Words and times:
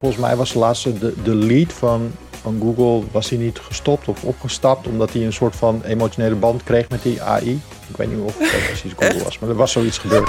Volgens 0.00 0.20
mij 0.20 0.36
was 0.36 0.52
de 0.52 0.58
laatste 0.58 0.98
de, 0.98 1.22
de 1.22 1.34
lead 1.34 1.72
van, 1.72 2.12
van 2.30 2.58
Google, 2.60 3.06
was 3.12 3.30
hij 3.30 3.38
niet 3.38 3.58
gestopt 3.58 4.08
of 4.08 4.24
opgestapt 4.24 4.86
omdat 4.86 5.12
hij 5.12 5.24
een 5.24 5.32
soort 5.32 5.56
van 5.56 5.82
emotionele 5.84 6.34
band 6.34 6.62
kreeg 6.62 6.88
met 6.88 7.02
die 7.02 7.22
AI. 7.22 7.60
Ik 7.88 7.96
weet 7.96 8.10
niet 8.10 8.20
of 8.20 8.36
dat 8.36 8.48
precies 8.66 8.92
Google 8.96 9.22
was, 9.24 9.38
maar 9.38 9.48
er 9.48 9.54
was 9.56 9.72
zoiets 9.72 9.98
gebeurd. 9.98 10.28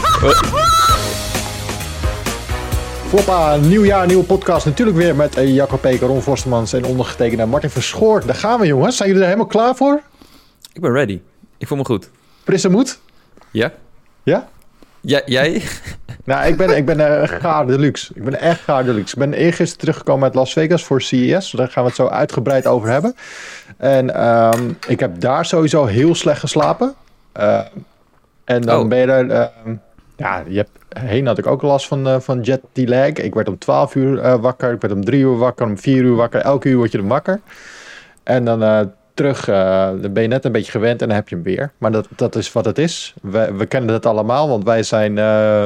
Foppa, 3.08 3.56
nieuw 3.56 3.84
jaar, 3.84 4.08
nieuwe 4.08 4.24
podcast. 4.24 4.66
Natuurlijk 4.66 4.98
weer 4.98 5.16
met 5.16 5.36
Jacob 5.36 5.82
Peker, 5.82 6.08
Ron 6.08 6.22
Forstemans 6.22 6.74
en 6.74 6.86
ondergetekende 6.86 7.46
Martin 7.46 7.70
Verschoort. 7.70 8.26
Daar 8.26 8.36
gaan 8.36 8.60
we 8.60 8.66
jongens. 8.66 8.98
Zijn 8.98 9.08
jullie 9.08 9.24
er 9.24 9.30
helemaal 9.30 9.52
klaar 9.52 9.76
voor? 9.76 10.02
Ik 10.74 10.82
ben 10.82 10.92
ready. 10.92 11.22
Ik 11.58 11.68
voel 11.68 11.78
me 11.78 11.86
goed. 11.86 12.10
Frisse 12.44 12.70
moed? 12.70 13.00
Ja. 13.52 13.74
Ja? 14.24 14.50
Ja, 15.02 15.22
jij? 15.26 15.64
Nou, 16.24 16.46
ik 16.48 16.58
ben, 16.58 16.78
ik 16.78 16.86
ben 16.86 17.00
uh, 17.00 17.22
gaar 17.24 17.68
deluxe. 17.68 18.12
Ik 18.16 18.24
ben 18.24 18.40
echt 18.40 18.60
gaar 18.62 18.84
deluxe. 18.84 19.14
Ik 19.14 19.20
ben 19.20 19.34
eergisteren 19.34 19.78
teruggekomen 19.80 20.24
uit 20.24 20.36
Las 20.36 20.54
Vegas 20.54 20.84
voor 20.84 21.02
CES. 21.02 21.52
Daar 21.52 21.68
gaan 21.68 21.84
we 21.84 21.90
het 21.90 21.98
zo 21.98 22.08
uitgebreid 22.08 22.68
over 22.68 22.90
hebben. 22.90 23.16
En 23.78 24.26
um, 24.28 24.78
ik 24.88 25.00
heb 25.00 25.20
daar 25.20 25.46
sowieso 25.46 25.86
heel 25.86 26.16
slecht 26.16 26.40
geslapen. 26.40 26.94
Uh, 27.40 27.60
en 28.44 28.62
dan 28.62 28.82
Oh. 28.82 28.88
ben 28.88 28.98
je 28.98 29.06
er... 29.06 29.30
ehm, 29.30 29.76
ja, 30.16 30.44
je 30.48 30.58
hebt, 30.58 31.00
heen 31.00 31.26
had 31.28 31.38
ik 31.38 31.48
ook 31.48 31.62
last 31.62 31.88
van, 31.88 32.08
uh, 32.08 32.20
van 32.20 32.42
jet 32.42 32.62
lag. 32.74 33.08
Ik 33.08 33.34
werd 33.34 33.48
om 33.48 33.58
12 33.58 33.96
uur 33.96 34.40
wakker. 34.40 34.72
Ik 34.74 34.82
werd 34.82 34.94
om 34.94 35.06
3 35.06 35.22
uur 35.22 35.38
wakker. 35.38 35.66
Om 35.66 35.78
4 35.78 36.04
uur 36.04 36.16
wakker. 36.16 36.42
Elke 36.42 36.70
uur 36.70 36.78
word 36.78 36.92
je 36.92 36.98
er 36.98 37.08
wakker. 37.08 37.40
En 38.24 38.46
dan 38.46 38.92
terug, 39.14 39.50
uh, 39.50 39.56
dan 40.02 40.14
ben 40.14 40.22
je 40.22 40.30
net 40.30 40.46
een 40.46 40.52
beetje 40.52 40.72
gewend 40.72 41.02
en 41.02 41.08
dan 41.08 41.16
heb 41.16 41.30
je 41.30 41.36
hem 41.36 41.44
weer. 41.44 41.72
Maar 41.78 41.92
dat, 41.92 42.08
dat 42.16 42.36
is 42.36 42.52
wat 42.52 42.66
het 42.66 42.78
is. 42.78 43.14
We, 43.22 43.54
we 43.54 43.66
kennen 43.66 43.94
het 43.94 44.06
allemaal, 44.06 44.50
want 44.50 44.64
wij 44.64 44.84
zijn, 44.84 45.12
uh, 45.12 45.18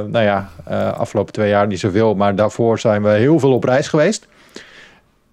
nou 0.08 0.20
ja, 0.20 0.50
uh, 0.72 0.94
afgelopen 0.94 1.34
twee 1.34 1.50
jaar 1.50 1.68
niet 1.68 1.80
zoveel, 1.80 2.16
maar 2.16 2.36
daarvoor 2.36 2.80
zijn 2.80 3.04
we 3.04 3.10
heel 3.10 3.40
veel 3.40 3.54
op 3.54 3.64
reis 3.64 3.88
geweest. 3.88 4.28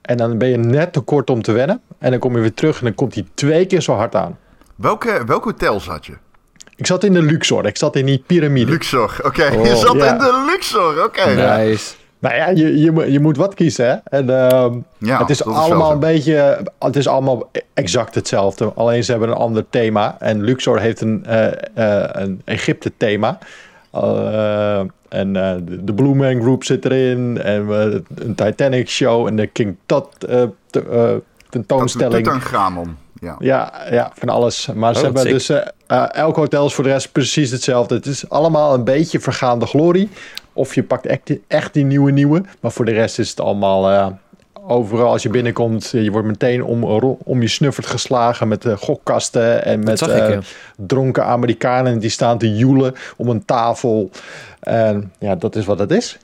En 0.03 0.17
dan 0.17 0.39
ben 0.39 0.49
je 0.49 0.57
net 0.57 0.93
te 0.93 1.01
kort 1.01 1.31
om 1.31 1.43
te 1.43 1.53
wennen. 1.53 1.81
En 1.99 2.11
dan 2.11 2.21
kom 2.21 2.35
je 2.35 2.41
weer 2.41 2.55
terug 2.55 2.79
en 2.79 2.85
dan 2.85 2.95
komt 2.95 3.15
hij 3.15 3.27
twee 3.35 3.67
keer 3.67 3.81
zo 3.81 3.95
hard 3.95 4.15
aan. 4.15 4.39
Welke, 4.75 5.23
welke 5.27 5.49
hotel 5.49 5.81
zat 5.81 6.07
je? 6.07 6.13
Ik 6.77 6.87
zat 6.87 7.05
in 7.05 7.13
de 7.13 7.23
Luxor, 7.23 7.67
ik 7.67 7.77
zat 7.77 7.97
in 7.97 8.07
die 8.07 8.25
piramide. 8.27 8.71
Luxor, 8.71 9.17
oké. 9.23 9.27
Okay. 9.27 9.57
Oh, 9.57 9.67
je 9.67 9.77
zat 9.77 9.97
ja. 9.97 10.13
in 10.13 10.19
de 10.19 10.45
Luxor, 10.51 11.05
oké. 11.05 11.05
Okay. 11.05 11.65
Nice. 11.67 11.95
Nou 12.23 12.35
ja, 12.35 12.49
je, 12.49 12.79
je, 12.81 13.13
je 13.13 13.21
moet 13.21 13.37
wat 13.37 13.55
kiezen, 13.55 13.87
hè? 13.87 14.19
En, 14.19 14.25
uh, 14.25 14.67
ja, 14.99 15.19
het 15.19 15.31
is 15.31 15.45
allemaal 15.45 15.89
is 15.89 15.93
een 15.93 16.01
beetje, 16.01 16.63
het 16.79 16.97
is 16.97 17.09
allemaal 17.09 17.51
exact 17.75 18.15
hetzelfde. 18.15 18.73
Alleen 18.75 19.05
ze 19.05 19.11
hebben 19.11 19.29
een 19.29 19.35
ander 19.35 19.65
thema. 19.71 20.17
En 20.19 20.43
Luxor 20.43 20.81
heeft 20.81 21.01
een, 21.01 21.25
uh, 21.29 21.47
uh, 21.79 22.05
een 22.13 22.43
Egypte-thema. 22.45 23.39
Uh, 23.95 24.79
en 25.09 25.33
de, 25.33 25.85
de 25.85 25.95
Blue 25.95 26.15
Man 26.15 26.41
Group 26.41 26.65
zit 26.65 26.85
erin. 26.85 27.41
En 27.43 27.69
een 28.15 28.35
Titanic 28.35 28.89
show. 28.89 29.27
En 29.27 29.37
de 29.37 29.47
King 29.47 29.77
Tut 29.87 30.05
te, 30.71 31.23
tentoonstelling. 31.51 32.25
Tutankhamon. 32.25 32.97
Ja. 33.21 33.37
Ja, 33.39 33.73
ja, 33.91 34.13
van 34.15 34.29
alles. 34.29 34.69
Maar 34.75 34.91
oh, 34.91 34.97
ze 34.97 35.05
hebben 35.05 35.23
sick. 35.23 35.33
dus 35.33 35.51
uh, 35.51 36.15
elk 36.15 36.37
hotel 36.37 36.67
is 36.67 36.75
voor 36.75 36.85
de 36.85 36.91
rest 36.91 37.13
precies 37.13 37.51
hetzelfde. 37.51 37.95
Het 37.95 38.07
is 38.07 38.29
allemaal 38.29 38.75
een 38.75 38.85
beetje 38.85 39.21
vergaande 39.21 39.67
glorie. 39.67 40.09
Of 40.53 40.75
je 40.75 40.83
pakt 40.83 41.07
echt, 41.07 41.33
echt 41.47 41.75
die 41.75 41.85
nieuwe 41.85 42.11
nieuwe. 42.11 42.43
Maar 42.61 42.73
voor 42.73 42.85
de 42.85 42.93
rest 42.93 43.19
is 43.19 43.31
het 43.31 43.41
allemaal 43.41 43.91
uh, 43.91 44.07
overal 44.67 45.11
als 45.11 45.23
je 45.23 45.29
binnenkomt. 45.29 45.91
Je 45.91 46.11
wordt 46.11 46.27
meteen 46.27 46.65
om, 46.65 46.85
om 47.25 47.41
je 47.41 47.49
snuffert 47.49 47.87
geslagen 47.87 48.49
met 48.49 48.65
uh, 48.65 48.77
gokkasten. 48.77 49.65
En 49.65 49.85
met 49.85 50.01
ik, 50.01 50.09
ja. 50.09 50.41
dronken 50.77 51.25
Amerikanen 51.25 51.99
die 51.99 52.11
staan 52.11 52.39
te 52.39 52.57
joelen 52.57 52.95
om 53.17 53.29
een 53.29 53.45
tafel. 53.45 54.11
En 54.61 55.13
ja, 55.19 55.35
dat 55.35 55.57
is 55.57 55.65
wat 55.65 55.79
het 55.79 55.91
is. 55.91 56.19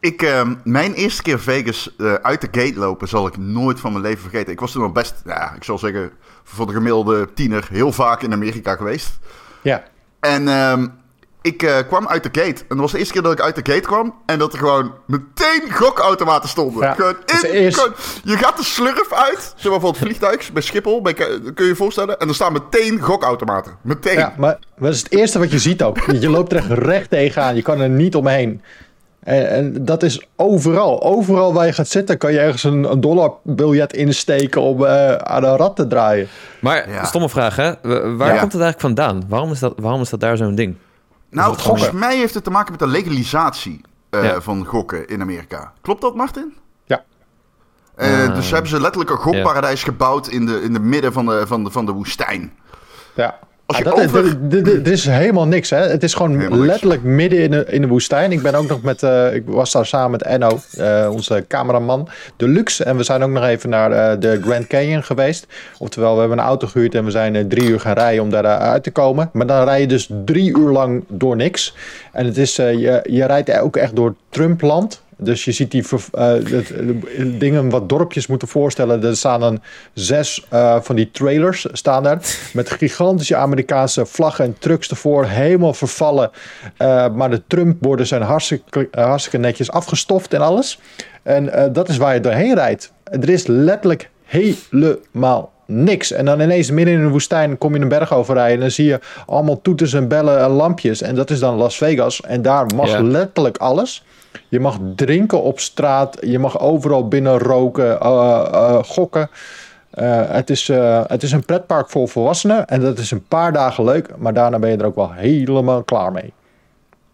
Ik, 0.00 0.22
uh, 0.22 0.50
mijn 0.64 0.92
eerste 0.92 1.22
keer 1.22 1.40
Vegas 1.40 1.94
uh, 1.98 2.14
uit 2.14 2.40
de 2.40 2.60
gate 2.60 2.78
lopen 2.78 3.08
zal 3.08 3.26
ik 3.26 3.36
nooit 3.36 3.80
van 3.80 3.92
mijn 3.92 4.04
leven 4.04 4.20
vergeten. 4.20 4.52
Ik 4.52 4.60
was 4.60 4.72
toen 4.72 4.82
al 4.82 4.92
best, 4.92 5.14
ja, 5.24 5.54
ik 5.54 5.64
zal 5.64 5.78
zeggen, 5.78 6.10
voor 6.44 6.66
de 6.66 6.72
gemiddelde 6.72 7.28
tiener 7.34 7.68
heel 7.70 7.92
vaak 7.92 8.22
in 8.22 8.32
Amerika 8.32 8.76
geweest. 8.76 9.18
Ja. 9.62 9.82
En 10.20 10.42
uh, 10.42 10.82
ik 11.42 11.62
uh, 11.62 11.76
kwam 11.88 12.08
uit 12.08 12.22
de 12.22 12.40
gate. 12.40 12.60
En 12.60 12.66
dat 12.68 12.78
was 12.78 12.92
de 12.92 12.98
eerste 12.98 13.12
keer 13.12 13.22
dat 13.22 13.32
ik 13.32 13.40
uit 13.40 13.54
de 13.54 13.72
gate 13.72 13.86
kwam. 13.86 14.14
En 14.26 14.38
dat 14.38 14.52
er 14.52 14.58
gewoon 14.58 14.92
meteen 15.06 15.62
gokautomaten 15.70 16.48
stonden. 16.48 16.82
Ja, 16.82 16.94
gewoon 16.94 17.16
in, 17.42 17.50
eerst... 17.50 17.78
gewoon, 17.78 17.94
je 18.24 18.36
gaat 18.36 18.56
de 18.56 18.64
slurf 18.64 19.12
uit. 19.12 19.52
Zeg 19.56 19.70
maar 19.70 19.80
voor 19.80 19.90
het 19.90 19.98
vliegtuig 19.98 20.52
bij 20.52 20.62
Schiphol. 20.62 21.02
Bij, 21.02 21.14
kun 21.14 21.52
je 21.54 21.64
je 21.64 21.76
voorstellen. 21.76 22.18
En 22.18 22.28
er 22.28 22.34
staan 22.34 22.52
meteen 22.52 23.00
gokautomaten. 23.00 23.76
Meteen. 23.82 24.18
Ja, 24.18 24.34
maar 24.36 24.58
dat 24.78 24.92
is 24.92 24.98
het 24.98 25.12
eerste 25.12 25.38
wat 25.38 25.50
je 25.50 25.58
ziet 25.58 25.82
ook. 25.82 25.98
Je 26.20 26.30
loopt 26.30 26.52
er 26.52 26.58
echt 26.58 26.70
recht 26.70 27.10
tegenaan. 27.10 27.54
Je 27.54 27.62
kan 27.62 27.80
er 27.80 27.88
niet 27.88 28.14
omheen. 28.14 28.62
En, 29.20 29.50
en, 29.50 29.84
dat 29.84 30.02
is 30.02 30.26
overal. 30.36 31.02
Overal 31.02 31.52
waar 31.52 31.66
je 31.66 31.72
gaat 31.72 31.88
zitten, 31.88 32.18
kan 32.18 32.32
je 32.32 32.38
ergens 32.38 32.64
een, 32.64 32.90
een 32.90 33.00
dollarbiljet 33.00 33.92
insteken 33.92 34.60
om 34.60 34.82
uh, 34.82 35.14
aan 35.14 35.44
een 35.44 35.56
rat 35.56 35.76
te 35.76 35.86
draaien. 35.86 36.28
Maar, 36.60 36.90
ja. 36.90 37.04
stomme 37.04 37.28
vraag, 37.28 37.56
hè? 37.56 37.72
Waar 38.16 38.34
ja. 38.34 38.40
komt 38.40 38.52
het 38.52 38.62
eigenlijk 38.62 38.80
vandaan? 38.80 39.22
Waarom 39.28 39.50
is 39.50 39.58
dat, 39.58 39.72
waarom 39.76 40.00
is 40.00 40.08
dat 40.08 40.20
daar 40.20 40.36
zo'n 40.36 40.54
ding? 40.54 40.76
Nou, 41.30 41.56
volgens 41.58 41.90
mij 41.90 42.16
heeft 42.16 42.34
het 42.34 42.44
te 42.44 42.50
maken 42.50 42.70
met 42.70 42.80
de 42.80 42.86
legalisatie 42.86 43.80
uh, 44.10 44.24
ja. 44.24 44.40
van 44.40 44.64
gokken 44.64 45.08
in 45.08 45.20
Amerika. 45.20 45.72
Klopt 45.80 46.00
dat, 46.00 46.14
Martin? 46.14 46.56
Ja. 46.84 47.04
Uh, 47.96 48.34
dus 48.34 48.50
hebben 48.50 48.70
ze 48.70 48.80
letterlijk 48.80 49.10
een 49.10 49.16
gokparadijs 49.16 49.82
gebouwd 49.82 50.28
in 50.28 50.46
de, 50.46 50.62
in 50.62 50.72
de 50.72 50.80
midden 50.80 51.12
van 51.12 51.26
de, 51.26 51.46
van 51.46 51.64
de, 51.64 51.70
van 51.70 51.86
de 51.86 51.92
woestijn. 51.92 52.52
Ja. 53.14 53.38
Ah, 53.68 53.82
dat, 53.82 53.94
over... 53.94 54.48
Dit 54.48 54.88
is 54.88 55.04
helemaal 55.04 55.46
niks, 55.46 55.70
hè? 55.70 55.78
Het 55.78 56.02
is 56.02 56.14
gewoon 56.14 56.38
helemaal 56.38 56.58
letterlijk 56.58 57.02
niks. 57.02 57.14
midden 57.14 57.38
in 57.38 57.50
de, 57.50 57.64
in 57.68 57.80
de 57.80 57.88
woestijn. 57.88 58.32
Ik 58.32 58.42
ben 58.42 58.54
ook 58.54 58.68
nog 58.68 58.82
met, 58.82 59.02
uh, 59.02 59.34
ik 59.34 59.42
was 59.46 59.72
daar 59.72 59.86
samen 59.86 60.10
met 60.10 60.22
Enno, 60.22 60.58
uh, 60.78 61.08
onze 61.12 61.44
cameraman, 61.48 62.08
Deluxe. 62.36 62.84
En 62.84 62.96
we 62.96 63.02
zijn 63.02 63.22
ook 63.22 63.30
nog 63.30 63.44
even 63.44 63.70
naar 63.70 63.90
uh, 63.90 64.20
de 64.20 64.40
Grand 64.42 64.66
Canyon 64.66 65.02
geweest. 65.02 65.46
Oftewel, 65.78 66.14
we 66.14 66.20
hebben 66.20 66.38
een 66.38 66.44
auto 66.44 66.66
gehuurd 66.66 66.94
en 66.94 67.04
we 67.04 67.10
zijn 67.10 67.48
drie 67.48 67.68
uur 67.68 67.80
gaan 67.80 67.94
rijden 67.94 68.22
om 68.22 68.30
daar 68.30 68.44
uit 68.44 68.82
te 68.82 68.90
komen. 68.90 69.30
Maar 69.32 69.46
dan 69.46 69.64
rij 69.64 69.80
je 69.80 69.86
dus 69.86 70.10
drie 70.24 70.58
uur 70.58 70.70
lang 70.70 71.04
door 71.08 71.36
niks. 71.36 71.74
En 72.12 72.26
het 72.26 72.36
is, 72.36 72.56
je, 72.56 73.00
je 73.10 73.24
rijdt 73.24 73.58
ook 73.58 73.76
echt 73.76 73.96
door 73.96 74.14
Trumpland. 74.28 75.02
Dus 75.20 75.44
je 75.44 75.52
ziet 75.52 75.70
die 75.70 75.84
uh, 76.18 76.32
dingen 77.38 77.70
wat 77.70 77.88
dorpjes 77.88 78.26
moeten 78.26 78.48
voorstellen. 78.48 79.04
Er 79.04 79.16
staan 79.16 79.40
dan 79.40 79.62
zes 79.92 80.46
uh, 80.52 80.80
van 80.80 80.96
die 80.96 81.10
trailers 81.10 81.66
staan 81.72 82.02
daar. 82.02 82.20
Met 82.52 82.70
gigantische 82.70 83.36
Amerikaanse 83.36 84.06
vlaggen 84.06 84.44
en 84.44 84.56
trucks 84.58 84.90
ervoor. 84.90 85.24
Helemaal 85.24 85.74
vervallen. 85.74 86.30
Uh, 86.78 87.08
maar 87.14 87.30
de 87.30 87.42
Trump-borden 87.46 88.06
zijn 88.06 88.22
hartstikke, 88.22 88.88
hartstikke 88.90 89.38
netjes 89.38 89.70
afgestoft 89.70 90.34
en 90.34 90.40
alles. 90.40 90.80
En 91.22 91.72
dat 91.72 91.88
is 91.88 91.96
waar 91.96 92.14
je 92.14 92.20
doorheen 92.20 92.54
rijdt. 92.54 92.92
Er 93.04 93.28
is 93.28 93.46
letterlijk 93.46 94.10
helemaal 94.24 95.52
niks. 95.66 96.12
En 96.12 96.24
dan 96.24 96.40
ineens 96.40 96.70
midden 96.70 96.94
in 96.94 97.00
de 97.00 97.08
woestijn 97.08 97.58
kom 97.58 97.74
je 97.74 97.80
een 97.80 97.88
berg 97.88 98.14
overrijden. 98.14 98.54
En 98.54 98.60
dan 98.60 98.70
zie 98.70 98.86
je 98.86 99.00
allemaal 99.26 99.62
toeters 99.62 99.92
en 99.92 100.08
bellen 100.08 100.40
en 100.40 100.50
lampjes. 100.50 101.02
En 101.02 101.14
dat 101.14 101.30
is 101.30 101.38
dan 101.38 101.54
Las 101.54 101.76
Vegas. 101.76 102.20
En 102.20 102.42
daar 102.42 102.66
mag 102.74 102.88
ja. 102.88 103.02
letterlijk 103.02 103.56
alles. 103.56 104.04
Je 104.48 104.60
mag 104.60 104.78
drinken 104.94 105.42
op 105.42 105.60
straat. 105.60 106.16
Je 106.20 106.38
mag 106.38 106.60
overal 106.60 107.08
binnen 107.08 107.38
roken, 107.38 107.98
uh, 108.02 108.48
uh, 108.52 108.78
gokken. 108.82 109.30
Uh, 109.94 110.30
het, 110.30 110.50
is, 110.50 110.68
het 111.06 111.22
is 111.22 111.32
een 111.32 111.44
pretpark 111.44 111.90
voor 111.90 112.08
volwassenen. 112.08 112.66
En 112.66 112.80
dat 112.80 112.98
is 112.98 113.10
een 113.10 113.24
paar 113.24 113.52
dagen 113.52 113.84
leuk. 113.84 114.16
Maar 114.16 114.34
daarna 114.34 114.58
ben 114.58 114.70
je 114.70 114.76
er 114.76 114.86
ook 114.86 114.94
wel 114.94 115.12
helemaal 115.12 115.82
klaar 115.82 116.12
mee. 116.12 116.32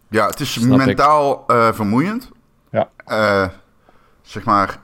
Ja, 0.09 0.27
het 0.27 0.41
is 0.41 0.53
Snap 0.53 0.79
mentaal 0.79 1.45
vermoeiend. 1.47 2.31
Ja. 2.71 2.89
zeg 4.23 4.45
maar, 4.45 4.79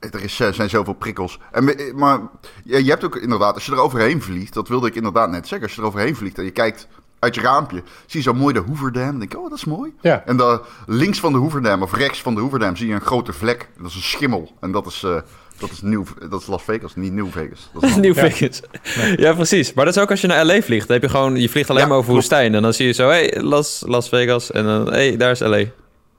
er 0.00 0.22
is, 0.22 0.36
zijn 0.36 0.70
zoveel 0.70 0.92
prikkels. 0.94 1.40
En, 1.52 1.74
maar 1.94 2.20
je, 2.64 2.84
je 2.84 2.90
hebt 2.90 3.04
ook 3.04 3.16
inderdaad, 3.16 3.54
als 3.54 3.66
je 3.66 3.72
er 3.72 3.80
overheen 3.80 4.22
vliegt... 4.22 4.54
dat 4.54 4.68
wilde 4.68 4.86
ik 4.86 4.94
inderdaad 4.94 5.30
net 5.30 5.48
zeggen. 5.48 5.66
Als 5.66 5.76
je 5.76 5.82
er 5.82 5.88
overheen 5.88 6.16
vliegt 6.16 6.38
en 6.38 6.44
je 6.44 6.50
kijkt 6.50 6.88
uit 7.18 7.34
je 7.34 7.40
raampje 7.40 7.82
zie 8.06 8.20
je 8.20 8.22
zo 8.22 8.34
mooi 8.34 8.54
de 8.54 8.60
Hoover 8.60 8.92
Dam. 8.92 9.04
Dan 9.04 9.18
denk 9.18 9.32
ik, 9.32 9.38
oh, 9.38 9.48
dat 9.48 9.58
is 9.58 9.64
mooi. 9.64 9.92
Ja. 10.00 10.22
En 10.26 10.36
dan 10.36 10.60
links 10.86 11.20
van 11.20 11.32
de 11.32 11.38
Hoover 11.38 11.62
Dam 11.62 11.82
of 11.82 11.94
rechts 11.94 12.22
van 12.22 12.34
de 12.34 12.40
Hoover 12.40 12.58
Dam 12.58 12.76
zie 12.76 12.88
je 12.88 12.94
een 12.94 13.00
grote 13.00 13.32
vlek. 13.32 13.68
Dat 13.78 13.86
is 13.86 13.94
een 13.94 14.02
schimmel. 14.02 14.52
En 14.60 14.72
dat 14.72 14.86
is, 14.86 15.02
uh, 15.02 15.20
dat 15.58 15.70
is, 15.70 15.82
nieuw, 15.82 16.04
dat 16.28 16.40
is 16.40 16.46
Las 16.46 16.62
Vegas, 16.62 16.94
niet 16.94 17.12
Nieuw 17.12 17.30
Vegas. 17.30 17.70
Dat 17.72 17.82
is 17.82 17.96
Nieuw 18.06 18.14
ja. 18.14 18.30
Vegas. 18.30 18.60
Ja. 18.94 19.04
ja. 19.26 19.32
precies. 19.34 19.72
Maar 19.72 19.84
dat 19.84 19.96
is 19.96 20.02
ook 20.02 20.10
als 20.10 20.20
je 20.20 20.26
naar 20.26 20.44
LA 20.44 20.60
vliegt. 20.60 20.86
Dan 20.86 20.96
heb 20.96 21.10
je 21.10 21.16
gewoon, 21.16 21.36
je 21.36 21.48
vliegt 21.48 21.70
alleen 21.70 21.82
ja, 21.82 21.88
maar 21.88 21.96
over 21.96 22.10
klopt. 22.10 22.28
woestijn. 22.28 22.54
En 22.54 22.62
dan 22.62 22.72
zie 22.72 22.86
je 22.86 22.92
zo, 22.92 23.08
hé, 23.08 23.26
hey, 23.26 23.42
Las, 23.42 23.82
Las 23.86 24.08
Vegas. 24.08 24.50
En 24.50 24.64
dan, 24.64 24.86
hé, 24.86 25.08
hey, 25.08 25.16
daar 25.16 25.30
is 25.30 25.40
LA. 25.40 25.64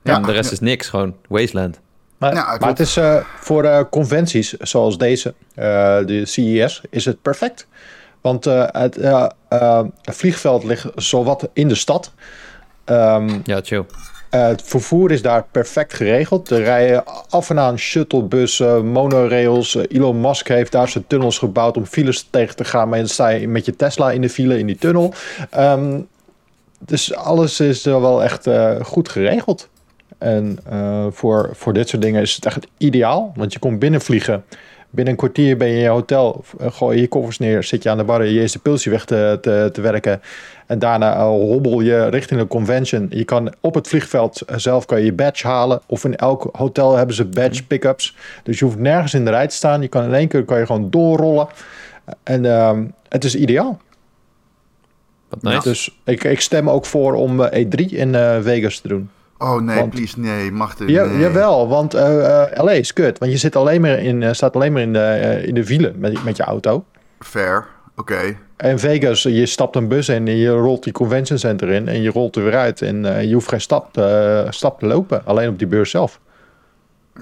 En 0.03 0.23
de 0.23 0.31
rest 0.31 0.51
is 0.51 0.59
niks, 0.59 0.89
gewoon 0.89 1.15
wasteland. 1.27 1.79
Maar, 2.17 2.33
maar 2.33 2.69
het 2.69 2.79
is 2.79 2.97
uh, 2.97 3.15
voor 3.39 3.63
uh, 3.63 3.81
conventies 3.89 4.53
zoals 4.53 4.97
deze, 4.97 5.33
de 5.55 6.21
CES, 6.25 6.81
is 6.89 7.05
het 7.05 7.21
perfect. 7.21 7.67
Want 8.21 8.45
het, 8.45 8.97
uh, 8.97 9.27
uh, 9.53 9.81
het, 10.01 10.15
vliegveld 10.15 10.63
ligt 10.63 10.87
zowat 10.95 11.49
in 11.53 11.67
de 11.67 11.75
stad. 11.75 12.11
Um, 12.85 13.41
ja, 13.43 13.59
chill. 13.63 13.85
het 14.29 14.61
vervoer 14.63 15.11
is 15.11 15.21
daar 15.21 15.45
perfect 15.51 15.93
geregeld. 15.93 16.49
Er 16.49 16.63
rijden 16.63 17.03
af 17.29 17.49
en 17.49 17.59
aan 17.59 17.79
shuttlebussen, 17.79 18.85
monorails. 18.85 19.75
Elon 19.75 20.21
Musk 20.21 20.47
heeft 20.47 20.71
daar 20.71 20.87
zijn 20.87 21.07
tunnels 21.07 21.37
gebouwd 21.37 21.77
om 21.77 21.85
files 21.85 22.27
tegen 22.29 22.55
te 22.55 22.63
gaan. 22.63 22.89
Maar 22.89 22.97
dan 22.97 23.07
sta 23.07 23.27
je 23.27 23.47
met 23.47 23.65
je 23.65 23.75
Tesla 23.75 24.11
in 24.11 24.21
de 24.21 24.29
file 24.29 24.57
in 24.57 24.65
die 24.65 24.77
tunnel. 24.77 25.13
Um, 25.57 26.07
dus 26.79 27.13
alles 27.15 27.59
is 27.59 27.83
wel 27.83 28.23
echt 28.23 28.47
goed 28.81 29.09
geregeld. 29.09 29.69
en 30.17 30.59
voor, 31.11 31.49
voor 31.53 31.73
dit 31.73 31.89
soort 31.89 32.01
dingen 32.01 32.21
is 32.21 32.35
het 32.35 32.45
echt 32.45 32.67
ideaal. 32.77 33.31
Want 33.35 33.53
je 33.53 33.59
komt 33.59 33.79
binnenvliegen. 33.79 34.43
Binnen 34.89 35.13
een 35.13 35.19
kwartier 35.19 35.57
ben 35.57 35.67
je 35.67 35.73
in 35.73 35.79
je 35.79 35.87
hotel, 35.87 36.43
gooi 36.59 36.95
je 36.95 37.01
je 37.01 37.07
koffers 37.07 37.37
neer, 37.39 37.63
zit 37.63 37.83
je 37.83 37.89
aan 37.89 37.97
de 37.97 38.03
bar 38.03 38.25
je 38.25 38.39
eerste 38.39 38.59
pilsje 38.59 38.89
weg 38.89 39.05
te, 39.05 39.37
te, 39.41 39.69
te 39.73 39.81
werken. 39.81 40.21
En 40.65 40.79
daarna 40.79 41.15
uh, 41.15 41.23
hobbel 41.23 41.81
je 41.81 42.07
richting 42.09 42.39
de 42.39 42.47
convention. 42.47 43.07
Je 43.09 43.23
kan 43.23 43.53
op 43.61 43.75
het 43.75 43.87
vliegveld 43.87 44.41
zelf 44.55 44.85
kan 44.85 44.99
je, 44.99 45.05
je 45.05 45.13
badge 45.13 45.47
halen. 45.47 45.81
Of 45.85 46.05
in 46.05 46.15
elk 46.15 46.49
hotel 46.51 46.95
hebben 46.95 47.15
ze 47.15 47.25
badge 47.25 47.65
pick-ups. 47.65 48.15
Dus 48.43 48.59
je 48.59 48.65
hoeft 48.65 48.77
nergens 48.77 49.13
in 49.13 49.25
de 49.25 49.31
rij 49.31 49.47
te 49.47 49.55
staan. 49.55 49.81
Je 49.81 49.87
kan 49.87 50.03
in 50.03 50.13
één 50.13 50.27
keer 50.27 50.43
kan 50.43 50.59
je 50.59 50.65
gewoon 50.65 50.89
doorrollen. 50.89 51.47
En 52.23 52.43
uh, 52.43 52.79
het 53.09 53.23
is 53.23 53.35
ideaal. 53.35 53.79
Wat 55.29 55.41
nice. 55.41 55.69
Dus 55.69 55.99
ik, 56.03 56.23
ik 56.23 56.41
stem 56.41 56.69
ook 56.69 56.85
voor 56.85 57.13
om 57.13 57.45
E3 57.45 57.85
in 57.89 58.13
uh, 58.13 58.37
Vegas 58.41 58.79
te 58.79 58.87
doen. 58.87 59.09
Oh 59.41 59.61
nee, 59.61 59.79
want, 59.79 59.89
please, 59.89 60.19
nee, 60.19 60.51
mag 60.51 60.79
er 60.79 60.89
ja, 60.89 61.05
nee. 61.05 61.17
Jawel, 61.17 61.67
want 61.67 61.95
uh, 61.95 62.01
uh, 62.01 62.43
LA 62.53 62.71
is 62.71 62.93
kut. 62.93 63.17
Want 63.17 63.31
je 63.31 63.37
zit 63.37 63.55
alleen 63.55 63.81
maar 63.81 63.99
in, 63.99 64.21
uh, 64.21 64.31
staat 64.31 64.55
alleen 64.55 64.73
maar 64.73 64.81
in 64.81 64.93
de, 64.93 65.41
in 65.45 65.53
de 65.53 65.65
wielen 65.65 65.99
met, 65.99 66.23
met 66.23 66.37
je 66.37 66.43
auto. 66.43 66.85
Fair, 67.19 67.67
oké. 67.95 68.13
Okay. 68.13 68.37
En 68.57 68.79
Vegas, 68.79 69.23
je 69.23 69.45
stapt 69.45 69.75
een 69.75 69.87
bus 69.87 70.09
in 70.09 70.27
en 70.27 70.35
je 70.35 70.49
rolt 70.49 70.83
die 70.83 70.93
convention 70.93 71.37
center 71.37 71.69
in 71.69 71.87
en 71.87 72.01
je 72.01 72.09
rolt 72.09 72.35
er 72.35 72.43
weer 72.43 72.55
uit. 72.55 72.81
En 72.81 73.27
je 73.27 73.33
hoeft 73.33 73.47
geen 73.47 73.61
stap, 73.61 73.85
stap 74.49 74.79
te 74.79 74.85
lopen, 74.85 75.25
alleen 75.25 75.49
op 75.49 75.59
die 75.59 75.67
beurs 75.67 75.89
zelf. 75.89 76.19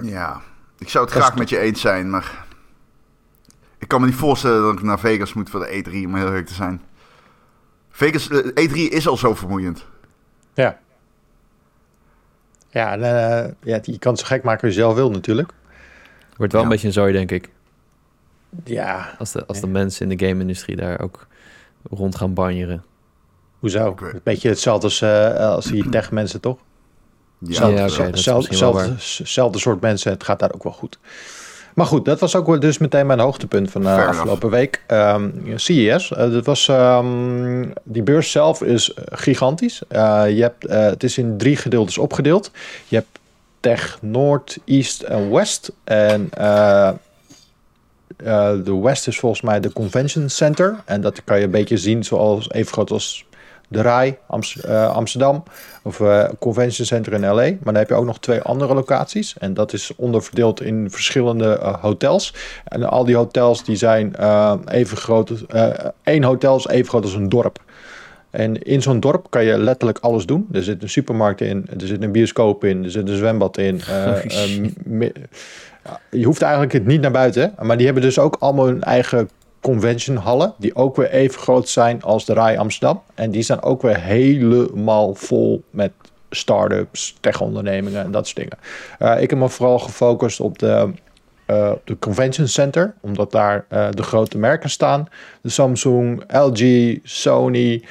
Ja, 0.02 0.40
ik 0.78 0.88
zou 0.88 1.04
het 1.04 1.14
dat 1.14 1.22
graag 1.22 1.38
met 1.38 1.48
je 1.48 1.58
eens 1.58 1.80
zijn, 1.80 2.10
maar 2.10 2.46
ik 3.78 3.88
kan 3.88 4.00
me 4.00 4.06
niet 4.06 4.16
voorstellen 4.16 4.62
dat 4.62 4.72
ik 4.72 4.82
naar 4.82 4.98
Vegas 4.98 5.32
moet 5.32 5.50
voor 5.50 5.60
de 5.60 5.84
E3, 5.84 5.92
om 5.92 6.14
heel 6.14 6.26
eerlijk 6.26 6.46
te 6.46 6.54
zijn. 6.54 6.82
Vegas, 7.90 8.28
E3 8.32 8.72
is 8.72 9.08
al 9.08 9.16
zo 9.16 9.34
vermoeiend. 9.34 9.86
Ja. 10.54 10.78
Ja, 12.70 12.96
uh, 12.96 13.50
ja, 13.62 13.78
je 13.82 13.98
kan 13.98 14.12
het 14.12 14.20
zo 14.20 14.26
gek 14.26 14.42
maken 14.42 14.66
als 14.66 14.74
je 14.74 14.80
zelf 14.80 14.94
wil 14.94 15.10
natuurlijk. 15.10 15.52
Wordt 16.36 16.52
wel 16.52 16.60
ja. 16.60 16.66
een 16.66 16.72
beetje 16.72 16.86
een 16.86 16.92
zooi, 16.92 17.12
denk 17.12 17.30
ik. 17.30 17.50
Ja. 18.64 19.14
Als 19.18 19.32
de, 19.32 19.46
als 19.46 19.60
de 19.60 19.66
mensen 19.66 20.10
in 20.10 20.16
de 20.16 20.26
game-industrie 20.26 20.76
daar 20.76 21.00
ook 21.00 21.26
rond 21.90 22.16
gaan 22.16 22.34
banjeren. 22.34 22.84
Hoezo? 23.58 23.96
Een 24.00 24.20
beetje 24.24 24.48
hetzelfde 24.48 24.86
als, 24.86 25.00
uh, 25.00 25.36
als 25.36 25.66
die 25.66 25.88
tech-mensen, 25.88 26.40
toch? 26.40 26.58
Ja, 27.38 27.66
ja, 27.66 27.86
okay, 27.86 28.16
zelfde, 28.16 28.54
zelfde, 28.54 28.94
zelfde 29.24 29.58
soort 29.58 29.80
mensen. 29.80 30.12
Het 30.12 30.24
gaat 30.24 30.38
daar 30.38 30.52
ook 30.54 30.62
wel 30.62 30.72
goed. 30.72 30.98
Maar 31.74 31.86
goed, 31.86 32.04
dat 32.04 32.20
was 32.20 32.36
ook 32.36 32.60
dus 32.60 32.78
meteen 32.78 33.06
mijn 33.06 33.18
hoogtepunt 33.18 33.70
van 33.70 33.80
de 33.80 33.88
uh, 33.88 34.08
afgelopen 34.08 34.50
week. 34.50 34.82
Um, 34.88 35.42
CES, 35.54 36.10
uh, 36.10 36.18
dat 36.18 36.46
was, 36.46 36.68
um, 36.68 37.72
die 37.82 38.02
beurs 38.02 38.30
zelf 38.30 38.62
is 38.62 38.94
gigantisch. 39.04 39.82
Uh, 39.90 40.22
je 40.26 40.42
hebt, 40.42 40.68
het 40.68 41.02
is 41.02 41.18
in 41.18 41.36
drie 41.36 41.56
gedeeltes 41.56 41.98
opgedeeld. 41.98 42.50
Je 42.88 42.96
hebt 42.96 43.18
Tech 43.60 43.98
Noord, 44.00 44.58
East 44.64 45.02
en 45.02 45.30
West. 45.32 45.72
En 45.84 46.30
de 48.64 48.78
West 48.82 49.06
is 49.06 49.18
volgens 49.18 49.42
mij 49.42 49.60
de 49.60 49.72
Convention 49.72 50.28
Center. 50.28 50.76
En 50.84 51.00
dat 51.00 51.24
kan 51.24 51.38
je 51.38 51.44
een 51.44 51.50
beetje 51.50 51.76
zien 51.76 52.04
zoals 52.04 52.50
even 52.50 52.72
groot 52.72 52.90
als 52.90 53.26
de 53.68 53.82
RAI, 53.82 54.16
uh, 54.66 54.90
Amsterdam 54.94 55.42
of 55.82 56.00
uh, 56.00 56.24
Convention 56.38 56.86
Center 56.86 57.12
in 57.12 57.20
LA. 57.20 57.34
Maar 57.34 57.58
dan 57.64 57.74
heb 57.74 57.88
je 57.88 57.94
ook 57.94 58.04
nog 58.04 58.18
twee 58.18 58.40
andere 58.40 58.74
locaties. 58.74 59.38
En 59.38 59.54
dat 59.54 59.72
is 59.72 59.92
onderverdeeld 59.96 60.60
in 60.60 60.90
verschillende 60.90 61.58
uh, 61.62 61.74
hotels. 61.74 62.34
En 62.64 62.84
al 62.84 63.04
die 63.04 63.16
hotels 63.16 63.64
die 63.64 63.76
zijn 63.76 64.14
even 64.68 64.96
groot. 64.96 65.32
één 66.02 66.22
hotel 66.22 66.56
is 66.56 66.66
even 66.66 66.88
groot 66.88 67.04
als 67.04 67.14
een 67.14 67.28
dorp. 67.28 67.58
En 68.30 68.62
in 68.62 68.82
zo'n 68.82 69.00
dorp 69.00 69.26
kan 69.30 69.44
je 69.44 69.58
letterlijk 69.58 69.98
alles 69.98 70.26
doen. 70.26 70.48
Er 70.52 70.62
zit 70.62 70.82
een 70.82 70.88
supermarkt 70.88 71.40
in, 71.40 71.66
er 71.80 71.86
zit 71.86 72.02
een 72.02 72.12
bioscoop 72.12 72.64
in, 72.64 72.84
er 72.84 72.90
zit 72.90 73.08
een 73.08 73.16
zwembad 73.16 73.58
in. 73.58 73.80
je 76.10 76.24
hoeft 76.24 76.42
eigenlijk 76.42 76.86
niet 76.86 77.00
naar 77.00 77.10
buiten. 77.10 77.54
Maar 77.62 77.76
die 77.76 77.86
hebben 77.86 78.04
dus 78.04 78.18
ook 78.18 78.36
allemaal 78.38 78.66
hun 78.66 78.82
eigen 78.82 79.28
convention 79.60 80.16
hallen, 80.16 80.54
die 80.58 80.74
ook 80.74 80.96
weer 80.96 81.10
even 81.10 81.40
groot 81.40 81.68
zijn 81.68 82.02
als 82.02 82.24
de 82.24 82.32
RAI 82.32 82.56
Amsterdam. 82.56 83.02
En 83.14 83.30
die 83.30 83.42
zijn 83.42 83.62
ook 83.62 83.82
weer 83.82 84.00
helemaal 84.00 85.14
vol 85.14 85.62
met 85.70 85.92
start-ups, 86.30 87.16
tech-ondernemingen 87.20 88.04
en 88.04 88.10
dat 88.10 88.26
soort 88.26 88.36
dingen. 88.36 88.58
Uh, 88.98 89.22
ik 89.22 89.30
heb 89.30 89.38
me 89.38 89.48
vooral 89.48 89.78
gefocust 89.78 90.40
op 90.40 90.58
de, 90.58 90.90
uh, 91.46 91.72
de 91.84 91.98
convention 91.98 92.48
center, 92.48 92.94
omdat 93.00 93.30
daar 93.30 93.64
uh, 93.72 93.88
de 93.90 94.02
grote 94.02 94.38
merken 94.38 94.70
staan. 94.70 95.08
De 95.40 95.48
Samsung, 95.48 96.22
LG, 96.28 96.98
Sony. 97.02 97.82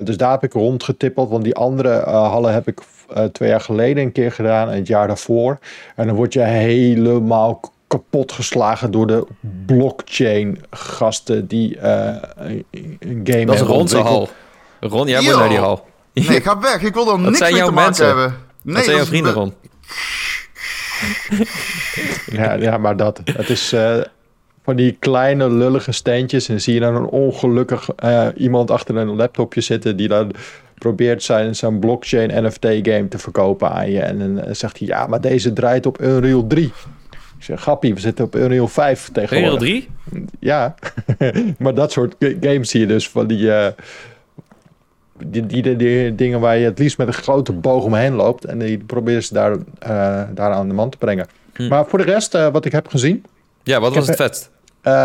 dus 0.00 0.16
daar 0.16 0.30
heb 0.30 0.42
ik 0.42 0.52
rondgetippeld, 0.52 1.30
want 1.30 1.44
die 1.44 1.54
andere 1.54 1.98
hallen 2.10 2.52
heb 2.52 2.68
ik 2.68 2.80
twee 3.32 3.48
jaar 3.48 3.60
geleden 3.60 4.02
een 4.02 4.12
keer 4.12 4.32
gedaan 4.32 4.68
en 4.70 4.76
het 4.76 4.86
jaar 4.86 5.06
daarvoor. 5.06 5.58
En 5.96 6.06
dan 6.06 6.16
word 6.16 6.32
je 6.32 6.40
helemaal 6.40 7.60
kapot 7.88 8.32
geslagen 8.32 8.90
door 8.90 9.06
de 9.06 9.26
blockchain 9.66 10.62
gasten 10.70 11.46
die 11.46 11.76
uh, 11.76 12.16
een 13.00 13.20
game 13.24 13.44
Dat 13.44 13.54
is 13.54 13.60
Ron 13.60 13.88
hal. 13.90 14.28
Ron, 14.80 15.08
jij 15.08 15.22
moet 15.22 15.36
naar 15.36 15.48
die 15.48 15.58
hal. 15.58 15.86
Nee, 16.12 16.36
ik 16.36 16.44
ga 16.44 16.58
weg. 16.58 16.82
Ik 16.82 16.94
wil 16.94 17.12
er 17.12 17.18
niks 17.30 17.40
mee 17.40 17.50
te 17.50 17.56
maken 17.56 17.74
mensen? 17.74 18.06
hebben. 18.06 18.36
Nee, 18.62 18.74
dat 18.74 18.84
zijn 18.84 18.96
jouw 18.96 19.04
vrienden, 19.06 19.32
Ron. 19.32 19.54
ja, 22.40 22.52
ja, 22.52 22.78
maar 22.78 22.96
dat. 22.96 23.20
Het 23.24 23.50
is 23.50 23.72
uh, 23.72 23.96
van 24.62 24.76
die 24.76 24.96
kleine 24.98 25.50
lullige 25.50 25.92
steentjes. 25.92 26.48
En 26.48 26.60
zie 26.60 26.74
je 26.74 26.80
dan 26.80 26.94
een 26.94 27.06
ongelukkig 27.06 27.88
uh, 28.04 28.26
iemand 28.36 28.70
achter 28.70 28.96
een 28.96 29.16
laptopje 29.16 29.60
zitten 29.60 29.96
die 29.96 30.08
dan 30.08 30.32
probeert 30.74 31.22
zijn, 31.22 31.56
zijn 31.56 31.78
blockchain 31.78 32.44
NFT 32.44 32.64
game 32.64 33.08
te 33.08 33.18
verkopen 33.18 33.70
aan 33.70 33.90
je. 33.90 34.00
En 34.00 34.18
dan 34.18 34.54
zegt 34.54 34.78
hij, 34.78 34.88
ja, 34.88 35.06
maar 35.06 35.20
deze 35.20 35.52
draait 35.52 35.86
op 35.86 36.00
Unreal 36.02 36.46
3. 36.46 36.72
Ik 37.38 37.44
zeg, 37.44 37.60
grappie, 37.60 37.94
we 37.94 38.00
zitten 38.00 38.24
op 38.24 38.36
Unreal 38.36 38.68
5 38.68 39.08
tegenwoordig. 39.12 39.68
Unreal 39.68 39.88
3? 40.10 40.28
Ja, 40.40 40.74
maar 41.58 41.74
dat 41.74 41.92
soort 41.92 42.14
games 42.40 42.70
zie 42.70 42.80
je 42.80 42.86
dus 42.86 43.08
van 43.08 43.26
die, 43.26 43.42
uh, 43.42 43.66
die, 45.26 45.46
die, 45.46 45.76
die, 45.76 46.14
dingen 46.14 46.40
waar 46.40 46.56
je 46.56 46.64
het 46.64 46.78
liefst 46.78 46.98
met 46.98 47.06
een 47.06 47.12
grote 47.12 47.52
boog 47.52 47.84
omheen 47.84 48.14
loopt. 48.14 48.44
En 48.44 48.58
die 48.58 48.78
proberen 48.78 49.22
ze 49.22 49.34
daar, 49.34 49.52
uh, 49.52 49.58
daar 50.34 50.52
aan 50.52 50.68
de 50.68 50.74
man 50.74 50.90
te 50.90 50.98
brengen. 50.98 51.26
Hm. 51.54 51.68
Maar 51.68 51.86
voor 51.86 51.98
de 51.98 52.04
rest, 52.04 52.34
uh, 52.34 52.48
wat 52.48 52.64
ik 52.64 52.72
heb 52.72 52.88
gezien. 52.88 53.24
Ja, 53.62 53.80
wat 53.80 53.94
was 53.94 54.06
het 54.06 54.16
vetst? 54.16 54.50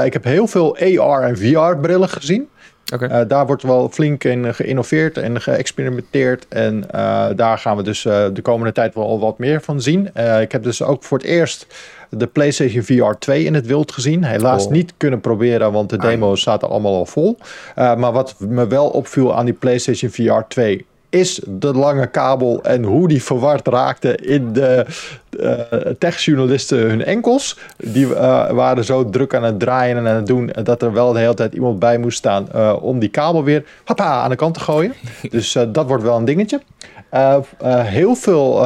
ik 0.06 0.14
heb 0.14 0.24
heel 0.24 0.48
veel 0.48 0.78
AR 0.78 1.24
en 1.24 1.38
VR 1.38 1.78
brillen 1.82 2.10
gezien. 2.10 2.48
Okay. 2.94 3.22
Uh, 3.22 3.28
daar 3.28 3.46
wordt 3.46 3.64
wel 3.64 3.90
flink 3.90 4.24
in 4.24 4.54
geïnnoveerd 4.54 5.18
en 5.18 5.42
geëxperimenteerd. 5.42 6.46
En 6.48 6.84
uh, 6.96 7.28
daar 7.36 7.58
gaan 7.58 7.78
we 7.78 7.84
dus 7.84 8.06
uh, 8.06 8.26
de 8.34 8.42
komende 8.42 8.72
tijd 8.72 8.94
wel 8.94 9.20
wat 9.20 9.38
meer 9.38 9.62
van 9.62 9.82
zien. 9.82 10.08
ik 10.42 10.52
heb 10.52 10.64
dus 10.64 10.84
ook 10.84 11.04
voor 11.04 11.18
het 11.18 11.28
eerst 11.28 11.68
de 12.10 12.28
PlayStation 12.28 12.84
VR 12.84 13.18
2 13.20 13.44
in 13.44 13.54
het 13.54 13.66
wild 13.66 13.92
gezien. 13.92 14.24
Helaas 14.24 14.66
oh. 14.66 14.72
niet 14.72 14.94
kunnen 14.98 15.22
proberen, 15.22 15.72
want 15.72 15.90
de 15.90 15.98
demo's 15.98 16.42
zaten 16.42 16.70
allemaal 16.70 16.96
al 16.96 17.06
vol. 17.06 17.38
maar 17.76 18.12
wat 18.12 18.36
me 18.40 18.68
wel 18.68 18.90
opviel 18.90 19.36
aan 19.36 19.46
die 19.46 19.54
PlayStation 19.54 20.12
VR 20.12 20.48
2 20.48 20.86
is 21.14 21.42
de 21.48 21.74
lange 21.74 22.08
kabel 22.08 22.64
en 22.64 22.84
hoe 22.84 23.08
die 23.08 23.24
verward 23.24 23.68
raakte 23.68 24.16
in 24.16 24.54
de 24.54 24.86
uh, 25.40 25.52
techjournalisten 26.00 26.78
hun 26.78 27.04
enkels. 27.04 27.60
Die 27.78 28.06
uh, 28.06 28.50
waren 28.50 28.84
zo 28.84 29.10
druk 29.10 29.36
aan 29.36 29.44
het 29.44 29.60
draaien 29.60 29.98
en 29.98 30.08
aan 30.08 30.16
het 30.16 30.28
doen 30.28 30.52
dat 30.64 30.82
er 30.82 30.94
wel 30.94 31.14
de 31.14 31.20
hele 31.20 31.34
tijd 31.34 31.54
iemand 31.54 31.80
bij 31.80 31.98
moest 31.98 32.18
staan 32.18 32.48
uh, 32.56 32.76
om 32.82 33.00
die 33.00 33.10
kabel 33.10 33.44
weer 33.44 33.64
aan 33.96 34.30
de 34.30 34.36
kant 34.36 34.54
te 34.54 34.60
gooien. 34.60 34.94
dus 35.30 35.58
dat 35.68 35.88
wordt 35.88 36.04
wel 36.04 36.18
een 36.18 36.26
dingetje. 36.26 36.62
heel 37.84 38.16
veel 38.16 38.66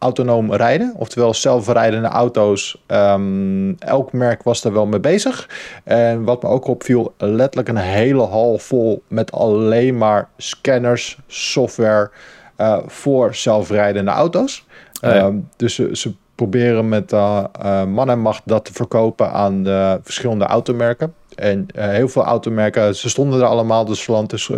autonoom 0.00 0.54
rijden, 0.54 0.92
oftewel 0.96 1.34
zelfrijdende 1.34 2.08
auto's. 2.08 2.82
Um, 2.86 3.76
elk 3.78 4.12
merk 4.12 4.42
was 4.42 4.62
daar 4.62 4.72
wel 4.72 4.86
mee 4.86 5.00
bezig. 5.00 5.48
En 5.84 6.24
wat 6.24 6.42
me 6.42 6.48
ook 6.48 6.66
opviel, 6.66 7.14
letterlijk 7.18 7.68
een 7.68 7.76
hele 7.76 8.22
hal 8.22 8.58
vol 8.58 9.02
met 9.08 9.32
alleen 9.32 9.98
maar 9.98 10.28
scanners, 10.36 11.18
software 11.26 12.10
uh, 12.58 12.78
voor 12.86 13.34
zelfrijdende 13.34 14.10
auto's. 14.10 14.66
Oh 15.02 15.10
ja. 15.10 15.24
um, 15.24 15.48
dus 15.56 15.74
ze, 15.74 15.88
ze, 15.92 16.12
proberen 16.34 16.88
met 16.88 17.12
uh, 17.12 17.44
uh, 17.64 17.84
man 17.84 18.10
en 18.10 18.20
macht 18.20 18.42
dat 18.44 18.64
te 18.64 18.72
verkopen 18.72 19.32
aan 19.32 19.62
de 19.62 20.00
verschillende 20.02 20.44
automerken. 20.44 21.14
En 21.34 21.66
heel 21.76 22.08
veel 22.08 22.24
automerken, 22.24 22.96
ze 22.96 23.08
stonden 23.08 23.40
er 23.40 23.46
allemaal, 23.46 23.84
de 23.84 23.94
Stellantis, 23.94 24.50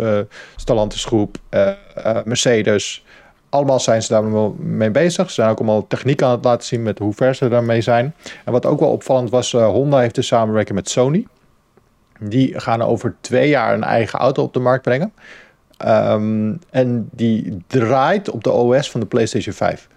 Stellantis 0.55 1.05
groep, 1.05 1.37
Mercedes, 2.23 3.03
allemaal 3.53 3.79
zijn 3.79 4.03
ze 4.03 4.13
daar 4.13 4.23
mee 4.57 4.91
bezig. 4.91 5.27
Ze 5.27 5.33
zijn 5.33 5.49
ook 5.49 5.57
allemaal 5.57 5.87
techniek 5.87 6.21
aan 6.21 6.31
het 6.31 6.43
laten 6.43 6.67
zien 6.67 6.83
met 6.83 6.99
hoe 6.99 7.13
ver 7.13 7.35
ze 7.35 7.47
daarmee 7.47 7.81
zijn. 7.81 8.15
En 8.45 8.51
wat 8.51 8.65
ook 8.65 8.79
wel 8.79 8.91
opvallend 8.91 9.29
was, 9.29 9.53
uh, 9.53 9.65
Honda 9.65 9.99
heeft 9.99 10.15
dus 10.15 10.27
samenwerking 10.27 10.75
met 10.75 10.89
Sony. 10.89 11.27
Die 12.19 12.59
gaan 12.59 12.81
over 12.81 13.15
twee 13.21 13.49
jaar 13.49 13.73
een 13.73 13.83
eigen 13.83 14.19
auto 14.19 14.43
op 14.43 14.53
de 14.53 14.59
markt 14.59 14.83
brengen. 14.83 15.13
Um, 15.85 16.59
en 16.69 17.09
die 17.11 17.63
draait 17.67 18.29
op 18.29 18.43
de 18.43 18.51
OS 18.51 18.91
van 18.91 18.99
de 18.99 19.05
PlayStation 19.05 19.55
5. 19.55 19.87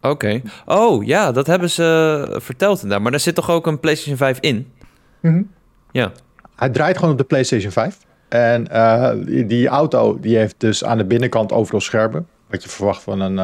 Oké. 0.00 0.08
Okay. 0.08 0.42
Oh 0.64 1.04
ja, 1.04 1.32
dat 1.32 1.46
hebben 1.46 1.70
ze 1.70 2.38
verteld 2.40 2.76
inderdaad. 2.76 3.02
Maar 3.02 3.10
daar 3.10 3.20
zit 3.20 3.34
toch 3.34 3.50
ook 3.50 3.66
een 3.66 3.80
PlayStation 3.80 4.16
5 4.16 4.38
in? 4.40 4.72
Mm 5.20 5.32
-hmm. 5.32 5.50
Ja. 5.92 6.12
Hij 6.56 6.68
draait 6.68 6.96
gewoon 6.96 7.12
op 7.12 7.18
de 7.18 7.24
PlayStation 7.24 7.72
5. 7.72 7.98
En 8.34 8.68
die, 9.26 9.46
die, 9.46 9.68
auto 9.68 10.18
die 10.20 10.36
heeft 10.36 10.54
dus 10.58 10.84
aan 10.84 10.98
de 10.98 11.04
binnenkant 11.04 11.52
overal 11.52 11.80
schermen. 11.80 12.26
Wat 12.50 12.62
je 12.62 12.68
verwacht 12.68 13.02
van 13.02 13.20
een, 13.20 13.38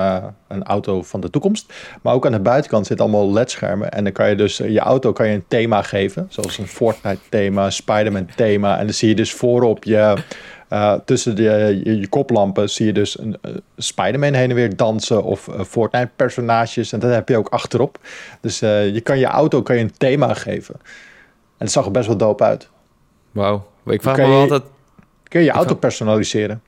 een 0.49 0.62
auto 0.62 1.02
van 1.02 1.20
de 1.20 1.30
toekomst. 1.30 1.73
Maar 2.02 2.14
ook 2.14 2.26
aan 2.26 2.32
de 2.32 2.40
buitenkant 2.40 2.87
zitten 2.87 3.06
allemaal 3.06 3.32
LED-schermen. 3.32 3.90
En 3.90 4.04
dan 4.04 4.12
kan 4.12 4.28
je 4.28 4.35
dus 4.35 4.56
je 4.56 4.78
auto 4.80 5.12
kan 5.12 5.28
je 5.28 5.35
een 5.35 5.44
thema 5.49 5.82
geven. 5.82 6.26
Zoals 6.28 6.59
een 6.59 6.66
Fortnite-thema, 6.66 7.70
Spider-Man-thema. 7.70 8.78
En 8.78 8.85
dan 8.85 8.94
zie 8.94 9.09
je 9.09 9.14
dus 9.14 9.32
voorop 9.32 9.85
je 9.85 10.16
uh, 10.70 10.94
tussen 11.04 11.37
de, 11.37 11.80
je, 11.85 12.09
koplampen 12.09 12.70
zie 12.70 12.87
je 12.87 12.92
dus 12.92 13.18
een 13.18 13.37
uh, 13.42 13.54
Spider-Man 13.76 14.32
heen 14.32 14.50
en 14.50 14.54
weer 14.54 14.76
dansen 14.76 15.23
of 15.25 15.47
uh, 15.49 15.61
Fortnite-personages. 15.61 16.92
En 16.92 16.99
dat 16.99 17.12
heb 17.12 17.28
je 17.28 17.37
ook 17.37 17.49
achterop. 17.49 17.99
Dus 18.40 18.59
je 18.59 19.00
kan 19.02 19.18
je 19.18 19.26
auto 19.26 19.62
kan 19.62 19.76
je 19.76 19.82
een 19.82 19.97
thema 19.97 20.35
geven. 20.35 20.75
En 21.59 21.66
het 21.66 21.70
zag 21.70 21.85
er 21.85 21.90
best 21.90 22.06
wel 22.06 22.16
dope 22.16 22.44
uit. 22.44 22.68
Wauw. 23.30 23.68
Ik 23.87 24.02
vraag 24.02 24.16
me 24.16 24.26
je, 24.26 24.32
altijd... 24.32 24.62
Kun 25.30 25.40
je 25.40 25.46
je 25.46 25.52
auto 25.52 25.75
personaliseren? 25.75 26.62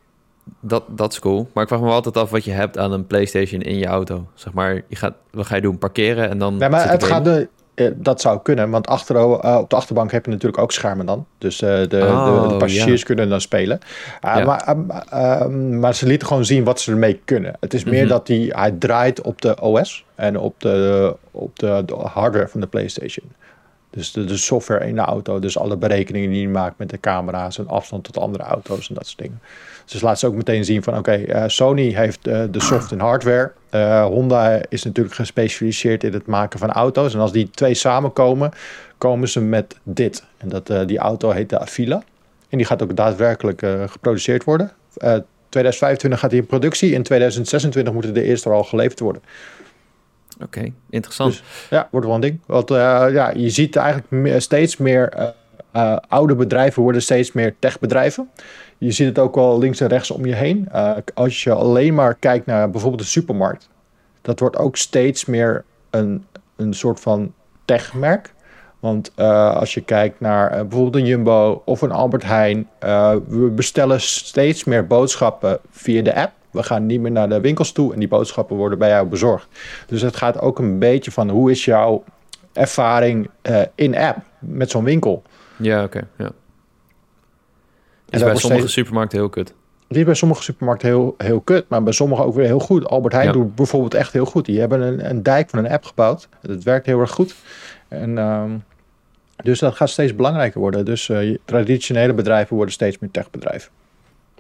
Dat, 0.61 0.85
dat 0.89 1.13
is 1.13 1.19
cool. 1.19 1.49
Maar 1.55 1.63
ik 1.63 1.69
vraag 1.69 1.81
me 1.81 1.91
altijd 1.91 2.17
af 2.17 2.31
wat 2.31 2.45
je 2.45 2.51
hebt 2.51 2.79
aan 2.79 2.93
een 2.93 3.07
PlayStation 3.07 3.61
in 3.61 3.79
je 3.79 3.87
auto. 3.87 4.27
Zeg 4.35 4.53
maar, 4.53 4.75
je 4.89 4.97
gaat, 4.97 5.15
wat 5.31 5.47
ga 5.47 5.55
je 5.55 5.61
doen? 5.61 5.79
Parkeren 5.79 6.31
en 6.31 6.39
dan. 6.39 6.57
Nee, 6.57 6.69
maar 6.69 6.91
het 6.91 7.05
gaat 7.05 7.25
de, 7.25 7.49
eh, 7.75 7.87
dat 7.95 8.21
zou 8.21 8.41
kunnen, 8.43 8.71
want 8.71 8.87
achter, 8.87 9.17
uh, 9.17 9.59
op 9.61 9.71
de 9.71 9.77
achterbank 9.77 10.11
heb 10.13 10.25
je 10.25 10.31
natuurlijk 10.31 10.63
ook 10.63 10.73
schermen 10.73 11.07
dan. 11.07 11.27
Dus 11.39 11.63
uh, 11.63 11.69
de, 11.69 11.87
de, 11.89 11.99
de, 11.99 12.07
oh, 12.07 12.57
passagiers 12.57 13.03
kunnen 13.03 13.29
dan 13.29 13.41
spelen. 13.41 13.79
Ja. 14.21 14.45
Maar, 14.45 14.77
ehm, 15.11 15.79
maar 15.79 15.95
ze 15.95 16.07
lieten 16.07 16.29
gewoon 16.29 16.45
zien 16.45 16.65
wat 16.65 16.81
ze 16.81 16.91
ermee 16.91 17.21
kunnen. 17.25 17.57
Het 17.61 17.75
is 17.75 17.85
meer 17.85 18.01
mhm. 18.01 18.09
dat 18.09 18.27
die, 18.27 18.51
hij 18.51 18.71
draait 18.71 19.21
op 19.21 19.43
de 19.43 19.61
OS 19.61 20.05
en 20.15 20.39
op 20.39 20.61
de, 20.61 21.17
op 21.31 21.59
de, 21.59 21.83
de 21.87 21.95
hardware 21.95 22.49
van 22.49 22.61
de 22.61 22.67
PlayStation. 22.67 23.33
Dus 23.93 24.13
de, 24.13 24.25
de, 24.25 24.37
software 24.37 24.87
in 24.87 24.95
de 24.95 25.01
auto, 25.01 25.39
dus 25.39 25.59
alle 25.59 25.77
berekeningen 25.77 26.31
die 26.31 26.41
je 26.41 26.49
maakt 26.49 26.79
met 26.79 26.91
de 26.91 27.01
camera's 27.01 27.59
en 27.59 27.69
afstand 27.69 28.05
tot 28.05 28.19
andere 28.19 28.43
auto's 28.43 28.89
en 28.89 28.95
dat 28.95 29.07
soort 29.07 29.19
dingen. 29.19 29.41
Dus 29.85 30.01
laat 30.01 30.19
ze 30.19 30.27
ook 30.27 30.35
meteen 30.35 30.65
zien 30.65 30.83
van 30.83 30.99
oké, 30.99 31.25
okay, 31.25 31.49
Sony 31.49 31.95
heeft 31.95 32.25
de 32.25 32.49
soft 32.61 32.93
en 32.93 33.01
hardware. 33.01 33.53
Uh, 33.71 34.05
Honda 34.05 34.61
is 34.69 34.85
natuurlijk 34.85 35.15
gespecialiseerd 35.15 36.05
in 36.05 36.13
het 36.13 36.27
maken 36.27 36.59
van 36.59 36.71
auto's. 36.71 37.15
En 37.15 37.21
als 37.21 37.33
die 37.33 37.51
twee 37.51 37.75
samenkomen, 37.75 38.51
komen 38.99 39.29
ze 39.29 39.41
met 39.41 39.77
dit. 39.83 40.25
En 40.37 40.49
dat, 40.49 40.89
die 40.89 40.99
auto 40.99 41.31
heet 41.31 41.51
de 41.51 41.59
Avila. 41.59 42.03
En 42.49 42.59
die 42.59 42.67
gaat 42.67 42.83
ook 42.83 42.97
daadwerkelijk 42.97 43.67
geproduceerd 43.87 44.45
worden. 44.45 44.73
2025 45.53 46.21
gaat 46.21 46.31
die 46.31 46.41
in 46.41 46.47
productie. 46.47 46.93
In 46.93 47.03
2026 47.03 47.93
moeten 47.93 48.15
de 48.15 48.23
eerste 48.23 48.49
al 48.49 48.65
geleverd 48.65 49.01
worden. 49.01 49.23
Oké, 50.43 50.73
interessant. 50.91 51.31
Dus, 51.31 51.43
ja, 51.71 51.89
wordt 51.91 52.07
wel 52.07 52.15
een 52.15 52.21
ding. 52.21 52.41
Want 52.47 52.69
ja, 52.69 53.33
je 53.37 53.51
ziet 53.51 53.77
eigenlijk 53.77 54.41
steeds 54.41 54.77
meer 54.77 55.35
oude 56.09 56.35
bedrijven 56.35 56.83
worden 56.83 57.03
steeds 57.03 57.33
meer 57.33 57.55
techbedrijven. 57.59 58.31
Je 58.79 58.91
ziet 58.91 59.07
het 59.07 59.19
ook 59.19 59.35
wel 59.35 59.59
links 59.59 59.81
en 59.81 59.89
rechts 59.89 60.11
om 60.11 60.27
je 60.27 60.35
heen. 60.35 60.69
Als 61.15 61.43
je 61.43 61.53
alleen 61.53 61.95
maar 61.95 62.15
kijkt 62.15 62.47
naar 62.47 62.71
bijvoorbeeld 62.71 63.03
de 63.03 63.09
supermarkt, 63.09 63.69
dat 64.23 64.41
wordt 64.41 64.57
ook 64.57 64.77
steeds 64.77 65.25
meer 65.25 65.65
een, 65.91 66.27
een 66.57 66.75
soort 66.75 67.01
van 67.01 67.33
techmerk. 67.65 68.35
Want 68.81 69.17
als 69.17 69.75
je 69.75 69.81
kijkt 69.81 70.21
naar 70.21 70.51
bijvoorbeeld 70.51 70.97
een 70.97 71.07
Jumbo 71.09 71.63
of 71.65 71.83
een 71.83 71.93
Albert 71.93 72.25
Heijn, 72.25 72.69
we 73.29 73.53
bestellen 73.55 74.01
steeds 74.01 74.65
meer 74.65 74.87
boodschappen 74.87 75.59
via 75.71 76.03
de 76.03 76.15
app. 76.15 76.33
We 76.53 76.63
gaan 76.63 76.87
niet 76.87 77.01
meer 77.01 77.11
naar 77.11 77.29
de 77.29 77.41
winkels 77.41 77.73
toe 77.73 77.93
en 77.93 77.99
die 77.99 78.09
boodschappen 78.09 78.57
worden 78.57 78.79
bij 78.79 78.89
jou 78.89 79.07
bezorgd. 79.07 79.47
Dus 79.87 80.03
het 80.03 80.17
gaat 80.17 80.41
ook 80.41 80.59
een 80.59 80.79
beetje 80.79 81.11
van 81.11 81.31
hoe 81.31 81.51
is 81.51 81.65
jouw 81.65 82.05
ervaring 82.53 83.31
in 83.75 83.97
app 83.97 84.19
met 84.39 84.71
zo'n 84.71 84.85
winkel. 84.85 85.23
Ja, 85.57 85.85
oké. 85.85 86.09
ja 86.19 86.33
is 88.13 88.23
bij 88.23 88.37
sommige 88.37 88.69
supermarkten 88.69 89.19
heel 89.19 89.29
kut. 89.29 89.55
Die 89.89 90.01
is 90.01 90.07
bij 90.07 90.15
sommige 90.15 90.43
supermarkten 90.43 90.89
heel, 90.89 91.15
heel 91.19 91.41
kut, 91.41 91.69
maar 91.69 91.83
bij 91.83 91.93
sommige 91.93 92.23
ook 92.23 92.35
weer 92.35 92.47
heel 92.47 92.59
goed. 92.59 92.87
Albert 92.87 93.15
Heijn 93.15 93.33
doet 93.33 93.55
bijvoorbeeld 93.55 93.95
echt 93.95 94.13
heel 94.13 94.25
goed. 94.25 94.45
Die 94.45 94.61
hebben 94.61 94.81
een, 94.81 95.11
een 95.11 95.23
dijk 95.23 95.51
van 95.51 95.59
een 95.59 95.71
app 95.71 95.85
gebouwd. 95.85 96.29
Dat 96.41 96.63
werkt 96.63 96.87
heel 96.87 97.01
erg 97.01 97.11
goed. 97.11 97.35
En, 97.89 98.19
um, 98.19 98.65
dus 99.37 99.59
dat 99.59 99.75
gaat 99.75 99.91
steeds 99.91 100.15
belangrijker 100.15 100.61
worden. 100.61 100.85
Dus 100.85 101.09
uh, 101.09 101.37
traditionele 101.45 102.13
bedrijven 102.13 102.57
worden 102.57 102.75
steeds 102.75 102.99
meer 102.99 103.11
techbedrijven. 103.11 103.71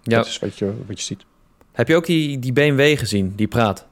Ja. 0.02 0.16
Dat 0.16 0.26
is 0.26 0.38
wat 0.38 0.58
je, 0.58 0.72
wat 0.86 0.98
je 0.98 1.04
ziet. 1.04 1.24
Heb 1.72 1.88
je 1.88 1.96
ook 1.96 2.06
die, 2.06 2.38
die 2.38 2.52
BMW 2.52 2.98
gezien, 2.98 3.32
die 3.36 3.48
praat? 3.48 3.86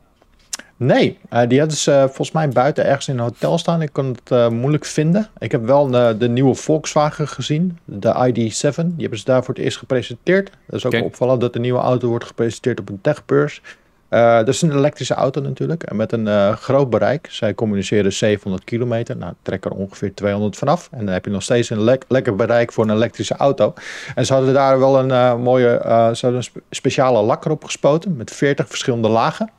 Nee, 0.77 1.19
uh, 1.33 1.43
die 1.49 1.59
hadden 1.59 1.77
ze 1.77 1.91
uh, 1.91 2.01
volgens 2.01 2.33
mij 2.33 2.49
buiten 2.49 2.85
ergens 2.85 3.09
in 3.09 3.15
een 3.15 3.25
hotel 3.25 3.59
staan. 3.59 3.83
Ik 3.83 3.93
kon 3.93 4.07
het 4.07 4.31
uh, 4.33 4.49
moeilijk 4.49 4.85
vinden. 4.85 5.29
Ik 5.39 5.53
heb 5.53 5.65
wel 5.65 5.91
de 6.19 6.29
nieuwe 6.29 6.55
Volkswagen 6.55 7.29
gezien, 7.29 7.79
de 7.85 8.09
ID7. 8.15 8.75
Die 8.75 8.95
hebben 8.97 9.19
ze 9.19 9.25
daar 9.25 9.45
voor 9.45 9.55
het 9.55 9.63
eerst 9.65 9.79
gepresenteerd. 9.79 10.51
Dat 10.67 10.79
is 10.79 10.87
ook 10.87 10.93
okay. 10.93 11.07
opvallend 11.07 11.41
dat 11.41 11.53
de 11.53 11.59
nieuwe 11.59 11.79
auto 11.79 12.09
wordt 12.09 12.25
gepresenteerd 12.25 12.81
op 12.81 12.89
een 12.89 13.01
techbeurs. 13.01 13.63
Dat 14.11 14.49
is 14.49 14.63
een 14.63 14.73
elektrische 14.73 15.15
auto 15.15 15.41
natuurlijk 15.41 15.83
en 15.83 15.97
met 15.97 16.13
een 16.13 16.57
groot 16.57 16.91
bereik. 16.91 17.27
Zij 17.31 17.55
communiceren 17.55 18.13
700 18.13 18.65
kilometer, 18.65 19.17
nou 19.17 19.33
trek 19.43 19.65
er 19.65 19.71
ongeveer 19.71 20.15
200 20.15 20.57
vanaf. 20.57 20.89
En 20.93 21.05
dan 21.05 21.15
heb 21.15 21.25
je 21.25 21.31
nog 21.31 21.43
steeds 21.43 21.71
een 21.71 21.83
le 21.83 21.99
lekker 22.09 22.37
bereik 22.37 22.73
voor 22.73 22.85
een 22.85 22.91
elektrische 22.91 23.35
auto. 23.37 23.75
En 24.15 24.27
ze 24.27 24.33
hadden 24.33 24.55
daar 24.55 24.79
wel 24.79 24.99
een 24.99 25.41
mooie, 25.41 25.81
ze 25.85 26.21
hadden 26.21 26.35
een 26.35 26.43
spe 26.43 26.63
speciale 26.71 27.23
lak 27.23 27.45
erop 27.45 27.65
gespoten 27.65 28.17
met 28.17 28.31
40 28.31 28.69
verschillende 28.69 29.09
lagen. 29.09 29.51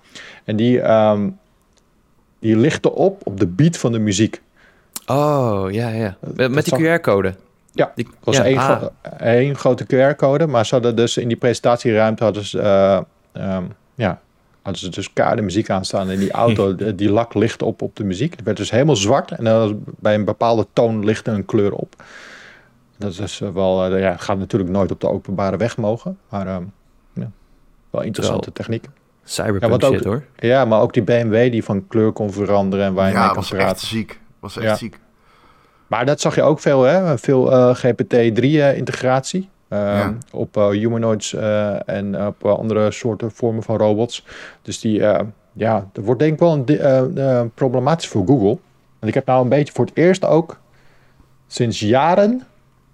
En 0.43 0.55
die, 0.55 0.91
um, 0.91 1.39
die 2.39 2.57
lichten 2.57 2.93
op 2.93 3.21
op 3.23 3.39
de 3.39 3.47
beat 3.47 3.77
van 3.77 3.91
de 3.91 3.99
muziek. 3.99 4.41
Oh, 5.05 5.65
ja, 5.69 5.89
ja. 5.89 6.17
Met, 6.35 6.65
die 6.65 6.99
QR-code. 6.99 7.33
Ja, 7.73 7.91
die, 7.95 8.07
was 8.23 8.37
ja, 8.37 8.43
één, 8.43 8.57
ah. 8.57 8.83
één 9.19 9.55
grote 9.55 9.85
QR-code. 9.85 10.47
Maar 10.47 10.65
ze 10.65 10.73
hadden 10.73 10.95
dus 10.95 11.17
in 11.17 11.27
die 11.27 11.37
presentatieruimte 11.37 12.23
hadden 12.23 12.45
ze, 12.45 12.57
uh, 13.33 13.55
um, 13.55 13.73
ja, 13.95 14.19
hadden 14.61 14.81
ze 14.81 14.89
dus 14.89 15.13
kade 15.13 15.41
muziek 15.41 15.69
aanstaan. 15.69 16.09
En 16.09 16.19
die 16.19 16.31
auto, 16.31 16.75
die 16.95 17.11
lak 17.11 17.33
licht 17.33 17.61
op 17.61 17.81
op 17.81 17.95
de 17.95 18.03
muziek. 18.03 18.31
Het 18.31 18.43
werd 18.43 18.57
dus 18.57 18.71
helemaal 18.71 18.95
zwart. 18.95 19.31
En 19.31 19.43
dan 19.43 19.83
bij 19.85 20.15
een 20.15 20.25
bepaalde 20.25 20.67
toon 20.73 21.05
lichtte 21.05 21.31
een 21.31 21.45
kleur 21.45 21.73
op. 21.73 21.95
Dat 22.97 23.19
is 23.19 23.39
wel, 23.53 23.91
uh, 23.91 23.99
ja, 23.99 24.17
gaat 24.17 24.37
natuurlijk 24.37 24.71
nooit 24.71 24.91
op 24.91 25.01
de 25.01 25.09
openbare 25.09 25.57
weg 25.57 25.77
mogen. 25.77 26.17
Maar 26.29 26.55
um, 26.55 26.71
ja, 27.13 27.31
wel 27.89 28.01
interessante 28.01 28.51
techniek. 28.51 28.85
Cyberpunk 29.23 29.81
ja, 29.81 29.89
shit 29.89 30.03
hoor. 30.03 30.23
Ja, 30.35 30.65
maar 30.65 30.81
ook 30.81 30.93
die 30.93 31.03
BMW 31.03 31.51
die 31.51 31.63
van 31.63 31.87
kleur 31.87 32.11
kon 32.11 32.31
veranderen 32.31 32.85
en 32.85 32.93
waar 32.93 33.07
je 33.07 33.13
ja, 33.13 33.25
mee 33.25 33.33
praten. 33.33 33.57
Ja, 33.57 33.63
was 33.63 33.71
echt 33.71 33.79
ziek. 33.79 34.19
Was 34.39 34.57
echt 34.57 34.77
ziek. 34.77 34.99
Maar 35.87 36.05
dat 36.05 36.21
zag 36.21 36.35
je 36.35 36.41
ook 36.41 36.59
veel, 36.59 36.81
hè? 36.81 37.17
Veel 37.17 37.51
uh, 37.51 37.75
GPT-3-integratie. 37.75 39.49
Uh, 39.73 39.77
ja. 39.79 40.17
Op 40.31 40.57
uh, 40.57 40.69
humanoids 40.69 41.33
uh, 41.33 41.89
en 41.89 42.25
op 42.25 42.45
andere 42.45 42.91
soorten 42.91 43.31
vormen 43.31 43.63
van 43.63 43.77
robots. 43.77 44.25
Dus 44.61 44.79
die, 44.79 44.99
ja, 45.53 45.87
dat 45.91 46.05
wordt 46.05 46.19
denk 46.19 46.33
ik 46.33 46.39
wel 46.39 46.63
een 46.65 47.51
problematisch 47.53 48.07
voor 48.07 48.25
Google. 48.25 48.57
En 48.99 49.07
ik 49.07 49.13
heb 49.13 49.25
nou 49.25 49.43
een 49.43 49.49
beetje 49.49 49.73
voor 49.73 49.85
het 49.85 49.97
eerst 49.97 50.25
ook 50.25 50.59
sinds 51.47 51.79
jaren 51.79 52.43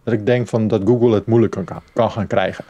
dat 0.03 0.13
ik 0.13 0.25
denk 0.25 0.47
van 0.47 0.67
dat 0.67 0.81
Google 0.85 1.13
het 1.13 1.25
moeilijk 1.25 1.51
kan, 1.51 1.65
kan 1.93 2.11
gaan 2.11 2.27
krijgen. 2.27 2.63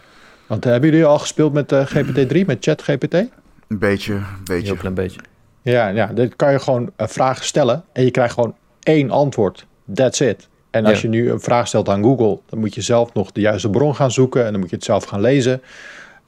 Want 0.47 0.63
hebben 0.63 0.89
jullie 0.89 1.05
al 1.05 1.19
gespeeld 1.19 1.53
met 1.53 1.73
GPT-3, 1.73 2.45
met 2.45 2.57
ChatGPT? 2.59 3.13
Een 3.13 3.29
beetje, 3.67 4.13
een 4.13 4.23
beetje. 4.43 4.65
Heel 4.65 4.75
klein 4.75 4.93
beetje. 4.93 5.19
Ja, 5.61 5.87
ja, 5.87 6.07
dan 6.07 6.35
kan 6.35 6.51
je 6.51 6.59
gewoon 6.59 6.91
een 6.95 7.09
vraag 7.09 7.43
stellen 7.43 7.83
en 7.91 8.03
je 8.03 8.11
krijgt 8.11 8.33
gewoon 8.33 8.55
één 8.83 9.11
antwoord. 9.11 9.65
That's 9.93 10.19
it. 10.19 10.47
En 10.77 10.85
als 10.85 11.01
je 11.01 11.07
nu 11.07 11.31
een 11.31 11.39
vraag 11.39 11.67
stelt 11.67 11.89
aan 11.89 12.03
Google, 12.03 12.39
dan 12.49 12.59
moet 12.59 12.75
je 12.75 12.81
zelf 12.81 13.13
nog 13.13 13.31
de 13.31 13.41
juiste 13.41 13.69
bron 13.69 13.95
gaan 13.95 14.11
zoeken 14.11 14.45
en 14.45 14.51
dan 14.51 14.59
moet 14.59 14.69
je 14.69 14.75
het 14.75 14.85
zelf 14.85 15.03
gaan 15.03 15.21
lezen. 15.21 15.61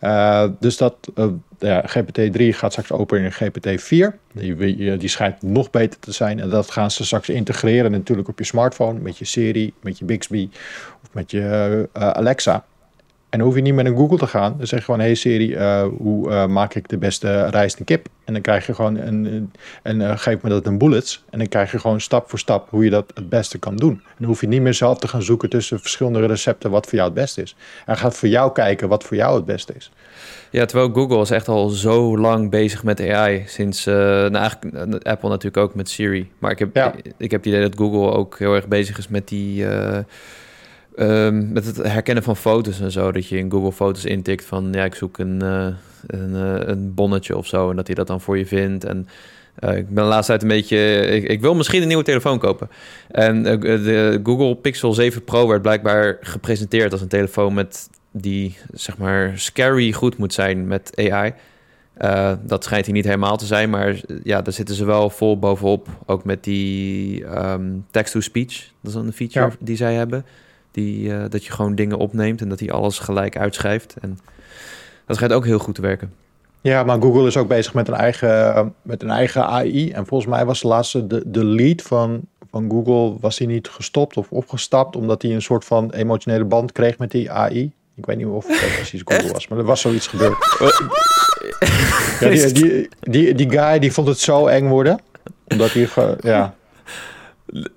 Uh, 0.01 0.43
dus 0.59 0.77
dat 0.77 0.95
uh, 1.15 1.25
ja, 1.59 1.85
GPT-3 1.87 2.43
gaat 2.49 2.71
straks 2.71 2.91
open 2.91 3.21
in 3.21 3.33
GPT-4. 3.33 4.17
Die, 4.33 4.97
die 4.97 5.09
schijnt 5.09 5.41
nog 5.41 5.69
beter 5.69 5.99
te 5.99 6.11
zijn. 6.11 6.39
En 6.39 6.49
dat 6.49 6.71
gaan 6.71 6.91
ze 6.91 7.05
straks 7.05 7.29
integreren 7.29 7.91
natuurlijk 7.91 8.27
op 8.27 8.39
je 8.39 8.45
smartphone 8.45 8.99
met 8.99 9.17
je 9.17 9.25
Siri, 9.25 9.73
met 9.81 9.99
je 9.99 10.05
Bixby 10.05 10.49
of 11.03 11.09
met 11.11 11.31
je 11.31 11.89
uh, 11.97 12.09
Alexa. 12.09 12.65
En 13.29 13.37
dan 13.37 13.47
hoef 13.47 13.55
je 13.55 13.61
niet 13.61 13.73
met 13.73 13.85
een 13.85 13.95
Google 13.95 14.17
te 14.17 14.27
gaan. 14.27 14.55
Dan 14.57 14.67
zeg 14.67 14.79
je 14.79 14.85
gewoon, 14.85 14.99
hey 14.99 15.15
Siri, 15.15 15.55
uh, 15.55 15.85
hoe 15.97 16.29
uh, 16.29 16.45
maak 16.45 16.75
ik 16.75 16.89
de 16.89 16.97
beste 16.97 17.49
rijst 17.49 17.79
en 17.79 17.85
kip? 17.85 18.07
En 18.25 18.33
dan 18.33 18.41
krijg 18.41 18.65
je 18.65 18.73
gewoon, 18.73 18.97
een, 18.97 19.51
en 19.83 19.99
uh, 19.99 20.17
geef 20.17 20.41
me 20.41 20.49
dat 20.49 20.65
een 20.65 20.77
bullets. 20.77 21.23
En 21.29 21.39
dan 21.39 21.47
krijg 21.47 21.71
je 21.71 21.79
gewoon 21.79 22.01
stap 22.01 22.29
voor 22.29 22.39
stap 22.39 22.69
hoe 22.69 22.83
je 22.83 22.89
dat 22.89 23.11
het 23.13 23.29
beste 23.29 23.57
kan 23.57 23.75
doen. 23.75 23.91
En 23.91 24.15
dan 24.17 24.27
hoef 24.27 24.41
je 24.41 24.47
niet 24.47 24.61
meer 24.61 24.73
zelf 24.73 24.99
te 24.99 25.07
gaan 25.07 25.21
zoeken 25.21 25.49
tussen 25.49 25.79
verschillende 25.79 26.25
recepten 26.25 26.71
wat 26.71 26.85
voor 26.85 26.95
jou 26.97 27.09
het 27.09 27.19
beste 27.19 27.41
is. 27.41 27.55
Hij 27.85 27.95
gaat 27.95 28.15
voor 28.15 28.27
jou 28.27 28.51
kijken 28.51 28.89
wat 28.89 29.03
voor 29.03 29.17
jou 29.17 29.35
het 29.35 29.45
beste 29.45 29.73
is. 29.77 29.91
Ja, 30.49 30.65
terwijl 30.65 30.91
Google 30.93 31.21
is 31.21 31.31
echt 31.31 31.47
al 31.47 31.69
zo 31.69 32.17
lang 32.17 32.49
bezig 32.49 32.83
met 32.83 33.01
AI. 33.01 33.43
Sinds, 33.47 33.85
nou 33.85 34.35
eigenlijk 34.35 35.07
Apple 35.07 35.29
natuurlijk 35.29 35.57
ook 35.57 35.75
met 35.75 35.89
Siri. 35.89 36.31
Maar 36.39 36.51
ik 36.51 36.59
heb, 36.59 36.75
ja. 36.75 36.93
ik 37.17 37.31
heb 37.31 37.43
het 37.43 37.45
idee 37.45 37.61
dat 37.61 37.77
Google 37.77 38.11
ook 38.11 38.39
heel 38.39 38.55
erg 38.55 38.67
bezig 38.67 38.97
is 38.97 39.07
met 39.07 39.27
die 39.27 39.65
Um, 40.99 41.51
met 41.51 41.65
het 41.65 41.77
herkennen 41.77 42.23
van 42.23 42.35
foto's 42.35 42.79
en 42.79 42.91
zo. 42.91 43.11
Dat 43.11 43.27
je 43.27 43.37
in 43.37 43.51
Google 43.51 43.71
Foto's 43.71 44.05
intikt 44.05 44.45
van 44.45 44.69
ja, 44.71 44.83
ik 44.83 44.95
zoek 44.95 45.17
een, 45.17 45.39
uh, 45.43 45.67
een, 46.07 46.29
uh, 46.29 46.67
een, 46.67 46.93
bonnetje 46.93 47.37
of 47.37 47.47
zo. 47.47 47.69
En 47.69 47.75
dat 47.75 47.87
hij 47.87 47.95
dat 47.95 48.07
dan 48.07 48.21
voor 48.21 48.37
je 48.37 48.45
vindt. 48.45 48.83
En 48.83 49.07
uh, 49.59 49.77
ik 49.77 49.89
ben 49.89 50.03
de 50.03 50.09
laatste 50.09 50.31
tijd 50.31 50.41
een 50.41 50.57
beetje. 50.57 50.77
Ik, 51.05 51.23
ik, 51.23 51.41
wil 51.41 51.55
misschien 51.55 51.81
een 51.81 51.87
nieuwe 51.87 52.03
telefoon 52.03 52.39
kopen. 52.39 52.69
En 53.11 53.43
de 53.43 54.19
Google 54.23 54.55
Pixel 54.55 54.93
7 54.93 55.23
Pro 55.23 55.47
werd 55.47 55.61
blijkbaar 55.61 56.17
gepresenteerd 56.21 56.91
als 56.91 57.01
een 57.01 57.07
telefoon 57.07 57.53
met 57.53 57.89
die 58.11 58.57
zeg 58.73 58.97
maar 58.97 59.31
scary 59.35 59.91
goed 59.91 60.17
moet 60.17 60.33
zijn 60.33 60.67
met 60.67 60.91
AI. 60.95 61.33
Dat 62.41 62.63
schijnt 62.63 62.85
hij 62.85 62.93
niet 62.93 63.05
helemaal 63.05 63.37
te 63.37 63.45
zijn, 63.45 63.69
maar 63.69 63.99
ja, 64.23 64.41
daar 64.41 64.53
zitten 64.53 64.75
ze 64.75 64.85
wel 64.85 65.09
vol 65.09 65.39
bovenop. 65.39 65.87
Ook 66.05 66.23
met 66.23 66.43
die 66.43 67.23
um, 67.25 67.85
text-to-speech. 67.91 68.71
Dat 68.81 68.91
is 68.91 68.93
een 68.93 69.13
feature 69.13 69.51
die 69.59 69.75
zij 69.75 69.93
hebben. 69.93 70.25
Die, 70.71 71.07
uh, 71.07 71.23
dat 71.29 71.45
je 71.45 71.51
gewoon 71.51 71.75
dingen 71.75 71.97
opneemt 71.97 72.41
en 72.41 72.49
dat 72.49 72.59
hij 72.59 72.71
alles 72.71 72.99
gelijk 72.99 73.37
uitschrijft. 73.37 73.95
En 74.01 74.19
dat 75.05 75.15
schijnt 75.15 75.33
ook 75.33 75.45
heel 75.45 75.59
goed 75.59 75.75
te 75.75 75.81
werken. 75.81 76.13
Ja, 76.61 76.83
maar 76.83 77.01
Google 77.01 77.27
is 77.27 77.37
ook 77.37 77.47
bezig 77.47 77.73
met 77.73 77.87
een 77.87 77.93
eigen, 77.93 78.73
met 78.81 79.03
een 79.03 79.09
eigen 79.09 79.45
AI. 79.45 79.91
En 79.91 80.05
volgens 80.05 80.29
mij 80.29 80.45
was 80.45 80.61
de 80.61 80.67
laatste, 80.67 81.07
de, 81.07 81.23
de 81.25 81.45
lead 81.45 81.81
van, 81.81 82.21
van 82.51 82.69
Google, 82.69 83.17
was 83.19 83.37
hij 83.37 83.47
niet 83.47 83.67
gestopt 83.67 84.17
of 84.17 84.31
opgestapt, 84.31 84.95
omdat 84.95 85.21
hij 85.21 85.31
een 85.31 85.41
soort 85.41 85.65
van 85.65 85.91
emotionele 85.91 86.45
band 86.45 86.71
kreeg 86.71 86.97
met 86.97 87.11
die 87.11 87.31
AI. 87.31 87.71
Ik 87.95 88.05
weet 88.05 88.17
niet 88.17 88.25
of 88.25 88.47
het 88.47 88.75
precies 88.75 89.01
Google 89.05 89.31
was, 89.31 89.47
maar 89.47 89.57
er 89.57 89.63
was 89.63 89.81
zoiets 89.81 90.07
gebeurd. 90.07 90.35
ja, 92.19 92.29
die, 92.29 92.51
die, 92.51 92.89
die, 92.99 93.35
die 93.35 93.49
guy 93.49 93.79
die 93.79 93.93
vond 93.93 94.07
het 94.07 94.19
zo 94.19 94.47
eng 94.47 94.67
worden, 94.67 94.99
omdat 95.47 95.71
hij, 95.71 95.89
ja... 96.21 96.57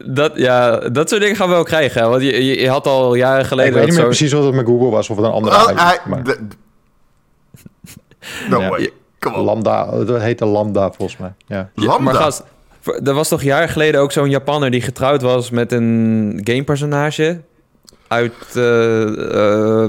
Dat, 0.05 0.33
ja, 0.35 0.77
dat 0.79 1.09
soort 1.09 1.21
dingen 1.21 1.37
gaan 1.37 1.49
we 1.49 1.55
wel 1.55 1.63
krijgen. 1.63 2.11
Want 2.11 2.23
je, 2.23 2.61
je, 2.61 2.69
had 2.69 2.87
al 2.87 3.15
jaren 3.15 3.45
geleden. 3.45 3.71
Ik 3.73 3.79
weet 3.79 3.87
niet 3.87 3.97
meer 3.97 4.05
precies 4.05 4.33
wat 4.33 4.45
het 4.45 4.55
met 4.55 4.67
Google 4.67 4.91
was 4.91 5.11
of 5.11 5.17
het 5.17 5.27
een 5.27 5.33
andere. 5.33 5.57
Oh, 5.57 5.77
AI, 5.77 5.99
maar... 6.07 6.23
No 8.49 8.61
ja. 8.61 8.69
way. 8.69 8.91
Lambda, 9.21 10.05
dat 10.05 10.21
heette 10.21 10.45
Lambda 10.45 10.93
volgens 10.93 11.17
mij. 11.19 11.33
Ja. 11.47 11.71
Lambda? 11.75 11.99
maar 11.99 12.15
gast, 12.15 12.45
er 13.05 13.15
was 13.15 13.29
toch 13.29 13.43
jaren 13.43 13.69
geleden 13.69 14.01
ook 14.01 14.13
zo'n 14.13 14.31
Japanner 14.31 14.71
die 14.71 14.81
getrouwd 14.81 15.23
was 15.23 15.51
met 15.51 15.73
een 15.73 16.41
gamepersonage 16.45 17.41
uit 18.09 18.33
uh, 18.57 19.87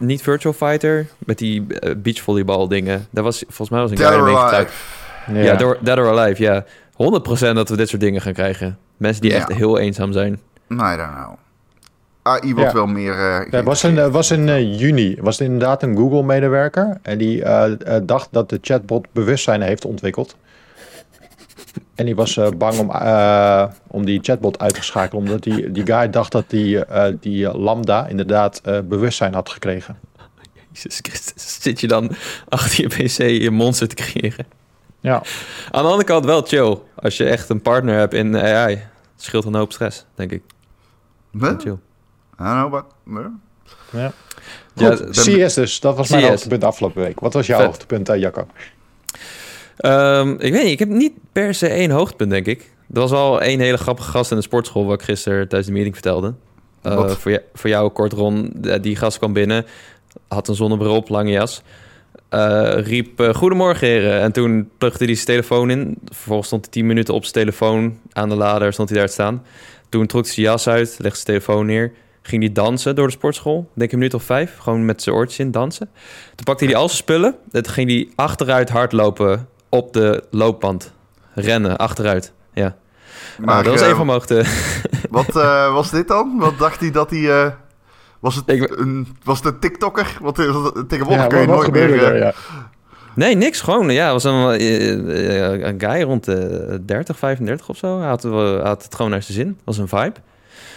niet 0.00 0.22
Virtual 0.22 0.52
Fighter, 0.52 1.06
met 1.18 1.38
die 1.38 1.66
uh, 1.68 1.94
beachvolleybal 1.96 2.68
dingen. 2.68 3.06
Dat 3.10 3.24
was 3.24 3.38
volgens 3.38 3.70
mij 3.70 3.80
was 3.80 3.90
een 3.90 3.98
guy 3.98 4.20
mee 4.20 4.36
getrouwd. 4.36 4.70
Ja, 5.32 5.40
ja 5.40 5.54
door, 5.54 5.78
Dead 5.80 5.98
or 5.98 6.18
Alive, 6.18 6.42
ja. 6.42 6.64
100% 6.92 6.94
dat 7.54 7.68
we 7.68 7.76
dit 7.76 7.88
soort 7.88 8.00
dingen 8.00 8.20
gaan 8.20 8.32
krijgen. 8.32 8.78
Mensen 8.96 9.22
die 9.22 9.34
echt 9.34 9.52
heel 9.52 9.78
eenzaam 9.78 10.12
zijn. 10.12 10.32
I 10.32 10.76
don't 10.76 10.96
know. 10.96 11.36
AI 12.22 12.54
wordt 12.54 12.72
wel 12.72 12.86
meer... 12.86 13.42
Uh, 13.42 13.50
ja, 13.50 13.62
was 13.62 13.84
in, 13.84 14.10
was 14.10 14.30
in 14.30 14.48
uh, 14.48 14.78
juni. 14.78 15.16
Was 15.20 15.38
het 15.38 15.46
inderdaad 15.46 15.82
een 15.82 15.96
Google-medewerker. 15.96 16.98
En 17.02 17.18
die 17.18 17.40
uh, 17.40 17.64
dacht 18.02 18.28
dat 18.30 18.48
de 18.50 18.58
chatbot 18.60 19.06
bewustzijn 19.12 19.62
heeft 19.62 19.84
ontwikkeld. 19.84 20.36
En 21.94 22.04
die 22.04 22.14
was 22.14 22.38
bang 22.56 22.78
om, 22.78 22.90
om 23.86 24.04
die 24.04 24.18
chatbot 24.22 24.58
uit 24.58 24.74
te 24.74 24.82
schakelen. 24.82 25.22
Omdat 25.22 25.42
die, 25.42 25.70
die 25.70 25.86
guy 25.86 26.10
dacht 26.10 26.32
dat 26.32 26.44
die, 26.50 26.84
die 27.20 27.58
Lambda 27.58 28.06
inderdaad 28.06 28.62
bewustzijn 28.84 29.34
had 29.34 29.48
gekregen. 29.50 29.98
Jezus 30.72 30.98
Christus. 31.02 31.62
Zit 31.62 31.80
je 31.80 31.86
dan 31.86 32.10
achter 32.48 32.80
je 32.80 32.88
pc 32.88 33.42
je 33.42 33.50
monster 33.50 33.88
te 33.88 33.94
creëren? 33.94 34.46
Ja. 35.02 35.22
Aan 35.70 35.82
de 35.82 35.88
andere 35.88 36.04
kant 36.04 36.24
wel 36.24 36.42
chill. 36.42 36.78
Als 36.94 37.16
je 37.16 37.24
echt 37.24 37.48
een 37.48 37.62
partner 37.62 37.98
hebt 37.98 38.14
in 38.14 38.36
AI. 38.36 38.82
scheelt 39.16 39.44
een 39.44 39.54
hoop 39.54 39.72
stress, 39.72 40.04
denk 40.14 40.30
ik. 40.30 40.42
Chill. 41.38 41.78
I 42.40 42.44
don't 42.44 42.70
know, 42.70 42.70
but... 42.70 42.84
Ja. 43.90 44.12
Goed, 44.76 45.16
ja, 45.24 45.46
CS 45.46 45.54
dus. 45.54 45.80
Dat 45.80 45.96
was 45.96 46.08
mijn 46.08 46.24
hoogtepunt 46.24 46.64
afgelopen 46.64 47.02
week. 47.02 47.20
Wat 47.20 47.32
was 47.32 47.46
jouw 47.46 47.64
hoogtepunt, 47.64 48.10
uh, 48.10 48.16
Jacco? 48.16 48.46
Um, 49.78 50.32
ik 50.38 50.52
weet 50.52 50.62
niet. 50.62 50.72
Ik 50.72 50.78
heb 50.78 50.88
niet 50.88 51.12
per 51.32 51.54
se 51.54 51.68
één 51.68 51.90
hoogtepunt, 51.90 52.30
denk 52.30 52.46
ik. 52.46 52.70
Er 52.92 53.00
was 53.00 53.12
al 53.12 53.40
één 53.40 53.60
hele 53.60 53.76
grappige 53.76 54.10
gast 54.10 54.30
in 54.30 54.36
de 54.36 54.42
sportschool... 54.42 54.84
wat 54.84 55.00
ik 55.00 55.06
gisteren 55.06 55.48
tijdens 55.48 55.66
de 55.66 55.72
meeting 55.72 55.94
vertelde. 55.94 56.34
Uh, 56.82 57.08
voor, 57.08 57.30
jou, 57.30 57.42
voor 57.54 57.70
jou 57.70 57.90
kort, 57.90 58.12
Ron. 58.12 58.52
Die 58.80 58.96
gast 58.96 59.18
kwam 59.18 59.32
binnen. 59.32 59.66
Had 60.28 60.48
een 60.48 60.54
zonnebril 60.54 60.96
op, 60.96 61.08
lange 61.08 61.30
jas. 61.30 61.62
Uh, 62.34 62.72
riep 62.74 63.20
uh, 63.20 63.34
goedemorgen 63.34 63.86
heren. 63.86 64.20
En 64.20 64.32
toen 64.32 64.70
plugde 64.78 65.04
hij 65.04 65.14
zijn 65.14 65.26
telefoon 65.26 65.70
in. 65.70 65.98
Vervolgens 66.04 66.46
stond 66.46 66.64
hij 66.64 66.72
tien 66.72 66.86
minuten 66.86 67.14
op 67.14 67.22
zijn 67.22 67.34
telefoon 67.34 67.98
aan 68.12 68.28
de 68.28 68.34
lader. 68.34 68.72
Stond 68.72 68.88
hij 68.88 68.98
daar 68.98 69.06
te 69.06 69.12
staan. 69.12 69.42
Toen 69.88 70.06
trok 70.06 70.24
hij 70.24 70.32
zijn 70.32 70.46
jas 70.46 70.68
uit, 70.68 70.96
legde 70.98 71.14
zijn 71.14 71.24
telefoon 71.24 71.66
neer 71.66 71.92
ging 72.22 72.42
hij 72.42 72.52
dansen 72.52 72.94
door 72.94 73.06
de 73.06 73.12
sportschool. 73.12 73.70
Denk 73.74 73.92
een 73.92 73.98
minuut 73.98 74.14
of 74.14 74.22
vijf. 74.22 74.56
Gewoon 74.58 74.84
met 74.84 75.02
zijn 75.02 75.14
oortjes 75.14 75.38
in 75.38 75.50
dansen. 75.50 75.90
Toen 76.34 76.44
pakte 76.44 76.64
hij 76.64 76.74
al 76.74 76.88
zijn 76.88 76.98
spullen. 76.98 77.34
Toen 77.50 77.68
ging 77.68 77.90
hij 77.90 78.08
achteruit 78.14 78.68
hardlopen 78.68 79.48
op 79.68 79.92
de 79.92 80.24
loopband. 80.30 80.92
Rennen, 81.34 81.76
achteruit. 81.76 82.32
Ja. 82.52 82.76
Maar, 83.38 83.46
nou, 83.46 83.62
dat 83.62 83.72
was 83.72 83.82
uh, 83.82 83.88
een 83.88 83.96
van 83.96 84.06
mijn 84.06 84.46
Wat 85.10 85.36
uh, 85.36 85.72
was 85.72 85.90
dit 85.90 86.08
dan? 86.08 86.38
Wat 86.38 86.58
dacht 86.58 86.80
hij 86.80 86.90
dat 86.90 87.10
hij... 87.10 87.54
Was, 88.22 88.34
het 88.34 88.44
Ik, 88.46 88.70
een, 88.78 89.16
was 89.24 89.38
het 89.38 89.46
een 89.46 89.58
TikToker? 89.58 90.16
Wat, 90.20 90.34
tegenwoordig 90.34 91.22
ja, 91.22 91.26
kun 91.26 91.40
je 91.40 91.46
nooit 91.46 91.72
meer... 91.72 92.04
Er, 92.04 92.16
ja. 92.16 92.34
Nee, 93.14 93.34
niks. 93.34 93.60
Gewoon, 93.60 93.90
ja, 93.90 94.12
was 94.12 94.24
een, 94.24 94.32
een 95.66 95.80
guy 95.80 96.02
rond 96.02 96.24
de 96.24 96.80
30, 96.86 97.18
35 97.18 97.68
of 97.68 97.76
zo. 97.76 97.98
Hij 97.98 98.08
had, 98.08 98.22
had 98.62 98.82
het 98.82 98.94
gewoon 98.94 99.10
naar 99.10 99.22
zijn 99.22 99.38
zin. 99.38 99.58
was 99.64 99.78
een 99.78 99.88
vibe. 99.88 100.14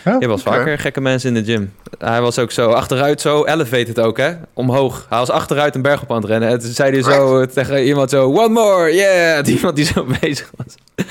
Ja, 0.05 0.15
je 0.19 0.27
was 0.27 0.41
vaker 0.41 0.79
gekke 0.79 1.01
mensen 1.01 1.35
in 1.35 1.43
de 1.43 1.51
gym. 1.51 1.73
Hij 1.97 2.21
was 2.21 2.39
ook 2.39 2.51
zo 2.51 2.69
achteruit, 2.69 3.21
zo 3.21 3.45
elevated 3.45 3.99
ook, 3.99 4.17
hè? 4.17 4.33
Omhoog. 4.53 5.05
Hij 5.09 5.17
was 5.17 5.29
achteruit 5.29 5.75
een 5.75 5.81
berg 5.81 6.01
op 6.01 6.11
aan 6.11 6.21
het 6.21 6.25
rennen. 6.25 6.49
En 6.49 6.59
toen 6.59 6.71
zei 6.71 6.91
hij 6.91 7.01
zo 7.01 7.45
tegen 7.45 7.85
iemand 7.85 8.09
zo... 8.09 8.25
One 8.25 8.49
more, 8.49 8.93
yeah! 8.93 9.47
Iemand 9.55 9.75
die 9.75 9.85
zo 9.85 10.05
bezig 10.21 10.51
was. 10.55 10.75
Dat 10.95 11.05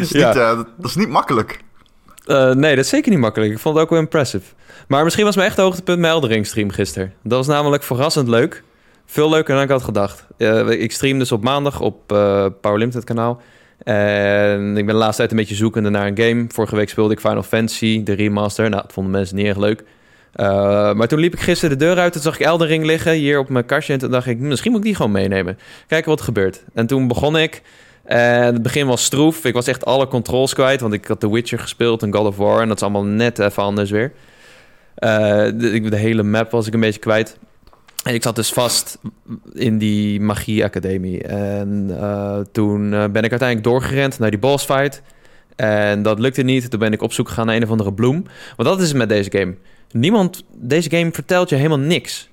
is, 0.00 0.10
ja. 0.10 0.28
niet, 0.28 0.36
uh, 0.36 0.56
dat 0.56 0.90
is 0.90 0.96
niet 0.96 1.08
makkelijk. 1.08 1.63
Uh, 2.26 2.52
nee, 2.52 2.74
dat 2.74 2.84
is 2.84 2.90
zeker 2.90 3.10
niet 3.10 3.20
makkelijk. 3.20 3.52
Ik 3.52 3.58
vond 3.58 3.74
het 3.74 3.84
ook 3.84 3.90
wel 3.90 3.98
impressive. 3.98 4.44
Maar 4.88 5.04
misschien 5.04 5.24
was 5.24 5.36
mijn 5.36 5.48
echt 5.48 5.56
hoogtepunt 5.56 5.98
mijn 5.98 6.12
Eldering 6.12 6.46
stream 6.46 6.70
gisteren. 6.70 7.12
Dat 7.22 7.38
was 7.38 7.46
namelijk 7.46 7.82
verrassend 7.82 8.28
leuk. 8.28 8.62
Veel 9.06 9.30
leuker 9.30 9.54
dan 9.54 9.62
ik 9.62 9.68
had 9.68 9.82
gedacht. 9.82 10.26
Uh, 10.38 10.70
ik 10.70 10.92
stream 10.92 11.18
dus 11.18 11.32
op 11.32 11.42
maandag 11.42 11.80
op 11.80 12.12
uh, 12.12 12.46
Power 12.60 12.78
Limited 12.78 13.04
kanaal. 13.04 13.42
En 13.78 14.76
ik 14.76 14.86
ben 14.86 14.94
de 14.94 15.00
laatste 15.00 15.16
tijd 15.16 15.30
een 15.30 15.36
beetje 15.36 15.54
zoekende 15.54 15.90
naar 15.90 16.06
een 16.06 16.18
game. 16.18 16.44
Vorige 16.48 16.76
week 16.76 16.88
speelde 16.88 17.14
ik 17.14 17.20
Final 17.20 17.42
Fantasy, 17.42 18.02
de 18.02 18.12
remaster. 18.12 18.70
Nou, 18.70 18.82
dat 18.82 18.92
vonden 18.92 19.12
mensen 19.12 19.36
niet 19.36 19.46
erg 19.46 19.58
leuk. 19.58 19.84
Maar 20.96 21.08
toen 21.08 21.18
liep 21.18 21.32
ik 21.32 21.40
gisteren 21.40 21.78
de 21.78 21.84
deur 21.84 21.98
uit. 21.98 22.12
Toen 22.12 22.22
zag 22.22 22.34
ik 22.34 22.46
Elden 22.46 22.66
Ring 22.66 22.84
liggen 22.84 23.12
hier 23.12 23.38
op 23.38 23.48
mijn 23.48 23.66
kastje. 23.66 23.92
En 23.92 23.98
toen 23.98 24.10
dacht 24.10 24.26
ik, 24.26 24.38
misschien 24.38 24.70
moet 24.70 24.80
ik 24.80 24.86
die 24.86 24.94
gewoon 24.94 25.12
meenemen. 25.12 25.58
Kijken 25.86 26.10
wat 26.10 26.18
er 26.18 26.24
gebeurt. 26.24 26.64
En 26.74 26.86
toen 26.86 27.08
begon 27.08 27.38
ik. 27.38 27.62
En 28.04 28.52
het 28.52 28.62
begin 28.62 28.86
was 28.86 29.04
stroef. 29.04 29.44
Ik 29.44 29.54
was 29.54 29.66
echt 29.66 29.84
alle 29.84 30.06
controls 30.06 30.54
kwijt. 30.54 30.80
Want 30.80 30.92
ik 30.92 31.06
had 31.06 31.20
The 31.20 31.32
Witcher 31.32 31.58
gespeeld 31.58 32.02
en 32.02 32.14
God 32.14 32.26
of 32.26 32.36
War. 32.36 32.60
En 32.60 32.68
dat 32.68 32.76
is 32.76 32.82
allemaal 32.82 33.04
net 33.04 33.38
even 33.38 33.62
anders 33.62 33.90
weer. 33.90 34.12
Uh, 34.98 35.10
de, 35.54 35.80
de, 35.90 35.96
hele 35.96 36.22
map 36.22 36.50
was 36.50 36.66
ik 36.66 36.74
een 36.74 36.80
beetje 36.80 37.00
kwijt. 37.00 37.38
En 38.04 38.14
ik 38.14 38.22
zat 38.22 38.36
dus 38.36 38.52
vast 38.52 38.98
in 39.52 39.78
die 39.78 40.20
magie-academie. 40.20 41.22
En 41.22 41.86
uh, 41.90 42.38
toen 42.52 42.92
uh, 42.92 43.04
ben 43.04 43.22
ik 43.22 43.30
uiteindelijk 43.30 43.62
doorgerend 43.62 44.18
naar 44.18 44.30
die 44.30 44.38
boss 44.38 44.64
fight. 44.64 45.02
En 45.56 46.02
dat 46.02 46.18
lukte 46.18 46.42
niet. 46.42 46.70
Toen 46.70 46.80
ben 46.80 46.92
ik 46.92 47.02
op 47.02 47.12
zoek 47.12 47.28
gegaan 47.28 47.46
naar 47.46 47.56
een 47.56 47.62
of 47.62 47.70
andere 47.70 47.92
bloem. 47.92 48.24
Want 48.56 48.68
dat 48.68 48.80
is 48.80 48.88
het 48.88 48.96
met 48.96 49.08
deze 49.08 49.30
game. 49.30 49.54
Niemand, 49.90 50.44
deze 50.54 50.90
game 50.90 51.12
vertelt 51.12 51.48
je 51.48 51.56
helemaal 51.56 51.78
niks. 51.78 52.28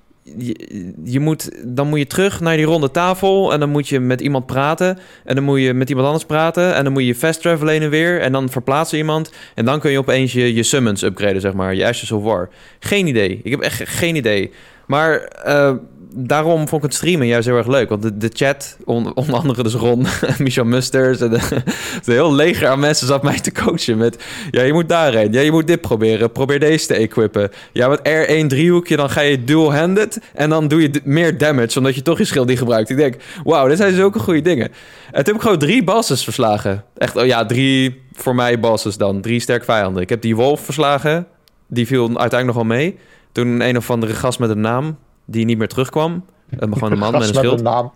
Je, 1.04 1.20
moet, 1.20 1.50
dan 1.64 1.88
moet 1.88 1.98
je 1.98 2.06
terug 2.06 2.40
naar 2.40 2.56
die 2.56 2.64
ronde 2.64 2.90
tafel. 2.90 3.52
En 3.52 3.60
dan 3.60 3.68
moet 3.68 3.88
je 3.88 4.00
met 4.00 4.20
iemand 4.20 4.46
praten. 4.46 4.98
En 5.24 5.34
dan 5.34 5.44
moet 5.44 5.60
je 5.60 5.74
met 5.74 5.88
iemand 5.88 6.06
anders 6.06 6.26
praten. 6.26 6.74
En 6.74 6.84
dan 6.84 6.92
moet 6.92 7.04
je 7.04 7.14
fast 7.14 7.40
travelen 7.40 7.80
en 7.80 7.90
weer. 7.90 8.20
En 8.20 8.32
dan 8.32 8.48
verplaatsen 8.48 8.98
iemand. 8.98 9.32
En 9.54 9.64
dan 9.64 9.80
kun 9.80 9.90
je 9.90 9.98
opeens 9.98 10.32
je, 10.32 10.54
je 10.54 10.62
summons 10.62 11.02
upgraden, 11.02 11.40
zeg 11.40 11.52
maar. 11.52 11.74
Je 11.74 11.86
Ashes 11.86 12.12
of 12.12 12.22
War. 12.22 12.48
Geen 12.78 13.06
idee. 13.06 13.40
Ik 13.42 13.50
heb 13.50 13.60
echt 13.60 13.88
geen 13.88 14.16
idee. 14.16 14.50
Maar 14.86 15.32
uh, 15.46 15.74
daarom 16.14 16.68
vond 16.68 16.84
ik 16.84 16.88
het 16.88 16.94
streamen 16.94 17.26
juist 17.26 17.46
heel 17.46 17.56
erg 17.56 17.66
leuk. 17.66 17.88
Want 17.88 18.02
de, 18.02 18.16
de 18.16 18.30
chat, 18.32 18.76
on, 18.84 19.14
onder 19.14 19.34
andere 19.34 19.62
dus 19.62 19.74
Ron, 19.74 20.06
Michel 20.38 20.64
Musters... 20.64 21.20
en 21.20 21.40
heel 22.04 22.34
leger 22.34 22.68
aan 22.68 22.80
mensen 22.80 23.06
zat 23.06 23.22
mij 23.22 23.40
te 23.40 23.52
coachen 23.52 23.98
met... 23.98 24.24
ja, 24.50 24.62
je 24.62 24.72
moet 24.72 24.88
daarheen. 24.88 25.32
Ja, 25.32 25.40
je 25.40 25.50
moet 25.50 25.66
dit 25.66 25.80
proberen. 25.80 26.32
Probeer 26.32 26.60
deze 26.60 26.86
te 26.86 26.94
equippen. 26.94 27.50
Ja, 27.72 27.88
met 27.88 27.98
R1 27.98 28.46
driehoekje, 28.46 28.96
dan 28.96 29.10
ga 29.10 29.20
je 29.20 29.44
dual-handed... 29.44 30.20
en 30.34 30.50
dan 30.50 30.68
doe 30.68 30.82
je 30.82 31.00
meer 31.04 31.38
damage, 31.38 31.78
omdat 31.78 31.94
je 31.94 32.02
toch 32.02 32.18
je 32.18 32.24
schild 32.24 32.48
niet 32.48 32.58
gebruikt. 32.58 32.90
Ik 32.90 32.96
denk, 32.96 33.16
wauw, 33.44 33.68
dit 33.68 33.76
zijn 33.76 33.94
zulke 33.94 34.18
goede 34.18 34.40
dingen. 34.40 34.68
En 35.10 35.24
toen 35.24 35.24
heb 35.24 35.34
ik 35.34 35.40
gewoon 35.40 35.58
drie 35.58 35.84
bosses 35.84 36.24
verslagen. 36.24 36.84
Echt, 36.96 37.16
oh 37.16 37.26
ja, 37.26 37.46
drie 37.46 38.02
voor 38.12 38.34
mij 38.34 38.60
bosses 38.60 38.96
dan. 38.96 39.20
Drie 39.20 39.40
sterk 39.40 39.64
vijanden. 39.64 40.02
Ik 40.02 40.08
heb 40.08 40.22
die 40.22 40.36
wolf 40.36 40.60
verslagen. 40.60 41.26
Die 41.68 41.86
viel 41.86 42.06
uiteindelijk 42.06 42.46
nog 42.46 42.54
wel 42.54 42.76
mee... 42.76 42.98
Toen 43.32 43.60
een 43.60 43.76
of 43.76 43.90
andere 43.90 44.14
gast 44.14 44.38
met 44.38 44.50
een 44.50 44.60
naam 44.60 44.98
die 45.32 45.44
niet 45.44 45.58
meer 45.58 45.68
terugkwam. 45.68 46.24
Uh, 46.50 46.58
maar 46.58 46.72
gewoon 46.72 46.92
een 46.92 46.98
man 46.98 47.12
met 47.18 47.20
een 47.20 47.34
schild. 47.34 47.62
Met 47.62 47.72
een 47.72 47.72
naam. 47.72 47.92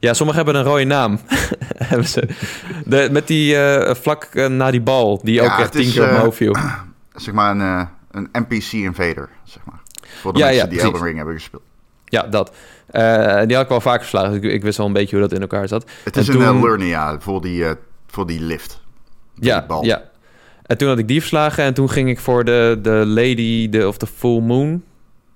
ja, 0.00 0.14
sommigen 0.14 0.44
hebben 0.44 0.60
een 0.60 0.68
rode 0.70 0.84
naam. 0.84 1.20
hebben 1.90 2.08
ze. 2.08 2.28
De, 2.84 3.08
met 3.12 3.26
die 3.26 3.54
uh, 3.54 3.94
vlak 3.94 4.28
uh, 4.32 4.46
na 4.46 4.70
die 4.70 4.80
bal, 4.80 5.20
die 5.22 5.42
ook 5.42 5.58
echt 5.58 5.72
tien 5.72 5.90
keer 5.90 6.02
op 6.02 6.10
mijn 6.10 6.22
hoofd 6.22 6.36
viel. 6.36 6.56
Zeg 7.14 7.34
maar 7.34 7.50
een, 7.50 7.88
een 8.10 8.28
NPC 8.32 8.72
invader, 8.72 9.28
zeg 9.44 9.62
maar. 9.64 9.80
Voor 10.20 10.32
de 10.32 10.38
ja, 10.38 10.44
mensen 10.44 10.64
ja, 10.64 10.70
die 10.70 10.80
Elden 10.80 11.02
Ring 11.02 11.16
hebben 11.16 11.34
gespeeld. 11.34 11.62
Ja, 12.04 12.22
dat. 12.22 12.52
die 13.46 13.54
had 13.54 13.62
ik 13.62 13.68
wel 13.68 13.80
vaak 13.80 13.98
verslagen. 13.98 14.34
Ik, 14.34 14.42
ik, 14.42 14.62
wist 14.62 14.76
wel 14.76 14.86
een 14.86 14.92
beetje 14.92 15.16
hoe 15.16 15.28
dat 15.28 15.34
in 15.34 15.40
elkaar 15.40 15.68
zat. 15.68 15.90
Het 16.04 16.16
is 16.16 16.28
een 16.28 16.34
toen... 16.34 16.62
Lernia 16.62 17.20
voor 17.20 17.40
die, 17.40 17.64
voor 18.06 18.26
die 18.26 18.40
lift. 18.40 18.80
ja, 19.34 19.66
ja. 19.80 20.02
En 20.68 20.78
toen 20.78 20.88
had 20.88 20.98
ik 20.98 21.08
die 21.08 21.20
verslagen 21.20 21.64
en 21.64 21.74
toen 21.74 21.90
ging 21.90 22.08
ik 22.08 22.18
voor 22.18 22.44
de, 22.44 22.78
de 22.82 23.02
Lady 23.06 23.68
de, 23.68 23.88
of 23.88 23.96
de 23.96 24.06
Full 24.06 24.40
Moon. 24.40 24.82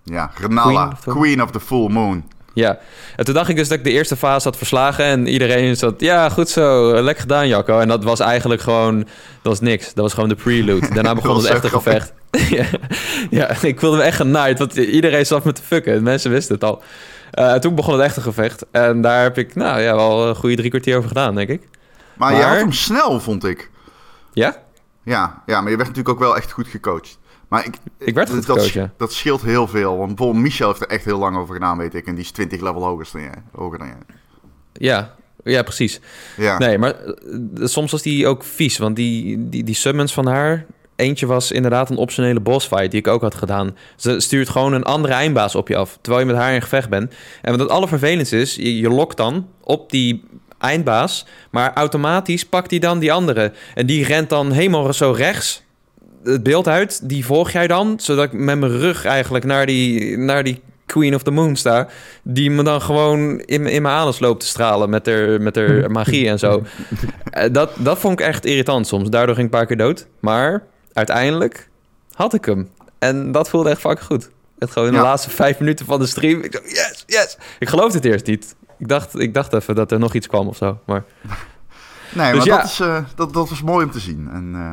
Ja, 0.04 0.30
Renala, 0.34 0.96
Queen 1.04 1.42
of, 1.42 1.50
the 1.50 1.60
Full 1.60 1.90
Moon. 1.90 2.24
Ja, 2.54 2.78
en 3.16 3.24
toen 3.24 3.34
dacht 3.34 3.48
ik 3.48 3.56
dus 3.56 3.68
dat 3.68 3.78
ik 3.78 3.84
de 3.84 3.90
eerste 3.90 4.16
fase 4.16 4.48
had 4.48 4.56
verslagen 4.56 5.04
en 5.04 5.26
iedereen 5.26 5.76
zat, 5.76 6.00
ja, 6.00 6.28
goed 6.28 6.48
zo, 6.48 6.92
lekker 6.92 7.22
gedaan 7.22 7.48
Jacco. 7.48 7.78
En 7.78 7.88
dat 7.88 8.04
was 8.04 8.20
eigenlijk 8.20 8.60
gewoon, 8.60 8.98
dat 8.98 9.08
was 9.42 9.60
niks. 9.60 9.86
Dat 9.86 10.04
was 10.04 10.14
gewoon 10.14 10.28
de 10.28 10.34
prelude. 10.34 10.88
Daarna 10.94 11.14
begon 11.14 11.36
het 11.36 11.44
echte 11.44 11.68
gevecht. 11.68 12.12
ja, 12.48 12.66
ja, 13.30 13.62
ik 13.62 13.80
wilde 13.80 13.96
me 13.96 14.02
echt 14.02 14.16
genaaid, 14.16 14.58
want 14.58 14.76
iedereen 14.76 15.26
zat 15.26 15.44
me 15.44 15.52
te 15.52 15.62
fucken. 15.62 16.02
Mensen 16.02 16.30
wisten 16.30 16.54
het 16.54 16.64
al. 16.64 16.82
Uh, 17.38 17.54
toen 17.54 17.74
begon 17.74 17.94
het 17.94 18.02
echte 18.02 18.20
gevecht. 18.20 18.66
En 18.70 19.00
daar 19.00 19.22
heb 19.22 19.38
ik, 19.38 19.54
nou 19.54 19.80
ja, 19.80 19.94
wel 19.94 20.28
een 20.28 20.36
goede 20.36 20.56
drie 20.56 20.70
kwartier 20.70 20.96
over 20.96 21.08
gedaan, 21.08 21.34
denk 21.34 21.48
ik. 21.48 21.68
Maar, 22.16 22.30
maar... 22.30 22.40
je 22.40 22.46
had 22.46 22.56
hem 22.56 22.72
snel, 22.72 23.20
vond 23.20 23.44
ik. 23.44 23.70
Ja? 24.32 24.56
Ja, 25.04 25.42
ja, 25.46 25.60
maar 25.60 25.70
je 25.70 25.76
werd 25.76 25.88
natuurlijk 25.88 26.08
ook 26.08 26.18
wel 26.18 26.36
echt 26.36 26.52
goed 26.52 26.68
gecoacht. 26.68 27.18
Maar 27.52 27.66
ik, 27.66 27.76
ik 27.98 28.14
werd 28.14 28.30
goed 28.30 28.46
dat, 28.46 28.88
dat 28.96 29.12
scheelt 29.12 29.42
heel 29.42 29.68
veel. 29.68 29.96
Want 29.96 30.08
bijvoorbeeld 30.08 30.44
Michel 30.44 30.68
heeft 30.68 30.80
er 30.80 30.88
echt 30.88 31.04
heel 31.04 31.18
lang 31.18 31.36
over 31.36 31.54
gedaan, 31.54 31.78
weet 31.78 31.94
ik. 31.94 32.06
En 32.06 32.14
die 32.14 32.24
is 32.24 32.30
20 32.30 32.60
level 32.60 32.84
hoger 32.84 33.08
dan 33.12 33.22
jij. 33.22 33.42
Hoger 33.52 33.78
dan 33.78 33.86
jij. 33.86 33.96
Ja, 34.72 35.14
ja, 35.44 35.62
precies. 35.62 36.00
Ja. 36.36 36.58
Nee, 36.58 36.78
maar 36.78 36.94
eh, 36.94 37.08
soms 37.54 37.90
was 37.90 38.02
die 38.02 38.26
ook 38.26 38.44
vies. 38.44 38.78
Want 38.78 38.96
die, 38.96 39.48
die, 39.48 39.64
die 39.64 39.74
summons 39.74 40.12
van 40.12 40.26
haar... 40.26 40.66
Eentje 40.96 41.26
was 41.26 41.50
inderdaad 41.50 41.90
een 41.90 41.96
optionele 41.96 42.40
bossfight 42.40 42.90
die 42.90 43.00
ik 43.00 43.06
ook 43.06 43.22
had 43.22 43.34
gedaan. 43.34 43.76
Ze 43.96 44.20
stuurt 44.20 44.48
gewoon 44.48 44.72
een 44.72 44.84
andere 44.84 45.14
eindbaas 45.14 45.54
op 45.54 45.68
je 45.68 45.76
af, 45.76 45.98
terwijl 46.00 46.26
je 46.26 46.32
met 46.32 46.42
haar 46.42 46.54
in 46.54 46.62
gevecht 46.62 46.88
bent. 46.88 47.14
En 47.42 47.50
wat 47.50 47.60
het 47.60 47.68
allervervelendste 47.68 48.40
is, 48.40 48.54
je, 48.54 48.78
je 48.78 48.88
lokt 48.88 49.16
dan 49.16 49.48
op 49.60 49.90
die 49.90 50.24
eindbaas, 50.58 51.26
maar 51.50 51.72
automatisch 51.74 52.46
pakt 52.46 52.70
hij 52.70 52.80
dan 52.80 52.98
die 52.98 53.12
andere. 53.12 53.52
En 53.74 53.86
die 53.86 54.04
rent 54.04 54.28
dan 54.28 54.52
helemaal 54.52 54.92
zo 54.92 55.10
rechts 55.10 55.61
het 56.24 56.42
beeld 56.42 56.68
uit. 56.68 57.08
Die 57.08 57.24
volg 57.24 57.50
jij 57.50 57.66
dan, 57.66 57.94
zodat 58.00 58.24
ik 58.24 58.32
met 58.32 58.58
mijn 58.58 58.78
rug 58.78 59.04
eigenlijk 59.04 59.44
naar 59.44 59.66
die, 59.66 60.18
naar 60.18 60.44
die 60.44 60.62
Queen 60.86 61.14
of 61.14 61.22
the 61.22 61.30
Moon 61.30 61.56
sta. 61.56 61.88
Die 62.22 62.50
me 62.50 62.62
dan 62.62 62.82
gewoon 62.82 63.40
in, 63.40 63.66
in 63.66 63.82
mijn 63.82 63.94
anus 63.94 64.18
loopt 64.18 64.40
te 64.40 64.46
stralen 64.46 64.90
met 64.90 65.06
haar, 65.06 65.40
met 65.40 65.56
haar 65.56 65.90
magie 66.00 66.28
en 66.28 66.38
zo. 66.38 66.62
Eh, 67.24 67.52
dat, 67.52 67.70
dat 67.78 67.98
vond 67.98 68.20
ik 68.20 68.26
echt 68.26 68.44
irritant 68.44 68.86
soms. 68.86 69.08
Daardoor 69.08 69.34
ging 69.34 69.46
ik 69.46 69.52
een 69.52 69.58
paar 69.58 69.68
keer 69.68 69.76
dood. 69.76 70.06
Maar 70.20 70.62
uiteindelijk 70.92 71.68
had 72.12 72.34
ik 72.34 72.44
hem. 72.44 72.70
En 72.98 73.32
dat 73.32 73.48
voelde 73.48 73.70
echt 73.70 73.80
fucking 73.80 74.06
goed. 74.06 74.30
Het 74.58 74.70
gewoon 74.70 74.88
in 74.88 74.94
de 74.94 75.00
laatste 75.00 75.30
vijf 75.30 75.58
minuten 75.58 75.86
van 75.86 75.98
de 75.98 76.06
stream. 76.06 76.40
Ik 76.40 76.52
dacht, 76.52 76.70
yes, 76.70 77.04
yes. 77.06 77.36
Ik 77.58 77.68
geloofde 77.68 77.96
het 77.96 78.06
eerst 78.06 78.26
niet. 78.26 78.54
Ik 78.78 78.88
dacht, 78.88 79.18
ik 79.18 79.34
dacht 79.34 79.52
even 79.52 79.74
dat 79.74 79.92
er 79.92 79.98
nog 79.98 80.14
iets 80.14 80.26
kwam 80.26 80.48
of 80.48 80.56
zo. 80.56 80.78
Maar... 80.86 81.04
Nee, 82.14 82.32
dus 82.32 82.46
maar 82.46 82.56
dat, 82.58 82.66
is, 82.66 82.80
uh, 82.80 83.04
dat, 83.14 83.32
dat 83.32 83.48
was 83.48 83.62
mooi 83.62 83.84
om 83.84 83.90
te 83.90 84.00
zien. 84.00 84.28
En, 84.32 84.52
uh, 84.54 84.72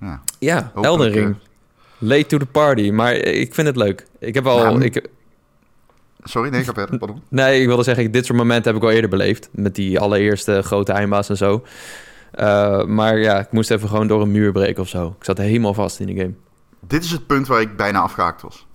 ja, 0.00 0.22
ja 0.38 0.72
Elden 0.74 1.10
Ring. 1.10 1.36
Late 1.98 2.26
to 2.26 2.38
the 2.38 2.46
party. 2.46 2.90
Maar 2.90 3.14
ik 3.14 3.54
vind 3.54 3.66
het 3.66 3.76
leuk. 3.76 4.06
Ik 4.18 4.34
heb 4.34 4.46
al... 4.46 4.58
Nou, 4.58 4.84
ik, 4.84 5.08
Sorry, 6.24 6.50
nee, 6.50 6.60
ik 6.60 6.66
heb 6.66 6.74
verder. 6.74 6.98
Pardon. 7.06 7.22
nee, 7.28 7.60
ik 7.60 7.66
wilde 7.66 7.82
zeggen, 7.82 8.10
dit 8.10 8.26
soort 8.26 8.38
momenten 8.38 8.72
heb 8.72 8.82
ik 8.82 8.88
al 8.88 8.94
eerder 8.94 9.10
beleefd. 9.10 9.48
Met 9.52 9.74
die 9.74 10.00
allereerste 10.00 10.62
grote 10.62 10.92
eindbaas 10.92 11.28
en 11.28 11.36
zo. 11.36 11.64
Uh, 12.38 12.84
maar 12.84 13.18
ja, 13.18 13.38
ik 13.38 13.52
moest 13.52 13.70
even 13.70 13.88
gewoon 13.88 14.06
door 14.06 14.22
een 14.22 14.30
muur 14.30 14.52
breken 14.52 14.82
of 14.82 14.88
zo. 14.88 15.14
Ik 15.18 15.24
zat 15.24 15.38
helemaal 15.38 15.74
vast 15.74 16.00
in 16.00 16.06
de 16.06 16.14
game. 16.14 16.34
Dit 16.80 17.04
is 17.04 17.10
het 17.10 17.26
punt 17.26 17.46
waar 17.46 17.60
ik 17.60 17.76
bijna 17.76 18.00
afgehaakt 18.00 18.42
was. 18.42 18.66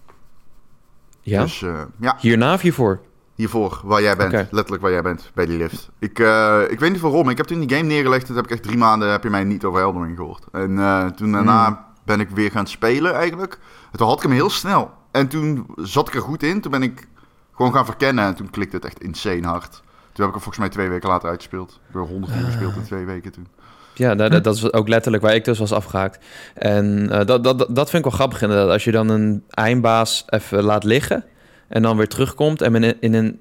Ja? 1.22 1.42
Dus, 1.42 1.62
uh, 1.62 1.82
ja. 2.00 2.18
Hierna 2.20 2.54
of 2.54 2.62
hiervoor? 2.62 3.00
Hiervoor, 3.40 3.82
waar 3.84 4.02
jij 4.02 4.16
bent. 4.16 4.32
Letterlijk 4.32 4.82
waar 4.82 4.92
jij 4.92 5.02
bent, 5.02 5.32
bij 5.34 5.46
die 5.46 5.58
lift. 5.58 5.90
Ik, 6.00 6.20
uh, 6.20 6.62
ik 6.70 6.80
weet 6.80 6.92
niet 6.92 7.02
waarom. 7.02 7.30
Ik 7.30 7.38
heb 7.38 7.46
toen 7.46 7.60
die 7.60 7.78
game 7.78 7.88
neergelegd. 7.88 8.26
Toen 8.26 8.36
heb 8.36 8.46
ik 8.46 8.52
echt 8.52 8.64
drie 8.64 8.78
maanden 8.78 9.12
heb 9.12 9.24
je 9.24 9.30
mij 9.30 9.44
niet 9.44 9.64
over 9.64 9.82
Elden 9.82 10.04
Ring 10.04 10.18
gehoord. 10.18 10.44
En 10.52 10.72
uh, 10.72 11.06
toen 11.06 11.32
daarna 11.32 11.66
hmm. 11.66 11.78
ben 12.06 12.20
ik 12.20 12.30
weer 12.30 12.52
gaan 12.52 12.68
spelen 12.68 13.14
eigenlijk. 13.14 13.60
En 13.92 13.98
toen 13.98 14.08
had 14.08 14.18
ik 14.18 14.24
hem 14.24 14.32
heel 14.32 14.50
snel. 14.50 14.92
En 15.12 15.28
toen 15.28 15.66
zat 15.76 16.08
ik 16.08 16.16
er 16.16 16.22
goed 16.22 16.44
in. 16.44 16.62
Toen 16.62 16.72
ben 16.72 16.84
ik 16.84 17.08
gewoon 17.54 17.74
gaan 17.74 17.86
verkennen. 17.86 18.26
En 18.26 18.36
toen 18.36 18.50
klikte 18.50 18.76
het 18.76 18.86
echt 18.86 19.02
insane 19.02 19.48
hard. 19.48 19.72
Toen 19.72 20.26
heb 20.26 20.28
ik 20.28 20.36
er 20.36 20.42
volgens 20.42 20.58
mij 20.58 20.70
twee 20.70 20.90
weken 20.90 21.10
later 21.10 21.30
uitgespeeld. 21.30 21.80
Ik 21.88 21.94
heb 21.94 22.08
100 22.08 22.34
uur 22.36 22.46
gespeeld 22.46 22.76
in 22.76 22.84
twee 22.84 23.06
weken 23.06 23.32
toen. 23.32 23.48
Ja, 23.94 24.16
dat, 24.16 24.44
dat 24.44 24.56
is 24.56 24.74
ook 24.74 24.88
letterlijk 24.88 25.24
waar 25.24 25.36
ik 25.36 25.46
dus 25.46 25.60
was 25.60 25.72
afgehaakt. 25.72 26.26
En 26.54 27.10
uh, 27.12 27.26
dat, 27.26 27.44
dat, 27.44 27.58
dat 27.70 27.90
vind 27.90 28.06
ik 28.06 28.10
wel 28.10 28.20
grappig 28.20 28.42
inderdaad. 28.42 28.70
Als 28.70 28.84
je 28.84 28.92
dan 28.92 29.10
een 29.10 29.44
eindbaas 29.50 30.24
even 30.28 30.64
laat 30.64 30.84
liggen 30.84 31.26
en 31.70 31.82
dan 31.82 31.98
weer 31.98 32.08
terugkomt 32.08 32.62
en 32.62 32.84
in, 32.84 32.98
in 33.00 33.14
een 33.14 33.40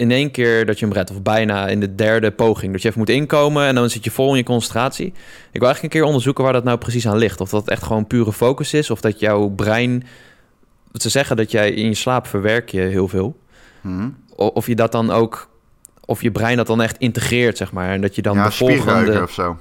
in 0.00 0.10
één 0.10 0.30
keer 0.30 0.66
dat 0.66 0.78
je 0.78 0.84
hem 0.84 0.94
redt. 0.94 1.10
Of 1.10 1.22
bijna 1.22 1.68
in 1.68 1.80
de 1.80 1.94
derde 1.94 2.30
poging. 2.30 2.72
Dat 2.72 2.82
je 2.82 2.88
even 2.88 3.00
moet 3.00 3.08
inkomen 3.08 3.66
en 3.66 3.74
dan 3.74 3.90
zit 3.90 4.04
je 4.04 4.10
vol 4.10 4.30
in 4.30 4.36
je 4.36 4.42
concentratie. 4.42 5.06
Ik 5.06 5.14
wil 5.60 5.62
eigenlijk 5.62 5.82
een 5.82 6.00
keer 6.00 6.08
onderzoeken 6.08 6.44
waar 6.44 6.52
dat 6.52 6.64
nou 6.64 6.78
precies 6.78 7.08
aan 7.08 7.16
ligt. 7.16 7.40
Of 7.40 7.50
dat 7.50 7.68
echt 7.68 7.82
gewoon 7.82 8.06
pure 8.06 8.32
focus 8.32 8.74
is. 8.74 8.90
Of 8.90 9.00
dat 9.00 9.20
jouw 9.20 9.48
brein... 9.48 10.04
Ze 10.92 11.08
zeggen 11.08 11.36
dat 11.36 11.50
jij 11.50 11.70
in 11.70 11.86
je 11.86 11.94
slaap 11.94 12.26
verwerk 12.26 12.70
je 12.70 12.80
heel 12.80 13.08
veel. 13.08 13.38
Hmm. 13.80 14.16
Of 14.36 14.66
je 14.66 14.74
dat 14.74 14.92
dan 14.92 15.10
ook... 15.10 15.48
Of 16.04 16.22
je 16.22 16.30
brein 16.30 16.56
dat 16.56 16.66
dan 16.66 16.82
echt 16.82 16.98
integreert, 16.98 17.56
zeg 17.56 17.72
maar. 17.72 17.90
En 17.90 18.00
dat 18.00 18.14
je 18.14 18.22
dan 18.22 18.36
ja, 18.36 18.44
de 18.44 18.50
volgende... 18.50 19.22
of 19.22 19.32
zo. 19.32 19.58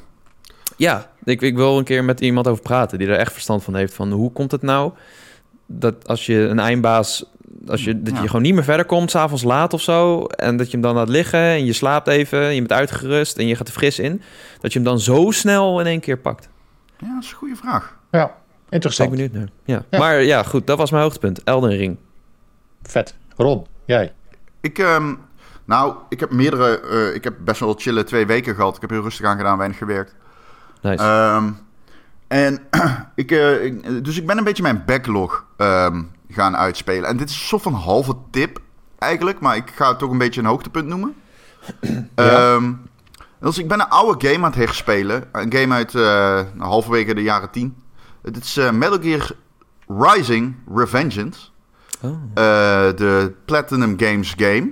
Ja, 0.77 1.11
ik, 1.23 1.41
ik 1.41 1.55
wil 1.55 1.77
een 1.77 1.83
keer 1.83 2.03
met 2.03 2.19
iemand 2.19 2.47
over 2.47 2.63
praten... 2.63 2.97
die 2.97 3.07
er 3.07 3.17
echt 3.17 3.33
verstand 3.33 3.63
van 3.63 3.75
heeft. 3.75 3.93
Van 3.93 4.11
hoe 4.11 4.31
komt 4.31 4.51
het 4.51 4.61
nou 4.61 4.91
dat 5.65 6.07
als 6.07 6.25
je 6.25 6.35
een 6.35 6.59
eindbaas 6.59 7.25
als 7.67 7.83
je, 7.83 8.01
dat 8.01 8.17
je 8.17 8.27
gewoon 8.27 8.41
niet 8.41 8.53
meer 8.53 8.63
verder 8.63 8.85
komt, 8.85 9.11
s'avonds 9.11 9.43
laat 9.43 9.73
of 9.73 9.81
zo. 9.81 10.23
En 10.25 10.57
dat 10.57 10.65
je 10.65 10.71
hem 10.71 10.81
dan 10.81 10.95
laat 10.95 11.09
liggen 11.09 11.39
en 11.39 11.65
je 11.65 11.73
slaapt 11.73 12.07
even. 12.07 12.41
En 12.41 12.53
je 12.53 12.59
bent 12.59 12.71
uitgerust 12.71 13.37
en 13.37 13.47
je 13.47 13.55
gaat 13.55 13.67
er 13.67 13.73
fris 13.73 13.99
in. 13.99 14.21
Dat 14.59 14.73
je 14.73 14.79
hem 14.79 14.87
dan 14.87 14.99
zo 14.99 15.31
snel 15.31 15.79
in 15.79 15.85
één 15.85 15.99
keer 15.99 16.17
pakt. 16.17 16.49
Ja, 16.97 17.13
dat 17.13 17.23
is 17.23 17.29
een 17.29 17.37
goede 17.37 17.55
vraag. 17.55 17.97
Ja, 18.11 18.35
interessant. 18.69 19.09
Ben 19.09 19.31
benieuwd 19.31 19.49
Ja. 19.65 19.83
Maar 19.97 20.21
ja, 20.21 20.43
goed, 20.43 20.67
dat 20.67 20.77
was 20.77 20.91
mijn 20.91 21.03
hoogtepunt. 21.03 21.43
Elden 21.43 21.77
Ring. 21.77 21.97
Vet. 22.83 23.15
Ron, 23.35 23.65
jij? 23.85 24.13
Ik, 24.61 24.77
um, 24.77 25.19
nou, 25.65 25.95
ik 26.09 26.19
heb 26.19 26.31
meerdere... 26.31 26.81
Uh, 26.91 27.15
ik 27.15 27.23
heb 27.23 27.33
best 27.39 27.59
wel 27.59 27.73
chille 27.77 28.03
twee 28.03 28.25
weken 28.25 28.55
gehad. 28.55 28.75
Ik 28.75 28.81
heb 28.81 28.89
heel 28.89 29.01
rustig 29.01 29.25
aan 29.25 29.37
gedaan, 29.37 29.57
weinig 29.57 29.77
gewerkt. 29.77 30.15
Nice. 30.81 31.03
Um, 31.03 31.57
en 32.27 32.59
ik, 33.15 33.31
uh, 33.31 33.63
ik, 33.63 34.03
dus 34.03 34.17
ik 34.17 34.27
ben 34.27 34.37
een 34.37 34.43
beetje 34.43 34.63
mijn 34.63 34.83
backlog 34.85 35.45
um, 35.57 36.11
gaan 36.29 36.57
uitspelen. 36.57 37.09
En 37.09 37.17
dit 37.17 37.29
is 37.29 37.47
soort 37.47 37.61
van 37.61 37.73
halve 37.73 38.15
tip 38.31 38.59
eigenlijk, 38.97 39.39
maar 39.39 39.55
ik 39.55 39.71
ga 39.75 39.89
het 39.89 39.99
toch 39.99 40.11
een 40.11 40.17
beetje 40.17 40.41
een 40.41 40.47
hoogtepunt 40.47 40.87
noemen. 40.87 41.15
Ja. 42.15 42.53
Um, 42.53 42.89
dus 43.39 43.57
ik 43.57 43.67
ben 43.67 43.79
een 43.79 43.89
oude 43.89 44.27
game 44.27 44.45
aan 44.45 44.51
het 44.51 44.55
herspelen. 44.55 45.23
Een 45.31 45.53
game 45.53 45.73
uit 45.73 45.93
uh, 45.93 46.41
halverwege 46.57 47.13
de 47.13 47.21
jaren 47.21 47.51
10. 47.51 47.75
Het 48.21 48.37
is 48.37 48.57
uh, 48.57 48.71
Metal 48.71 48.99
Gear 49.01 49.31
Rising 49.87 50.55
Revengeance. 50.73 51.49
Oh. 52.01 52.11
Uh, 52.11 52.15
de 52.95 53.33
Platinum 53.45 53.99
Games 53.99 54.33
game. 54.37 54.71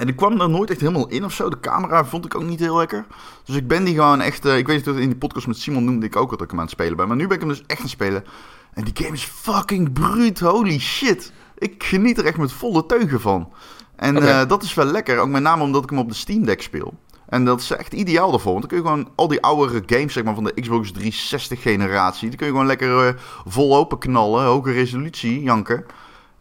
En 0.00 0.08
ik 0.08 0.16
kwam 0.16 0.40
er 0.40 0.50
nooit 0.50 0.70
echt 0.70 0.80
helemaal 0.80 1.08
in 1.08 1.24
of 1.24 1.32
zo. 1.32 1.50
De 1.50 1.60
camera 1.60 2.04
vond 2.04 2.24
ik 2.24 2.34
ook 2.34 2.42
niet 2.42 2.60
heel 2.60 2.76
lekker. 2.76 3.06
Dus 3.44 3.56
ik 3.56 3.68
ben 3.68 3.84
die 3.84 3.94
gewoon 3.94 4.20
echt... 4.20 4.44
ik 4.44 4.66
weet 4.66 4.86
niet, 4.86 4.96
in 4.96 5.08
die 5.08 5.16
podcast 5.16 5.46
met 5.46 5.58
Simon 5.58 5.84
noemde 5.84 6.06
ik 6.06 6.16
ook 6.16 6.30
dat 6.30 6.42
ik 6.42 6.50
hem 6.50 6.58
aan 6.58 6.64
het 6.64 6.74
spelen 6.74 6.96
ben. 6.96 7.08
Maar 7.08 7.16
nu 7.16 7.26
ben 7.26 7.34
ik 7.34 7.42
hem 7.42 7.48
dus 7.48 7.62
echt 7.66 7.78
aan 7.78 7.84
het 7.84 7.90
spelen. 7.90 8.24
En 8.72 8.84
die 8.84 9.04
game 9.04 9.14
is 9.14 9.24
fucking 9.24 9.92
bruut. 9.92 10.40
Holy 10.40 10.78
shit. 10.78 11.32
Ik 11.58 11.84
geniet 11.84 12.18
er 12.18 12.24
echt 12.24 12.36
met 12.36 12.52
volle 12.52 12.86
teugen 12.86 13.20
van. 13.20 13.52
En 13.96 14.16
okay. 14.16 14.42
uh, 14.42 14.48
dat 14.48 14.62
is 14.62 14.74
wel 14.74 14.84
lekker. 14.84 15.18
Ook 15.18 15.28
met 15.28 15.42
name 15.42 15.62
omdat 15.62 15.82
ik 15.82 15.90
hem 15.90 15.98
op 15.98 16.08
de 16.08 16.14
Steam 16.14 16.44
Deck 16.44 16.62
speel. 16.62 16.94
En 17.28 17.44
dat 17.44 17.60
is 17.60 17.70
echt 17.70 17.92
ideaal 17.92 18.30
daarvoor. 18.30 18.52
Want 18.52 18.68
dan 18.68 18.70
kun 18.70 18.90
je 18.90 18.96
gewoon 18.96 19.12
al 19.14 19.28
die 19.28 19.42
oudere 19.42 19.82
games 19.86 20.12
zeg 20.12 20.24
maar, 20.24 20.34
van 20.34 20.44
de 20.44 20.60
Xbox 20.60 20.90
360 20.90 21.62
generatie... 21.62 22.28
die 22.28 22.38
kun 22.38 22.46
je 22.46 22.52
gewoon 22.52 22.66
lekker 22.66 23.06
uh, 23.06 23.14
vol 23.46 23.76
open 23.76 23.98
knallen. 23.98 24.44
Hoge 24.44 24.72
resolutie, 24.72 25.42
janken. 25.42 25.84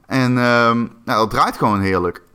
En 0.06 0.32
uh, 0.32 0.38
nou, 0.38 0.90
dat 1.06 1.30
draait 1.30 1.58
gewoon 1.58 1.82
heerlijk. 1.82 2.28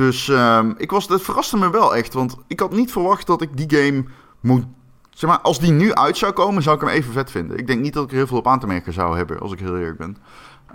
Dus 0.00 0.28
ehm, 0.28 0.72
ik 0.76 0.90
was, 0.90 1.06
dat 1.06 1.22
verraste 1.22 1.56
me 1.56 1.70
wel 1.70 1.96
echt. 1.96 2.12
Want 2.12 2.36
ik 2.46 2.60
had 2.60 2.72
niet 2.72 2.92
verwacht 2.92 3.26
dat 3.26 3.42
ik 3.42 3.56
die 3.56 3.78
game 3.78 4.04
moet 4.40 4.64
Zeg 5.10 5.30
maar, 5.30 5.40
als 5.40 5.58
die 5.58 5.72
nu 5.72 5.94
uit 5.94 6.16
zou 6.16 6.32
komen, 6.32 6.62
zou 6.62 6.76
ik 6.76 6.82
hem 6.82 6.90
even 6.90 7.12
vet 7.12 7.30
vinden. 7.30 7.58
Ik 7.58 7.66
denk 7.66 7.80
niet 7.80 7.92
dat 7.92 8.04
ik 8.04 8.10
er 8.10 8.16
heel 8.16 8.26
veel 8.26 8.38
op 8.38 8.46
aan 8.46 8.60
te 8.60 8.66
merken 8.66 8.92
zou 8.92 9.16
hebben, 9.16 9.40
als 9.40 9.52
ik 9.52 9.58
heel 9.58 9.78
eerlijk 9.78 9.98
ben. 9.98 10.16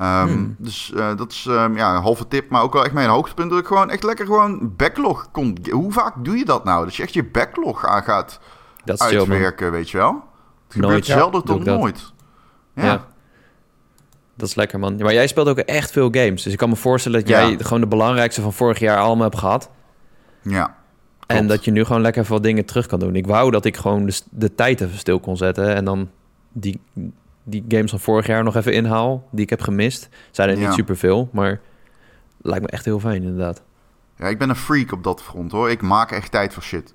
Um, 0.02 0.56
Dus 0.60 0.92
uh, 0.96 1.18
dat 1.18 1.32
is 1.32 1.46
um, 1.46 1.78
ja, 1.78 1.96
een 1.96 2.02
halve 2.02 2.28
tip, 2.28 2.50
maar 2.50 2.62
ook 2.62 2.74
wel 2.74 2.84
echt 2.84 2.94
mijn 2.94 3.10
hoogtepunt. 3.10 3.50
Dat 3.50 3.60
ik 3.60 3.66
gewoon 3.66 3.90
echt 3.90 4.04
lekker 4.04 4.26
gewoon 4.26 4.74
backlog 4.76 5.32
kon. 5.32 5.58
Hoe 5.72 5.92
vaak 5.92 6.14
doe 6.18 6.38
je 6.38 6.46
dat 6.46 6.64
nou? 6.64 6.84
Dat 6.84 6.96
je 6.96 7.04
echt 7.04 7.14
je 7.14 7.24
backlog 7.24 7.86
aan 7.86 8.04
gaat 8.04 8.40
dat 8.84 9.02
uitwerken, 9.02 9.72
weet 9.72 9.90
je 9.90 9.98
wel? 9.98 10.24
Het 10.64 10.74
gebeurt 10.74 10.92
nooit. 10.92 11.06
zelden 11.06 11.42
ja, 11.46 11.54
tot 11.54 11.64
nooit. 11.64 12.14
Ja. 12.74 12.84
ja. 12.84 13.06
Dat 14.36 14.48
is 14.48 14.56
lekker, 14.56 14.80
man. 14.80 14.96
Maar 14.98 15.14
jij 15.14 15.28
speelt 15.28 15.48
ook 15.48 15.58
echt 15.58 15.92
veel 15.92 16.10
games. 16.12 16.44
Dus 16.44 16.52
ik 16.52 16.58
kan 16.58 16.70
me 16.70 16.76
voorstellen 16.76 17.20
dat 17.20 17.30
jij 17.30 17.58
gewoon 17.60 17.80
de 17.80 17.88
belangrijkste 17.88 18.42
van 18.42 18.54
vorig 18.54 18.80
jaar 18.80 18.98
allemaal 18.98 19.24
hebt 19.24 19.38
gehad. 19.38 19.70
Ja. 20.42 20.76
En 21.28 21.48
dat 21.48 21.66
je 21.66 21.72
nu 21.72 21.84
gewoon 21.84 22.02
lekker 22.02 22.26
veel 22.26 22.42
dingen 22.42 22.66
terug 22.66 22.86
kan 22.86 23.00
doen. 23.00 23.16
Ik 23.16 23.28
wou 23.28 23.52
dat 23.52 23.66
ik 23.66 23.78
gewoon 23.78 24.06
de, 24.06 24.22
de 24.32 24.56
tijd 24.56 24.82
even 24.82 24.98
stil 24.98 25.20
kon 25.20 25.38
zetten. 25.38 25.76
En 25.76 25.86
dan 25.86 26.10
die, 26.52 26.82
die 27.44 27.66
games 27.68 27.90
van 27.90 28.00
vorig 28.00 28.28
jaar 28.28 28.44
nog 28.44 28.56
even 28.56 28.74
inhaal. 28.74 29.28
Die 29.32 29.44
ik 29.44 29.50
heb 29.50 29.62
gemist. 29.62 30.10
Zijn 30.32 30.50
er 30.50 30.58
niet 30.58 30.74
superveel, 30.74 31.30
maar 31.32 31.60
lijkt 32.42 32.64
me 32.64 32.70
echt 32.70 32.86
heel 32.86 33.00
fijn 33.00 33.24
inderdaad. 33.24 33.62
Ja, 34.18 34.28
ik 34.28 34.38
ben 34.38 34.50
een 34.50 34.56
freak 34.56 34.92
op 34.92 35.04
dat 35.04 35.22
front 35.22 35.52
hoor. 35.52 35.70
Ik 35.70 35.82
maak 35.82 36.12
echt 36.12 36.32
tijd 36.32 36.54
voor 36.54 36.64
shit. 36.64 36.94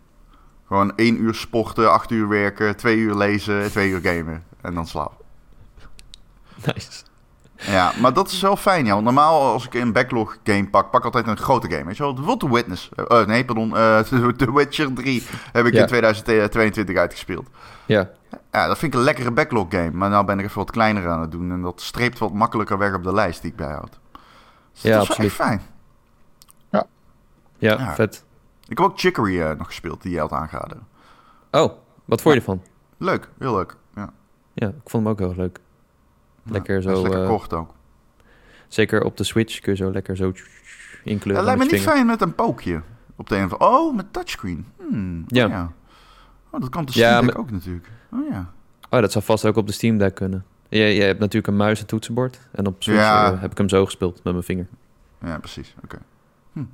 Gewoon 0.66 0.96
één 0.96 1.20
uur 1.20 1.34
sporten, 1.34 1.92
acht 1.92 2.10
uur 2.10 2.28
werken, 2.28 2.76
twee 2.76 2.96
uur 2.96 3.14
lezen, 3.14 3.70
twee 3.70 3.90
uur 3.90 4.00
gamen. 4.00 4.44
En 4.60 4.74
dan 4.74 4.86
slapen. 4.86 5.16
Nice. 6.74 7.02
Ja, 7.60 7.92
maar 8.00 8.12
dat 8.12 8.30
is 8.30 8.40
wel 8.40 8.56
fijn, 8.56 8.86
ja. 8.86 8.92
Want 8.92 9.04
normaal 9.04 9.52
als 9.52 9.66
ik 9.66 9.74
een 9.74 9.92
backlog 9.92 10.36
game 10.44 10.68
pak, 10.68 10.90
pak 10.90 11.00
ik 11.00 11.04
altijd 11.04 11.26
een 11.26 11.36
grote 11.36 11.70
game. 11.70 11.84
Weet 11.84 11.96
je 11.96 12.02
wel, 12.02 12.14
bijvoorbeeld 12.14 12.50
The 12.50 12.56
Witness. 12.56 12.88
Uh, 12.96 13.26
nee, 13.26 13.44
pardon. 13.44 13.68
Uh, 13.68 13.98
The 14.36 14.52
Witcher 14.52 14.92
3 14.92 15.22
heb 15.52 15.66
ik 15.66 15.74
in 15.74 15.86
2022 15.86 16.96
uitgespeeld. 16.96 17.48
Ja. 17.86 18.10
Ja, 18.52 18.66
dat 18.66 18.78
vind 18.78 18.92
ik 18.92 18.98
een 18.98 19.04
lekkere 19.04 19.30
backlog 19.30 19.66
game. 19.68 19.90
Maar 19.90 20.10
nou 20.10 20.24
ben 20.24 20.38
ik 20.38 20.44
even 20.44 20.58
wat 20.58 20.70
kleiner 20.70 21.08
aan 21.08 21.20
het 21.20 21.30
doen. 21.30 21.50
En 21.50 21.62
dat 21.62 21.80
streept 21.80 22.18
wat 22.18 22.32
makkelijker 22.32 22.78
weg 22.78 22.94
op 22.94 23.02
de 23.02 23.12
lijst 23.12 23.42
die 23.42 23.50
ik 23.50 23.56
bijhoud. 23.56 23.98
Dus 24.72 24.82
ja, 24.82 24.92
dat 24.92 25.02
is 25.02 25.08
absoluut. 25.08 25.32
fijn. 25.32 25.60
Ja. 26.70 26.86
ja. 27.58 27.94
vet. 27.94 28.24
Ik 28.68 28.78
heb 28.78 28.86
ook 28.86 28.98
Chicory 28.98 29.40
uh, 29.40 29.50
nog 29.50 29.66
gespeeld, 29.66 30.02
die 30.02 30.12
je 30.12 30.18
had 30.18 30.32
aangeraden. 30.32 30.86
Oh, 31.50 31.72
wat 32.04 32.22
vond 32.22 32.34
je 32.34 32.40
ervan? 32.40 32.62
Leuk, 32.96 33.28
heel 33.38 33.54
leuk. 33.54 33.76
Ja, 33.94 34.12
ja 34.52 34.68
ik 34.68 34.90
vond 34.90 35.04
hem 35.04 35.12
ook 35.12 35.18
heel 35.18 35.34
leuk. 35.36 35.60
Lekker 36.50 36.82
zo. 36.82 37.02
lekker 37.02 37.22
uh, 37.22 37.28
kort 37.28 37.52
ook. 37.52 37.74
Zeker 38.68 39.04
op 39.04 39.16
de 39.16 39.24
Switch 39.24 39.60
kun 39.60 39.72
je 39.72 39.78
zo 39.78 39.90
lekker 39.90 40.16
zo 40.16 40.32
inkleuren. 41.04 41.46
Het 41.46 41.56
lijkt 41.56 41.72
me 41.72 41.76
niet 41.78 41.88
fijn 41.88 42.06
met 42.06 42.20
een 42.20 42.34
pookje 42.34 42.82
op 43.16 43.28
de 43.28 43.36
een 43.36 43.48
van. 43.48 43.60
Oh, 43.60 43.96
met 43.96 44.12
touchscreen. 44.12 44.66
Hmm, 44.88 45.24
ja. 45.26 45.44
Oh, 45.44 45.50
ja. 45.50 45.72
Oh, 46.50 46.60
dat 46.60 46.68
kan 46.68 46.80
op 46.80 46.86
de 46.86 46.92
Steam 46.92 47.26
Deck 47.26 47.38
ook 47.38 47.50
natuurlijk. 47.50 47.88
Oh 48.12 48.28
ja. 48.30 48.50
Oh, 48.90 49.00
dat 49.00 49.12
zou 49.12 49.24
vast 49.24 49.44
ook 49.44 49.56
op 49.56 49.66
de 49.66 49.72
Steam 49.72 49.98
Deck 49.98 50.14
kunnen. 50.14 50.44
Je, 50.68 50.78
je 50.78 51.02
hebt 51.02 51.18
natuurlijk 51.18 51.46
een 51.46 51.56
muis 51.56 51.80
en 51.80 51.86
toetsenbord. 51.86 52.40
En 52.50 52.66
op 52.66 52.82
Switch 52.82 53.00
ja. 53.00 53.32
uh, 53.32 53.40
heb 53.40 53.50
ik 53.50 53.58
hem 53.58 53.68
zo 53.68 53.84
gespeeld 53.84 54.20
met 54.24 54.32
mijn 54.32 54.44
vinger. 54.44 54.66
Ja, 55.24 55.38
precies. 55.38 55.74
Oké. 55.84 55.98
Hm. 56.52 56.64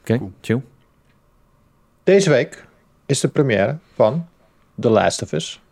Oké, 0.00 0.16
cool. 0.16 0.32
chill. 0.40 0.62
Deze 2.02 2.30
week 2.30 2.66
is 3.06 3.20
de 3.20 3.28
première 3.28 3.78
van 3.94 4.28
The 4.80 4.90
Last 4.90 5.22
of 5.22 5.32
Us. 5.32 5.62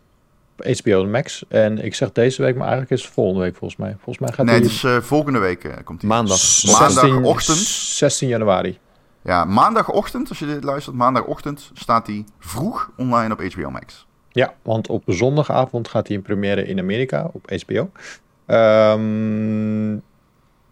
HBO 0.63 1.05
Max. 1.05 1.43
En 1.47 1.83
ik 1.85 1.95
zeg 1.95 2.11
deze 2.11 2.41
week, 2.41 2.53
maar 2.53 2.67
eigenlijk 2.67 2.91
is 2.91 3.03
het 3.03 3.13
volgende 3.13 3.41
week 3.41 3.55
volgens 3.55 3.79
mij. 3.79 3.91
Volgens 3.91 4.19
mij 4.19 4.31
gaat 4.31 4.45
nee, 4.45 4.55
het 4.55 4.65
is 4.65 4.83
uh, 4.83 4.97
volgende 4.97 5.39
week 5.39 5.63
uh, 5.63 5.73
komt 5.83 6.01
hij. 6.01 6.09
Maandag. 6.09 6.39
Maandagochtend. 6.79 7.57
16 7.57 8.27
januari. 8.27 8.79
Ja, 9.21 9.45
maandagochtend, 9.45 10.29
als 10.29 10.39
je 10.39 10.45
dit 10.45 10.63
luistert, 10.63 10.95
maandagochtend 10.95 11.71
staat 11.73 12.07
hij 12.07 12.25
vroeg 12.39 12.91
online 12.97 13.33
op 13.33 13.53
HBO 13.53 13.69
Max. 13.69 14.07
Ja, 14.31 14.53
want 14.61 14.87
op 14.87 15.03
zondagavond 15.05 15.87
gaat 15.87 16.07
hij 16.07 16.15
in 16.15 16.21
première 16.21 16.65
in 16.65 16.79
Amerika 16.79 17.29
op 17.33 17.51
HBO. 17.65 17.79
Um, 17.79 17.89
ehm, 18.45 19.93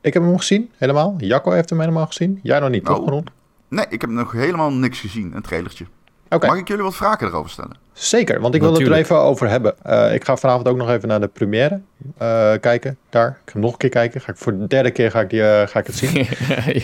ik 0.02 0.14
heb 0.14 0.24
hem 0.24 0.38
gezien, 0.38 0.72
helemaal. 0.78 1.16
Jacco 1.18 1.52
heeft 1.52 1.70
hem 1.70 1.80
helemaal 1.80 2.06
gezien. 2.06 2.40
Jij 2.44 2.60
nog 2.60 2.70
niet, 2.70 2.86
toch, 2.86 3.00
oh. 3.00 3.26
Nee, 3.68 3.86
ik 3.90 4.02
heb 4.02 4.10
nog 4.10 4.32
helemaal 4.32 4.72
niks 4.72 5.00
gezien, 5.00 5.36
een 5.36 5.42
trailertje. 5.42 5.86
Mag 6.30 6.58
ik 6.58 6.68
jullie 6.68 6.84
wat 6.84 6.96
vragen 6.96 7.28
erover 7.28 7.52
stellen? 7.52 7.76
Zeker, 7.98 8.42
want 8.42 8.56
ik 8.56 8.62
wil 8.62 8.74
het 8.74 8.82
er 8.82 8.94
even 8.94 9.16
over 9.16 9.50
hebben. 9.50 9.76
Uh, 9.88 10.14
ik 10.14 10.24
ga 10.24 10.38
vanavond 10.38 10.68
ook 10.68 10.78
nog 10.78 10.90
even 10.90 11.08
naar 11.08 11.20
de 11.20 11.28
première 11.28 11.82
uh, 12.22 12.52
kijken. 12.60 12.98
Daar. 13.10 13.40
Ik 13.46 13.52
ga 13.52 13.60
nog 13.60 13.72
een 13.72 13.78
keer 13.78 13.90
kijken. 13.90 14.22
Ga 14.22 14.32
ik 14.32 14.38
voor 14.38 14.58
de 14.58 14.68
derde 14.68 14.92
keer 14.92 15.12
ga 15.12 15.22
ik, 15.22 15.30
die, 15.30 15.40
uh, 15.40 15.62
ga 15.68 15.80
ik 15.80 15.88
het 15.88 15.96
zien. 15.96 16.14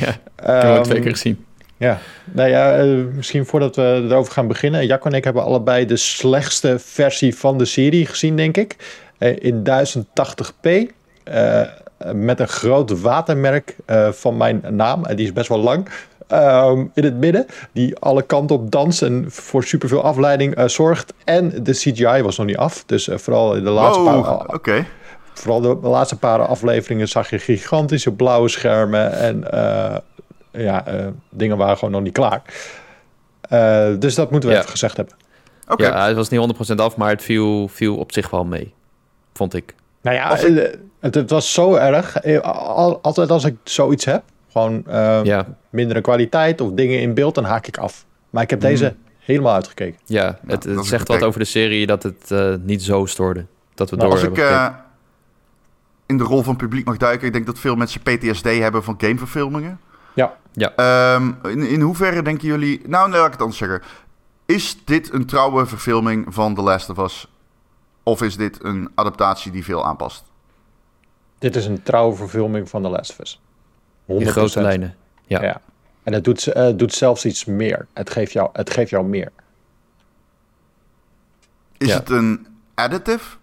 ja, 0.01 0.09
ik 0.09 0.15
heb 0.35 0.63
um, 0.63 0.71
het 0.71 0.83
twee 0.83 0.99
keer 1.01 1.11
gezien. 1.11 1.45
Ja, 1.77 1.99
nou 2.25 2.49
ja, 2.49 2.83
misschien 3.15 3.45
voordat 3.45 3.75
we 3.75 4.05
erover 4.09 4.33
gaan 4.33 4.47
beginnen. 4.47 4.85
Jacco 4.85 5.09
en 5.09 5.15
ik 5.15 5.23
hebben 5.23 5.43
allebei 5.43 5.85
de 5.85 5.97
slechtste 5.97 6.79
versie 6.79 7.35
van 7.35 7.57
de 7.57 7.65
serie 7.65 8.05
gezien, 8.05 8.35
denk 8.35 8.57
ik. 8.57 8.75
in 9.17 9.63
1080p. 9.63 10.69
met 12.13 12.39
een 12.39 12.47
groot 12.47 13.01
watermerk 13.01 13.75
van 14.11 14.37
mijn 14.37 14.63
naam. 14.69 15.05
En 15.05 15.15
die 15.15 15.25
is 15.25 15.33
best 15.33 15.47
wel 15.47 15.59
lang. 15.59 15.87
Ehm, 16.33 16.85
in 16.93 17.03
het 17.03 17.15
midden. 17.15 17.45
Die 17.71 17.97
alle 17.97 18.21
kanten 18.21 18.55
op 18.55 18.71
danst 18.71 19.01
en 19.01 19.25
voor 19.27 19.63
superveel 19.63 20.03
afleiding 20.03 20.57
uh, 20.57 20.67
zorgt. 20.67 21.13
En 21.23 21.63
de 21.63 21.71
CGI 21.71 22.21
was 22.21 22.37
nog 22.37 22.45
niet 22.45 22.57
af. 22.57 22.83
Dus 22.85 23.07
uh, 23.07 23.17
vooral 23.17 23.55
in 23.55 23.63
de 23.63 23.69
laatste 23.69 24.03
paar... 24.03 24.47
Oké. 24.47 24.85
Vooral 25.33 25.61
de, 25.61 25.87
laatste 25.87 26.17
paar 26.17 26.45
afleveringen 26.45 27.07
zag 27.07 27.29
je 27.29 27.39
gigantische 27.39 28.11
blauwe 28.11 28.49
schermen. 28.49 29.11
En 29.11 29.47
uh, 29.53 29.95
ja, 30.51 30.83
dingen 31.29 31.57
waren 31.57 31.77
gewoon 31.77 31.93
nog 31.93 32.01
niet 32.01 32.13
klaar. 32.13 32.41
dus 33.99 34.15
dat 34.15 34.31
moeten 34.31 34.49
we 34.49 34.55
even 34.55 34.69
gezegd 34.69 34.97
hebben. 34.97 35.15
Okay. 35.67 35.87
Ja, 35.87 36.07
het 36.07 36.15
was 36.15 36.29
niet 36.29 36.71
100% 36.71 36.75
af, 36.75 36.95
maar 36.95 37.09
het 37.09 37.23
viel, 37.23 37.67
viel 37.67 37.97
op 37.97 38.11
zich 38.11 38.29
wel 38.29 38.45
mee. 38.45 38.73
Vond 39.33 39.53
ik. 39.53 39.75
Nou 40.01 40.15
ja, 40.15 40.35
het, 40.99 41.15
het, 41.15 41.29
was 41.29 41.53
zo 41.53 41.75
erg. 41.75 42.23
Altijd 43.01 43.31
als 43.31 43.43
ik 43.43 43.55
zoiets 43.63 44.05
heb, 44.05 44.23
gewoon 44.53 44.83
uh, 44.87 45.23
ja. 45.23 45.45
mindere 45.69 46.01
kwaliteit 46.01 46.61
of 46.61 46.71
dingen 46.71 46.99
in 46.99 47.13
beeld, 47.13 47.35
dan 47.35 47.43
haak 47.43 47.67
ik 47.67 47.77
af. 47.77 48.05
Maar 48.29 48.43
ik 48.43 48.49
heb 48.49 48.61
deze 48.61 48.85
mm. 48.85 49.11
helemaal 49.19 49.53
uitgekeken. 49.53 49.99
Ja, 50.05 50.39
het, 50.47 50.67
zegt 50.81 51.07
wat 51.07 51.23
over 51.23 51.39
de 51.39 51.45
serie 51.45 51.85
dat 51.85 52.03
het 52.03 52.31
uh, 52.31 52.55
niet 52.61 52.83
zo 52.83 53.05
stoorde. 53.05 53.45
Dat 53.73 53.89
we 53.89 53.95
nou, 53.95 54.09
door 54.09 54.19
als 54.19 54.27
ik 54.27 54.37
uh, 54.37 54.67
in 56.05 56.17
de 56.17 56.23
rol 56.23 56.43
van 56.43 56.55
publiek 56.55 56.85
mag 56.85 56.97
duiken, 56.97 57.27
ik 57.27 57.33
denk 57.33 57.45
dat 57.45 57.59
veel 57.59 57.75
mensen 57.75 58.01
PTSD 58.01 58.43
hebben 58.43 58.83
van 58.83 58.95
gameverfilmingen. 58.97 59.79
Ja. 60.13 60.37
ja. 60.51 61.15
Um, 61.15 61.37
in, 61.43 61.67
in 61.67 61.81
hoeverre 61.81 62.21
denken 62.21 62.47
jullie... 62.47 62.81
Nou, 62.87 63.09
nee, 63.09 63.17
laat 63.17 63.25
ik 63.25 63.31
het 63.31 63.41
anders 63.41 63.59
zeggen. 63.59 63.81
Is 64.45 64.77
dit 64.85 65.13
een 65.13 65.25
trouwe 65.25 65.65
verfilming 65.65 66.25
van 66.29 66.55
The 66.55 66.61
Last 66.61 66.89
of 66.89 66.97
Us? 66.97 67.27
Of 68.03 68.21
is 68.21 68.37
dit 68.37 68.63
een 68.63 68.91
adaptatie 68.95 69.51
die 69.51 69.63
veel 69.63 69.85
aanpast? 69.85 70.23
Dit 71.39 71.55
is 71.55 71.65
een 71.65 71.83
trouwe 71.83 72.15
verfilming 72.15 72.69
van 72.69 72.81
The 72.81 72.89
Last 72.89 73.11
of 73.11 73.19
Us. 73.19 73.41
In 74.05 74.27
grote 74.27 74.61
lijnen, 74.61 74.95
ja. 75.25 75.41
ja. 75.41 75.61
En 76.03 76.13
het 76.13 76.23
doet, 76.23 76.47
uh, 76.55 76.69
doet 76.75 76.93
zelfs 76.93 77.25
iets 77.25 77.45
meer. 77.45 77.87
Het 77.93 78.09
geeft 78.09 78.31
jou, 78.31 78.49
het 78.53 78.69
geeft 78.69 78.89
jou 78.89 79.05
meer. 79.05 79.31
Is 81.77 81.93
het 81.93 82.09
een 82.09 82.47
additive 82.73 83.35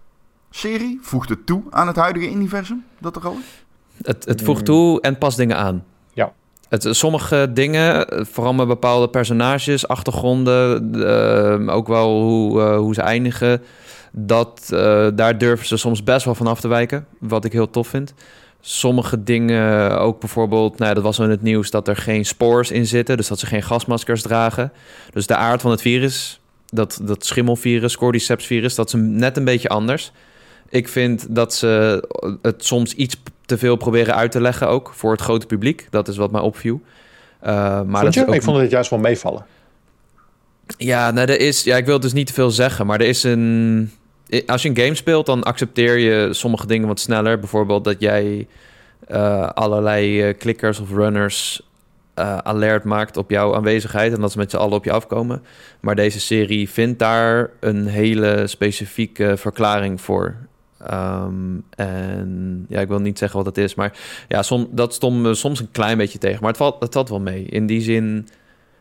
serie? 0.50 0.98
Voegt 1.02 1.28
het 1.28 1.46
toe 1.46 1.62
aan 1.70 1.86
het 1.86 1.96
huidige 1.96 2.30
universum 2.30 2.84
dat 2.98 3.16
er 3.16 3.26
al 3.26 3.32
is? 3.32 3.64
Het, 4.02 4.24
het 4.24 4.42
voegt 4.42 4.64
toe 4.64 5.00
en 5.00 5.18
past 5.18 5.36
dingen 5.36 5.56
aan. 5.56 5.84
Ja. 6.12 6.32
Het, 6.68 6.86
sommige 6.90 7.50
dingen, 7.52 8.06
vooral 8.26 8.54
met 8.54 8.66
bepaalde 8.66 9.08
personages, 9.08 9.88
achtergronden, 9.88 10.90
uh, 10.94 11.74
ook 11.74 11.88
wel 11.88 12.22
hoe, 12.22 12.60
uh, 12.60 12.76
hoe 12.76 12.94
ze 12.94 13.02
eindigen, 13.02 13.62
dat, 14.12 14.66
daar 15.14 15.38
durven 15.38 15.66
ze 15.66 15.76
soms 15.76 16.04
best 16.04 16.24
wel 16.24 16.34
van 16.34 16.46
af 16.46 16.60
te 16.60 16.68
wijken. 16.68 17.06
Wat 17.18 17.44
ik 17.44 17.52
heel 17.52 17.70
tof 17.70 17.88
vind 17.88 18.14
sommige 18.60 19.22
dingen, 19.22 19.98
ook 19.98 20.20
bijvoorbeeld, 20.20 20.78
nou, 20.78 20.94
dat 20.94 21.02
was 21.02 21.18
in 21.18 21.30
het 21.30 21.42
nieuws 21.42 21.70
dat 21.70 21.88
er 21.88 21.96
geen 21.96 22.26
spores 22.26 22.70
in 22.70 22.86
zitten, 22.86 23.16
dus 23.16 23.28
dat 23.28 23.38
ze 23.38 23.46
geen 23.46 23.62
gasmaskers 23.62 24.22
dragen. 24.22 24.72
Dus 25.12 25.26
de 25.26 25.36
aard 25.36 25.60
van 25.60 25.70
het 25.70 25.80
virus, 25.80 26.40
dat, 26.66 27.00
dat 27.02 27.26
schimmelvirus, 27.26 27.96
cordyceps 27.96 28.46
virus, 28.46 28.74
dat 28.74 28.86
is 28.86 28.94
net 28.96 29.36
een 29.36 29.44
beetje 29.44 29.68
anders. 29.68 30.12
Ik 30.68 30.88
vind 30.88 31.34
dat 31.34 31.54
ze 31.54 32.04
het 32.42 32.64
soms 32.64 32.94
iets 32.94 33.16
te 33.46 33.58
veel 33.58 33.76
proberen 33.76 34.14
uit 34.14 34.30
te 34.30 34.40
leggen, 34.40 34.68
ook 34.68 34.92
voor 34.94 35.12
het 35.12 35.20
grote 35.20 35.46
publiek. 35.46 35.86
Dat 35.90 36.08
is 36.08 36.16
wat 36.16 36.30
mij 36.30 36.40
opviel. 36.40 36.80
Uh, 37.42 37.82
maar 37.82 38.04
dat 38.04 38.18
ook... 38.18 38.34
Ik 38.34 38.42
vond 38.42 38.56
het 38.56 38.70
juist 38.70 38.90
wel 38.90 38.98
meevallen. 38.98 39.46
Ja, 40.76 41.10
nou, 41.10 41.28
er 41.28 41.40
is, 41.40 41.62
ja, 41.62 41.76
ik 41.76 41.86
wil 41.86 42.00
dus 42.00 42.12
niet 42.12 42.26
te 42.26 42.32
veel 42.32 42.50
zeggen, 42.50 42.86
maar 42.86 43.00
er 43.00 43.06
is 43.06 43.22
een 43.22 43.92
als 44.46 44.62
je 44.62 44.68
een 44.68 44.76
game 44.76 44.94
speelt, 44.94 45.26
dan 45.26 45.42
accepteer 45.42 45.98
je 45.98 46.28
sommige 46.32 46.66
dingen 46.66 46.88
wat 46.88 47.00
sneller. 47.00 47.38
Bijvoorbeeld 47.38 47.84
dat 47.84 48.00
jij 48.00 48.46
uh, 49.10 49.48
allerlei 49.48 50.32
klikkers 50.32 50.80
of 50.80 50.90
runners 50.90 51.68
alert 52.42 52.84
maakt 52.84 53.16
op 53.16 53.30
jouw 53.30 53.54
aanwezigheid 53.54 54.12
en 54.12 54.20
dat 54.20 54.32
ze 54.32 54.38
met 54.38 54.50
z'n 54.50 54.56
allen 54.56 54.76
op 54.76 54.84
je 54.84 54.92
afkomen. 54.92 55.42
Maar 55.80 55.94
deze 55.94 56.20
serie 56.20 56.70
vindt 56.70 56.98
daar 56.98 57.50
een 57.60 57.86
hele 57.86 58.46
specifieke 58.46 59.36
verklaring 59.36 60.00
voor. 60.00 60.36
Um, 60.92 61.64
en 61.70 62.64
ja, 62.68 62.80
ik 62.80 62.88
wil 62.88 62.98
niet 62.98 63.18
zeggen 63.18 63.44
wat 63.44 63.54
dat 63.54 63.64
is, 63.64 63.74
maar 63.74 63.98
ja, 64.28 64.42
dat 64.70 64.94
stond 64.94 65.22
me 65.22 65.34
soms 65.34 65.60
een 65.60 65.70
klein 65.72 65.98
beetje 65.98 66.18
tegen. 66.18 66.38
Maar 66.40 66.48
het 66.48 66.56
valt, 66.56 66.80
het 66.80 66.92
valt 66.92 67.08
wel 67.08 67.20
mee. 67.20 67.44
In 67.44 67.66
die 67.66 67.80
zin 67.80 68.28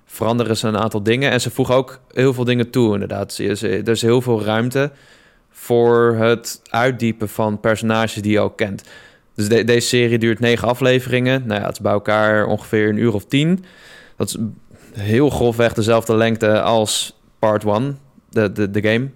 veranderen 0.05 0.57
ze 0.57 0.67
een 0.67 0.77
aantal 0.77 1.03
dingen 1.03 1.31
en 1.31 1.41
ze 1.41 1.51
voegen 1.51 1.75
ook 1.75 1.99
heel 2.13 2.33
veel 2.33 2.43
dingen 2.43 2.69
toe, 2.69 2.93
inderdaad. 2.93 3.37
Er 3.37 3.89
is 3.89 4.01
heel 4.01 4.21
veel 4.21 4.43
ruimte 4.43 4.91
voor 5.51 6.15
het 6.15 6.61
uitdiepen 6.69 7.29
van 7.29 7.59
personages 7.59 8.21
die 8.21 8.31
je 8.31 8.39
ook 8.39 8.57
kent. 8.57 8.83
Dus 9.35 9.47
deze 9.47 9.87
serie 9.87 10.17
duurt 10.17 10.39
negen 10.39 10.67
afleveringen. 10.67 11.43
Nou 11.45 11.59
ja, 11.59 11.65
het 11.65 11.75
is 11.75 11.81
bij 11.81 11.91
elkaar 11.91 12.45
ongeveer 12.45 12.89
een 12.89 12.97
uur 12.97 13.13
of 13.13 13.25
tien. 13.25 13.65
Dat 14.15 14.27
is 14.27 14.37
heel 14.93 15.29
grofweg 15.29 15.73
dezelfde 15.73 16.15
lengte 16.15 16.61
als 16.61 17.19
part 17.39 17.63
1, 17.63 17.97
de, 18.29 18.51
de, 18.51 18.71
de 18.71 18.81
game. 18.81 19.09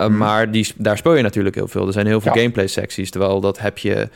Uh, 0.00 0.06
Maar 0.06 0.50
die, 0.50 0.72
daar 0.76 0.96
speel 0.96 1.14
je 1.14 1.22
natuurlijk 1.22 1.54
heel 1.54 1.68
veel. 1.68 1.86
Er 1.86 1.92
zijn 1.92 2.06
heel 2.06 2.20
veel 2.20 2.32
gameplay 2.32 2.66
secties. 2.66 3.10
Terwijl 3.10 3.40
dat 3.40 3.58
heb 3.58 3.78
je 3.78 4.08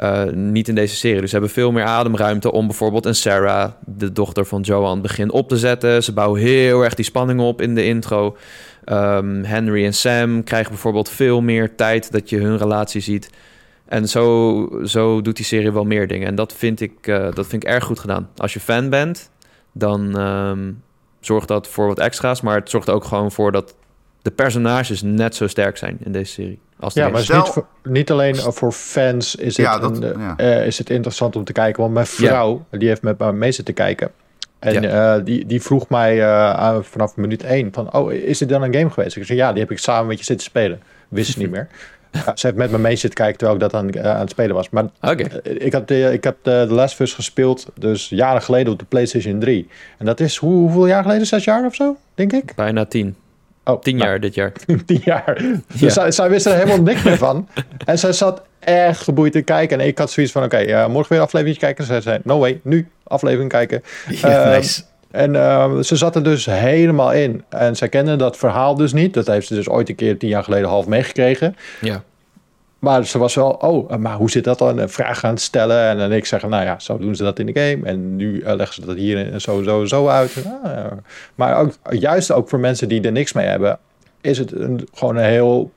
uh, 0.00 0.24
niet 0.24 0.68
in 0.68 0.74
deze 0.74 0.96
serie. 0.96 1.20
Dus 1.20 1.30
ze 1.30 1.36
hebben 1.36 1.54
veel 1.54 1.72
meer 1.72 1.84
ademruimte 1.84 2.52
om 2.52 2.66
bijvoorbeeld 2.66 3.06
een 3.06 3.14
Sarah, 3.14 3.70
de 3.84 4.12
dochter 4.12 4.46
van 4.46 4.60
Joan, 4.60 5.02
begin 5.02 5.30
op 5.30 5.48
te 5.48 5.56
zetten. 5.56 6.02
Ze 6.02 6.12
bouwen 6.12 6.40
heel 6.40 6.82
erg 6.82 6.94
die 6.94 7.04
spanning 7.04 7.40
op 7.40 7.60
in 7.60 7.74
de 7.74 7.84
intro. 7.84 8.36
Um, 8.92 9.44
Henry 9.44 9.84
en 9.84 9.94
Sam 9.94 10.44
krijgen 10.44 10.70
bijvoorbeeld 10.70 11.08
veel 11.08 11.40
meer 11.40 11.74
tijd 11.74 12.12
dat 12.12 12.30
je 12.30 12.38
hun 12.38 12.56
relatie 12.56 13.00
ziet. 13.00 13.30
En 13.84 14.08
zo, 14.08 14.68
zo 14.84 15.20
doet 15.20 15.36
die 15.36 15.44
serie 15.44 15.72
wel 15.72 15.84
meer 15.84 16.06
dingen. 16.06 16.28
En 16.28 16.34
dat 16.34 16.52
vind 16.52 16.80
ik, 16.80 17.06
uh, 17.06 17.32
dat 17.32 17.46
vind 17.46 17.62
ik 17.62 17.68
erg 17.68 17.84
goed 17.84 17.98
gedaan. 17.98 18.28
Als 18.36 18.52
je 18.52 18.60
fan 18.60 18.88
bent, 18.88 19.30
dan 19.72 20.20
um, 20.20 20.82
zorgt 21.20 21.48
dat 21.48 21.68
voor 21.68 21.86
wat 21.86 21.98
extra's. 21.98 22.40
Maar 22.40 22.54
het 22.54 22.70
zorgt 22.70 22.90
ook 22.90 23.04
gewoon 23.04 23.32
voor 23.32 23.52
dat 23.52 23.74
de 24.22 24.30
personages 24.30 25.02
net 25.02 25.34
zo 25.34 25.46
sterk 25.46 25.76
zijn 25.76 25.98
in 26.04 26.12
deze 26.12 26.32
serie. 26.32 26.58
Als 26.80 26.94
ja, 26.94 27.08
maar 27.08 27.20
niet, 27.20 27.48
voor, 27.48 27.66
niet, 27.82 28.10
alleen 28.10 28.36
voor 28.36 28.72
fans 28.72 29.36
is 29.36 29.56
het, 29.56 29.66
ja, 29.66 29.78
dat, 29.78 30.02
een, 30.02 30.36
is 30.64 30.78
het 30.78 30.90
interessant 30.90 31.36
om 31.36 31.44
te 31.44 31.52
kijken. 31.52 31.82
Want 31.82 31.94
mijn 31.94 32.06
vrouw, 32.06 32.66
die 32.70 32.88
heeft 32.88 33.02
met 33.02 33.18
me 33.18 33.32
mee 33.32 33.52
zitten 33.52 33.74
kijken. 33.74 34.10
En 34.58 35.24
die, 35.24 35.46
die 35.46 35.62
vroeg 35.62 35.88
mij 35.88 36.18
vanaf 36.82 37.16
minuut 37.16 37.42
1 37.42 37.72
van, 37.72 37.92
oh, 37.92 38.12
is 38.12 38.38
dit 38.38 38.48
dan 38.48 38.62
een 38.62 38.74
game 38.74 38.90
geweest? 38.90 39.16
Ik 39.16 39.24
zei, 39.24 39.38
ja, 39.38 39.52
die 39.52 39.60
heb 39.60 39.70
ik 39.70 39.78
samen 39.78 40.06
met 40.06 40.18
je 40.18 40.24
zitten 40.24 40.46
spelen. 40.46 40.80
Wist 41.08 41.32
ze 41.32 41.38
niet 41.38 41.50
meer. 41.50 41.68
ze 42.34 42.46
heeft 42.46 42.58
met 42.58 42.70
me 42.70 42.78
mee 42.78 42.96
zitten 42.96 43.18
kijken 43.18 43.38
terwijl 43.38 43.58
ik 43.58 43.70
dat 43.70 43.74
aan, 43.74 44.14
aan 44.14 44.20
het 44.20 44.30
spelen 44.30 44.54
was. 44.54 44.70
Maar 44.70 44.84
ik, 45.58 45.72
had, 45.72 45.90
ik 45.90 46.24
heb 46.24 46.36
de, 46.42 46.64
de 46.68 46.74
Last 46.74 46.94
of 46.94 47.00
Us 47.00 47.14
gespeeld 47.14 47.66
dus 47.74 48.08
jaren 48.08 48.42
geleden 48.42 48.72
op 48.72 48.78
de 48.78 48.84
PlayStation 48.84 49.38
3. 49.38 49.68
En 49.98 50.06
dat 50.06 50.20
is 50.20 50.36
hoe, 50.36 50.52
hoeveel 50.52 50.86
jaar 50.86 51.02
geleden? 51.02 51.26
Zes 51.26 51.44
jaar 51.44 51.64
of 51.64 51.74
zo, 51.74 51.96
denk 52.14 52.32
ik? 52.32 52.54
Bijna 52.54 52.84
tien. 52.84 53.16
Oh, 53.68 53.80
tien 53.80 53.96
nou, 53.96 54.08
jaar 54.08 54.20
dit 54.20 54.34
jaar. 54.34 54.52
tien 54.86 55.00
jaar. 55.04 55.42
Dus 55.78 55.92
zij, 55.92 56.10
zij, 56.10 56.30
wist 56.30 56.46
er 56.46 56.54
helemaal 56.54 56.82
niks 56.82 57.02
meer 57.02 57.16
van. 57.16 57.48
En 57.84 57.98
zij 57.98 58.12
zat 58.12 58.42
echt 58.58 59.00
geboeid 59.00 59.32
te 59.32 59.42
kijken. 59.42 59.80
En 59.80 59.86
ik 59.86 59.98
had 59.98 60.10
zoiets 60.10 60.32
van, 60.32 60.44
oké, 60.44 60.56
okay, 60.56 60.88
morgen 60.88 61.12
weer 61.12 61.22
aflevering 61.22 61.58
kijken. 61.58 61.84
Zij 61.84 62.00
zei, 62.00 62.18
no 62.24 62.38
way, 62.38 62.60
nu 62.62 62.88
aflevering 63.02 63.50
kijken. 63.50 63.82
Ja, 64.08 64.50
nice. 64.50 64.82
En 65.10 65.34
uh, 65.34 65.78
ze 65.78 65.96
zat 65.96 66.16
er 66.16 66.22
dus 66.22 66.46
helemaal 66.46 67.12
in. 67.12 67.44
En 67.48 67.76
zij 67.76 67.88
kende 67.88 68.16
dat 68.16 68.36
verhaal 68.36 68.74
dus 68.74 68.92
niet. 68.92 69.14
Dat 69.14 69.26
heeft 69.26 69.46
ze 69.46 69.54
dus 69.54 69.68
ooit 69.68 69.88
een 69.88 69.94
keer 69.94 70.18
tien 70.18 70.28
jaar 70.28 70.44
geleden 70.44 70.68
half 70.68 70.86
meegekregen. 70.86 71.56
Ja. 71.80 72.02
Maar 72.78 73.04
ze 73.04 73.18
was 73.18 73.34
wel, 73.34 73.50
oh, 73.50 73.96
maar 73.96 74.16
hoe 74.16 74.30
zit 74.30 74.44
dat 74.44 74.58
dan? 74.58 74.88
Vragen 74.88 75.28
aan 75.28 75.34
het 75.34 75.42
stellen. 75.42 75.88
En 75.88 75.98
dan 75.98 76.12
ik 76.12 76.26
zeg, 76.26 76.42
nou 76.42 76.64
ja, 76.64 76.78
zo 76.78 76.98
doen 76.98 77.14
ze 77.14 77.22
dat 77.22 77.38
in 77.38 77.46
de 77.46 77.60
game. 77.60 77.86
En 77.86 78.16
nu 78.16 78.40
uh, 78.40 78.54
leggen 78.54 78.74
ze 78.74 78.86
dat 78.86 78.96
hier 78.96 79.32
en 79.32 79.40
zo, 79.40 79.62
zo, 79.62 79.84
zo 79.84 80.08
uit. 80.08 80.44
Ah, 80.62 80.84
maar 81.34 81.56
ook, 81.56 81.72
juist 81.90 82.32
ook 82.32 82.48
voor 82.48 82.58
mensen 82.58 82.88
die 82.88 83.02
er 83.02 83.12
niks 83.12 83.32
mee 83.32 83.46
hebben, 83.46 83.78
is 84.20 84.38
het 84.38 84.52
een, 84.52 84.88
gewoon 84.94 85.16
een 85.16 85.24
heel... 85.24 85.70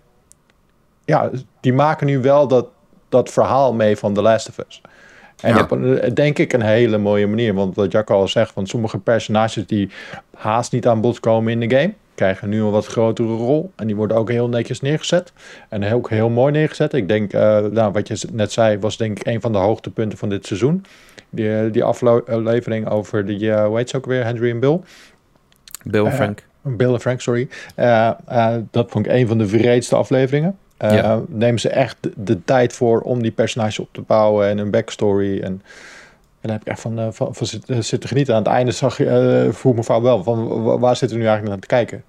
Ja, 1.05 1.29
die 1.59 1.73
maken 1.73 2.07
nu 2.07 2.19
wel 2.19 2.47
dat, 2.47 2.67
dat 3.09 3.29
verhaal 3.29 3.73
mee 3.73 3.97
van 3.97 4.13
The 4.13 4.21
Last 4.21 4.49
of 4.49 4.57
Us. 4.57 4.81
En 5.41 5.55
ja. 5.55 5.61
op 5.61 5.71
een, 5.71 6.13
denk 6.13 6.39
ik 6.39 6.53
een 6.53 6.61
hele 6.61 6.97
mooie 6.97 7.27
manier. 7.27 7.53
Want 7.53 7.75
wat 7.75 7.91
Jack 7.91 8.09
al 8.09 8.27
zegt, 8.27 8.51
van 8.51 8.67
sommige 8.67 8.97
personages 8.97 9.67
die 9.67 9.89
haast 10.35 10.71
niet 10.71 10.87
aan 10.87 11.01
bod 11.01 11.19
komen 11.19 11.51
in 11.51 11.69
de 11.69 11.77
game, 11.77 11.93
krijgen 12.21 12.49
nu 12.49 12.61
een 12.61 12.71
wat 12.71 12.85
grotere 12.85 13.35
rol. 13.35 13.71
En 13.75 13.87
die 13.87 13.95
worden 13.95 14.17
ook 14.17 14.29
heel 14.29 14.49
netjes 14.49 14.81
neergezet. 14.81 15.33
En 15.69 15.93
ook 15.93 16.09
heel 16.09 16.29
mooi 16.29 16.51
neergezet. 16.51 16.93
Ik 16.93 17.07
denk, 17.07 17.33
uh, 17.33 17.59
nou, 17.59 17.91
wat 17.91 18.07
je 18.07 18.27
net 18.31 18.51
zei, 18.51 18.79
was 18.79 18.97
denk 18.97 19.19
ik 19.19 19.25
een 19.25 19.41
van 19.41 19.51
de 19.51 19.57
hoogtepunten 19.57 20.17
van 20.17 20.29
dit 20.29 20.45
seizoen. 20.45 20.85
Die, 21.29 21.57
eh, 21.57 21.71
die 21.71 21.83
aflevering 21.83 22.89
over 22.89 23.25
die, 23.25 23.39
uh, 23.39 23.65
hoe 23.65 23.77
heet 23.77 23.89
ze 23.89 23.97
ook 23.97 24.05
weer, 24.05 24.23
Henry 24.23 24.49
en 24.49 24.59
Bill. 24.59 24.79
Bill 25.83 26.05
en 26.05 26.13
Frank. 26.13 26.43
Bill 26.61 26.93
en 26.93 26.99
Frank, 26.99 27.21
sorry. 27.21 27.47
dat 28.71 28.91
vond 28.91 29.05
ik 29.05 29.11
een 29.11 29.27
van 29.27 29.37
de 29.37 29.47
vreedste 29.47 29.95
afleveringen. 29.95 30.57
Ja. 30.77 31.21
Nemen 31.27 31.59
ze 31.59 31.69
echt 31.69 31.97
de, 32.15 32.43
tijd 32.43 32.73
voor 32.73 32.99
om 32.99 33.21
die 33.21 33.31
personages 33.31 33.79
op 33.79 33.89
te 33.91 34.01
bouwen 34.01 34.47
en 34.47 34.57
een 34.57 34.71
backstory. 34.71 35.39
En, 35.39 35.61
en 36.41 36.47
daar 36.47 36.51
heb 36.51 36.61
ik 36.61 36.67
echt 36.67 36.79
van, 36.79 36.99
uh, 36.99 37.07
van, 37.11 37.35
van 37.35 37.47
zitten, 37.47 37.83
zitten 37.83 38.09
genieten. 38.09 38.35
Aan 38.35 38.43
het 38.43 38.51
einde 38.51 38.71
zag 38.71 38.97
je, 38.97 39.45
uh, 39.45 39.53
vroeg 39.53 39.75
mevrouw 39.75 40.01
wel 40.01 40.23
van 40.23 40.79
waar 40.79 40.95
zitten 40.95 41.17
we 41.17 41.23
nu 41.23 41.29
eigenlijk 41.29 41.59
naar 41.59 41.67
te 41.67 41.75
kijken? 41.75 42.03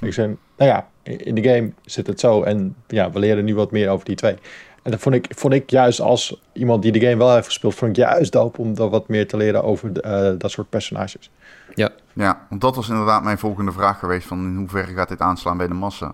Ik 0.00 0.12
zei, 0.12 0.36
nou 0.56 0.70
ja, 0.70 0.88
in 1.02 1.34
de 1.34 1.42
game 1.42 1.72
zit 1.84 2.06
het 2.06 2.20
zo. 2.20 2.42
En 2.42 2.76
ja, 2.86 3.10
we 3.10 3.18
leren 3.18 3.44
nu 3.44 3.54
wat 3.54 3.70
meer 3.70 3.88
over 3.88 4.04
die 4.04 4.16
twee. 4.16 4.36
En 4.82 4.90
dat 4.90 5.00
vond 5.00 5.14
ik, 5.14 5.26
vond 5.36 5.54
ik 5.54 5.70
juist 5.70 6.00
als 6.00 6.40
iemand 6.52 6.82
die 6.82 6.92
de 6.92 7.00
game 7.00 7.16
wel 7.16 7.34
heeft 7.34 7.46
gespeeld, 7.46 7.74
vond 7.74 7.90
ik 7.90 7.96
juist 7.96 8.32
dope 8.32 8.60
om 8.60 8.76
er 8.76 8.88
wat 8.88 9.08
meer 9.08 9.28
te 9.28 9.36
leren 9.36 9.62
over 9.62 9.92
de, 9.92 10.34
dat 10.38 10.50
soort 10.50 10.68
personages. 10.68 11.30
Ja. 11.74 11.90
ja, 12.12 12.46
want 12.48 12.60
dat 12.60 12.76
was 12.76 12.88
inderdaad 12.88 13.22
mijn 13.22 13.38
volgende 13.38 13.72
vraag 13.72 13.98
geweest: 13.98 14.26
van 14.26 14.44
in 14.44 14.56
hoeverre 14.56 14.92
gaat 14.92 15.08
dit 15.08 15.20
aanslaan 15.20 15.56
bij 15.56 15.66
de 15.66 15.74
massa? 15.74 16.12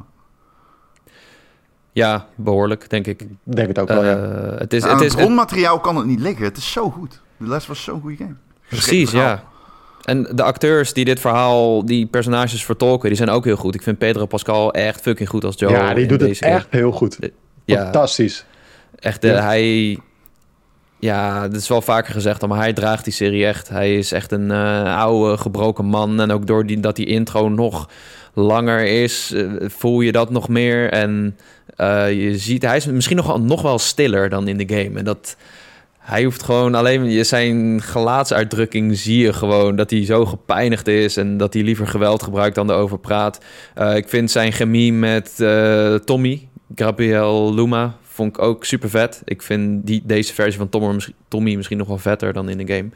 Ja, 1.92 2.27
behoorlijk, 2.35 2.90
denk 2.90 3.07
ik. 3.07 3.27
Denk 3.42 3.69
het 3.69 3.79
ook 3.79 3.88
wel, 3.88 4.05
ja. 4.05 4.16
Eh, 4.16 4.59
het, 4.59 4.73
is, 4.73 4.85
het, 4.85 5.01
is, 5.01 5.14
grondmateriaal 5.14 5.81
kan 5.81 5.97
het 5.97 6.07
niet 6.07 6.21
liggen. 6.21 6.45
Het 6.45 6.57
is 6.57 6.73
zo 6.73 6.90
goed. 6.90 7.23
De 7.38 7.49
les 7.49 7.66
was 7.66 7.83
zo'n 7.83 8.01
goede 8.01 8.16
game. 8.16 8.35
Precies, 8.68 9.11
ja. 9.11 9.44
En 10.05 10.29
de 10.35 10.42
acteurs 10.42 10.92
die 10.92 11.05
dit 11.05 11.20
verhaal, 11.20 11.87
die 11.87 12.07
personages 12.07 12.64
vertolken, 12.64 13.09
die 13.09 13.16
zijn 13.16 13.31
ook 13.31 13.44
heel 13.44 13.57
goed. 13.57 13.75
Ik 13.75 13.83
vind 13.83 13.99
Pedro 13.99 14.27
Pascal 14.27 14.72
echt 14.72 15.01
fucking 15.01 15.29
goed 15.29 15.44
als 15.44 15.55
Joe. 15.59 15.70
Ja, 15.70 15.94
die 15.94 16.07
doet 16.07 16.20
het 16.20 16.40
echt 16.40 16.66
heel 16.70 16.92
goed. 16.92 17.18
Ja, 17.64 17.83
Fantastisch. 17.83 18.44
Echt, 18.99 19.25
uh, 19.25 19.38
hij... 19.40 19.99
Ja, 20.99 21.49
dat 21.49 21.61
is 21.61 21.68
wel 21.68 21.83
vaker 21.83 22.12
gezegd, 22.12 22.46
maar 22.46 22.59
hij 22.59 22.72
draagt 22.72 23.05
die 23.05 23.12
serie 23.12 23.46
echt. 23.46 23.68
Hij 23.68 23.96
is 23.96 24.12
echt 24.12 24.33
een 24.33 24.51
uh, 24.51 24.99
oude, 24.99 25.37
gebroken 25.37 25.85
man. 25.85 26.20
En 26.20 26.31
ook 26.31 26.46
door 26.46 26.66
die, 26.66 26.81
dat 26.81 26.96
die 26.96 27.07
intro 27.07 27.49
nog 27.49 27.88
langer 28.35 28.85
is, 28.85 29.35
voel 29.61 30.01
je 30.01 30.12
dat 30.12 30.31
nog 30.31 30.49
meer. 30.49 30.90
En 30.90 31.37
uh, 31.77 32.12
je 32.22 32.38
ziet, 32.38 32.62
hij 32.62 32.77
is 32.77 32.87
misschien 32.87 33.16
nog, 33.16 33.40
nog 33.42 33.62
wel 33.62 33.79
stiller 33.79 34.29
dan 34.29 34.49
in 34.49 34.57
de 34.57 34.77
game. 34.77 34.99
En 34.99 35.05
dat 35.05 35.37
hij 36.07 36.25
hoeft 36.25 36.42
gewoon 36.42 36.75
alleen 36.75 37.25
zijn 37.25 37.83
gelaatsuitdrukking 37.83 38.97
zie 38.97 39.19
je 39.19 39.33
gewoon 39.33 39.77
dat 39.77 39.90
hij 39.90 40.05
zo 40.05 40.27
gepijnigd 40.27 40.88
is 40.88 41.16
en 41.16 41.37
dat 41.37 41.53
hij 41.55 41.62
liever 41.62 41.87
geweld 41.87 42.23
gebruikt 42.23 42.55
dan 42.55 42.71
erover 42.71 42.99
praat. 42.99 43.40
Uh, 43.79 43.97
ik 43.97 44.09
vind 44.09 44.31
zijn 44.31 44.53
chemie 44.53 44.92
met 44.92 45.35
uh, 45.38 45.95
Tommy, 45.95 46.49
Gabriel 46.75 47.55
Luma, 47.55 47.97
vond 48.03 48.37
ik 48.37 48.42
ook 48.42 48.64
super 48.64 48.90
vet. 48.90 49.23
Ik 49.25 49.42
vind 49.42 49.87
die, 49.87 50.03
deze 50.05 50.35
versie 50.35 50.59
van 50.59 50.69
Tommy, 50.69 50.99
Tommy 51.29 51.55
misschien 51.55 51.79
nog 51.79 51.88
wel 51.88 51.99
vetter 51.99 52.33
dan 52.33 52.49
in 52.49 52.59
de 52.59 52.75
game. 52.75 52.88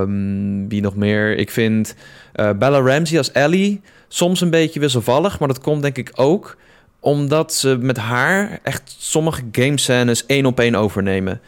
Um, 0.00 0.68
wie 0.68 0.80
nog 0.80 0.96
meer? 0.96 1.36
Ik 1.36 1.50
vind 1.50 1.94
uh, 2.36 2.50
Bella 2.58 2.80
Ramsey 2.80 3.18
als 3.18 3.32
Ellie 3.32 3.80
soms 4.08 4.40
een 4.40 4.50
beetje 4.50 4.80
wisselvallig, 4.80 5.38
maar 5.38 5.48
dat 5.48 5.60
komt 5.60 5.82
denk 5.82 5.96
ik 5.96 6.10
ook 6.14 6.56
omdat 7.00 7.54
ze 7.54 7.76
met 7.80 7.96
haar 7.96 8.58
echt 8.62 8.96
sommige 8.98 9.42
gamescènes 9.52 10.26
één 10.26 10.46
op 10.46 10.60
één 10.60 10.74
overnemen. 10.74 11.40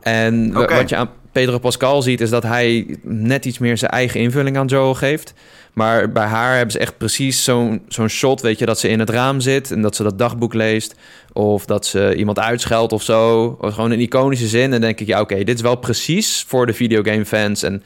En 0.00 0.52
wat 0.52 0.88
je 0.88 0.96
aan 0.96 1.10
Pedro 1.32 1.58
Pascal 1.58 2.02
ziet, 2.02 2.20
is 2.20 2.30
dat 2.30 2.42
hij 2.42 2.96
net 3.02 3.44
iets 3.44 3.58
meer 3.58 3.78
zijn 3.78 3.90
eigen 3.90 4.20
invulling 4.20 4.56
aan 4.56 4.66
Joel 4.66 4.94
geeft. 4.94 5.34
Maar 5.72 6.12
bij 6.12 6.26
haar 6.26 6.54
hebben 6.54 6.72
ze 6.72 6.78
echt 6.78 6.98
precies 6.98 7.44
zo'n 7.44 7.82
zo'n 7.88 8.08
shot, 8.08 8.40
weet 8.40 8.58
je, 8.58 8.66
dat 8.66 8.78
ze 8.78 8.88
in 8.88 8.98
het 8.98 9.10
raam 9.10 9.40
zit 9.40 9.70
en 9.70 9.82
dat 9.82 9.96
ze 9.96 10.02
dat 10.02 10.18
dagboek 10.18 10.54
leest. 10.54 10.94
Of 11.32 11.64
dat 11.64 11.86
ze 11.86 12.14
iemand 12.14 12.38
uitscheldt 12.38 12.92
of 12.92 13.02
zo. 13.02 13.56
Of 13.60 13.74
gewoon 13.74 13.90
een 13.90 14.00
iconische 14.00 14.46
zin. 14.46 14.64
En 14.64 14.70
dan 14.70 14.80
denk 14.80 15.00
ik, 15.00 15.06
ja, 15.06 15.20
oké, 15.20 15.44
dit 15.44 15.56
is 15.56 15.60
wel 15.60 15.76
precies 15.76 16.44
voor 16.48 16.66
de 16.66 16.72
videogame 16.72 17.24
fans. 17.24 17.62
En 17.62 17.82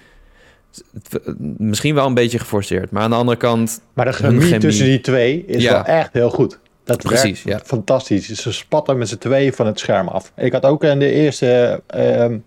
misschien 1.56 1.94
wel 1.94 2.06
een 2.06 2.14
beetje 2.14 2.38
geforceerd. 2.38 2.90
Maar 2.90 3.02
aan 3.02 3.10
de 3.10 3.16
andere 3.16 3.36
kant... 3.36 3.80
Maar 3.92 4.04
de 4.04 4.12
chemie, 4.12 4.58
tussen 4.58 4.86
die 4.86 5.00
twee 5.00 5.44
is 5.46 5.64
wel 5.64 5.84
echt 5.84 6.12
heel 6.12 6.30
goed. 6.30 6.58
Dat 6.84 7.02
Precies, 7.02 7.42
ja. 7.42 7.58
fantastisch. 7.58 8.28
Ze 8.28 8.52
spatten 8.52 8.98
met 8.98 9.08
z'n 9.08 9.18
tweeën 9.18 9.52
van 9.52 9.66
het 9.66 9.78
scherm 9.78 10.08
af. 10.08 10.32
Ik 10.36 10.52
had 10.52 10.64
ook 10.64 10.84
in 10.84 10.98
de 10.98 11.10
eerste, 11.10 11.82
uh, 11.94 12.38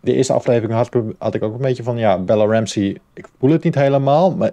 de 0.00 0.14
eerste 0.14 0.32
aflevering 0.32 0.72
had 0.72 0.94
ik, 0.94 1.02
had 1.18 1.34
ik 1.34 1.42
ook 1.42 1.54
een 1.54 1.60
beetje 1.60 1.82
van, 1.82 1.96
ja, 1.96 2.18
Bella 2.18 2.44
Ramsey, 2.44 3.00
ik 3.14 3.26
voel 3.38 3.50
het 3.50 3.62
niet 3.62 3.74
helemaal, 3.74 4.34
maar 4.34 4.52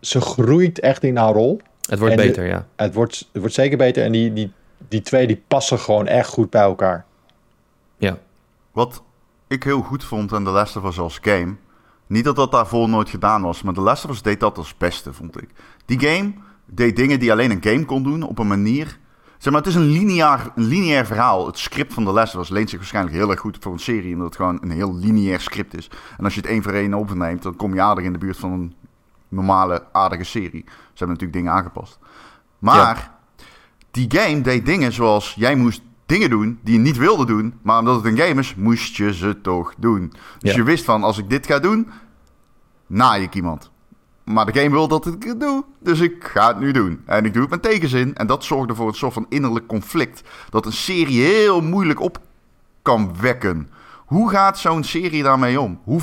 ze 0.00 0.20
groeit 0.20 0.80
echt 0.80 1.02
in 1.02 1.16
haar 1.16 1.32
rol. 1.32 1.60
Het 1.88 1.98
wordt 1.98 2.16
beter, 2.16 2.46
ja. 2.46 2.66
Het 2.76 2.94
wordt, 2.94 3.28
het 3.32 3.40
wordt 3.40 3.54
zeker 3.54 3.78
beter 3.78 4.04
en 4.04 4.12
die, 4.12 4.32
die, 4.32 4.52
die 4.88 5.00
twee 5.00 5.26
die 5.26 5.42
passen 5.48 5.78
gewoon 5.78 6.06
echt 6.06 6.28
goed 6.28 6.50
bij 6.50 6.62
elkaar. 6.62 7.04
Ja. 7.96 8.18
Wat 8.72 9.02
ik 9.46 9.62
heel 9.62 9.80
goed 9.80 10.04
vond 10.04 10.32
aan 10.32 10.44
The 10.44 10.50
Last 10.50 10.76
of 10.76 10.84
Us 10.84 10.98
als 10.98 11.18
game, 11.22 11.54
niet 12.06 12.24
dat 12.24 12.36
dat 12.36 12.52
daarvoor 12.52 12.88
nooit 12.88 13.08
gedaan 13.08 13.42
was, 13.42 13.62
maar 13.62 13.74
The 13.74 13.80
Last 13.80 14.04
of 14.04 14.10
Us 14.10 14.22
deed 14.22 14.40
dat 14.40 14.58
als 14.58 14.76
beste, 14.76 15.12
vond 15.12 15.42
ik. 15.42 15.48
Die 15.86 16.00
game 16.00 16.32
deed 16.72 16.96
dingen 16.96 17.20
die 17.20 17.32
alleen 17.32 17.50
een 17.50 17.62
game 17.62 17.84
kon 17.84 18.02
doen 18.02 18.22
op 18.22 18.38
een 18.38 18.46
manier. 18.46 18.98
Zeg 19.38 19.52
maar, 19.52 19.62
het 19.62 19.70
is 19.70 19.76
een 19.76 19.90
lineair, 19.90 20.52
een 20.54 20.64
lineair 20.64 21.06
verhaal. 21.06 21.46
Het 21.46 21.58
script 21.58 21.94
van 21.94 22.04
de 22.04 22.12
les 22.12 22.32
was 22.32 22.48
leent 22.48 22.70
zich 22.70 22.78
waarschijnlijk 22.78 23.16
heel 23.16 23.30
erg 23.30 23.40
goed 23.40 23.56
voor 23.60 23.72
een 23.72 23.78
serie, 23.78 24.12
omdat 24.12 24.26
het 24.26 24.36
gewoon 24.36 24.58
een 24.62 24.70
heel 24.70 24.94
lineair 24.94 25.40
script 25.40 25.76
is. 25.76 25.90
En 26.18 26.24
als 26.24 26.34
je 26.34 26.40
het 26.40 26.50
één 26.50 26.62
voor 26.62 26.72
één 26.72 26.94
opneemt, 26.94 27.42
dan 27.42 27.56
kom 27.56 27.74
je 27.74 27.80
aardig 27.80 28.04
in 28.04 28.12
de 28.12 28.18
buurt 28.18 28.36
van 28.36 28.52
een 28.52 28.74
normale, 29.28 29.84
aardige 29.92 30.24
serie. 30.24 30.64
Ze 30.66 30.72
hebben 31.04 31.08
natuurlijk 31.08 31.32
dingen 31.32 31.52
aangepast. 31.52 31.98
Maar 32.58 33.10
die 33.90 34.06
game 34.08 34.40
deed 34.40 34.66
dingen 34.66 34.92
zoals 34.92 35.34
jij 35.36 35.54
moest 35.54 35.82
dingen 36.06 36.30
doen 36.30 36.58
die 36.62 36.74
je 36.74 36.80
niet 36.80 36.96
wilde 36.96 37.26
doen, 37.26 37.54
maar 37.62 37.78
omdat 37.78 37.96
het 37.96 38.04
een 38.04 38.18
game 38.18 38.40
is, 38.40 38.54
moest 38.54 38.96
je 38.96 39.14
ze 39.14 39.40
toch 39.40 39.74
doen. 39.78 40.12
Dus 40.38 40.54
je 40.54 40.62
wist 40.62 40.84
van, 40.84 41.02
als 41.02 41.18
ik 41.18 41.30
dit 41.30 41.46
ga 41.46 41.58
doen, 41.58 41.88
naai 42.86 43.22
ik 43.22 43.34
iemand. 43.34 43.69
Maar 44.32 44.46
de 44.46 44.60
game 44.60 44.70
wil 44.70 44.88
dat 44.88 45.06
ik 45.06 45.22
het 45.22 45.40
doe, 45.40 45.64
dus 45.78 46.00
ik 46.00 46.24
ga 46.24 46.48
het 46.48 46.60
nu 46.60 46.72
doen. 46.72 47.02
En 47.06 47.24
ik 47.24 47.32
doe 47.32 47.42
het 47.42 47.50
met 47.50 47.62
tegenzin. 47.62 48.14
En 48.14 48.26
dat 48.26 48.44
zorgde 48.44 48.74
voor 48.74 48.88
een 48.88 48.94
soort 48.94 49.12
van 49.12 49.26
innerlijk 49.28 49.66
conflict. 49.66 50.22
Dat 50.50 50.66
een 50.66 50.72
serie 50.72 51.20
heel 51.20 51.60
moeilijk 51.60 52.00
op 52.00 52.20
kan 52.82 53.14
wekken. 53.20 53.68
Hoe 54.06 54.30
gaat 54.30 54.58
zo'n 54.58 54.84
serie 54.84 55.22
daarmee 55.22 55.60
om? 55.60 55.80
Hoe, 55.84 56.00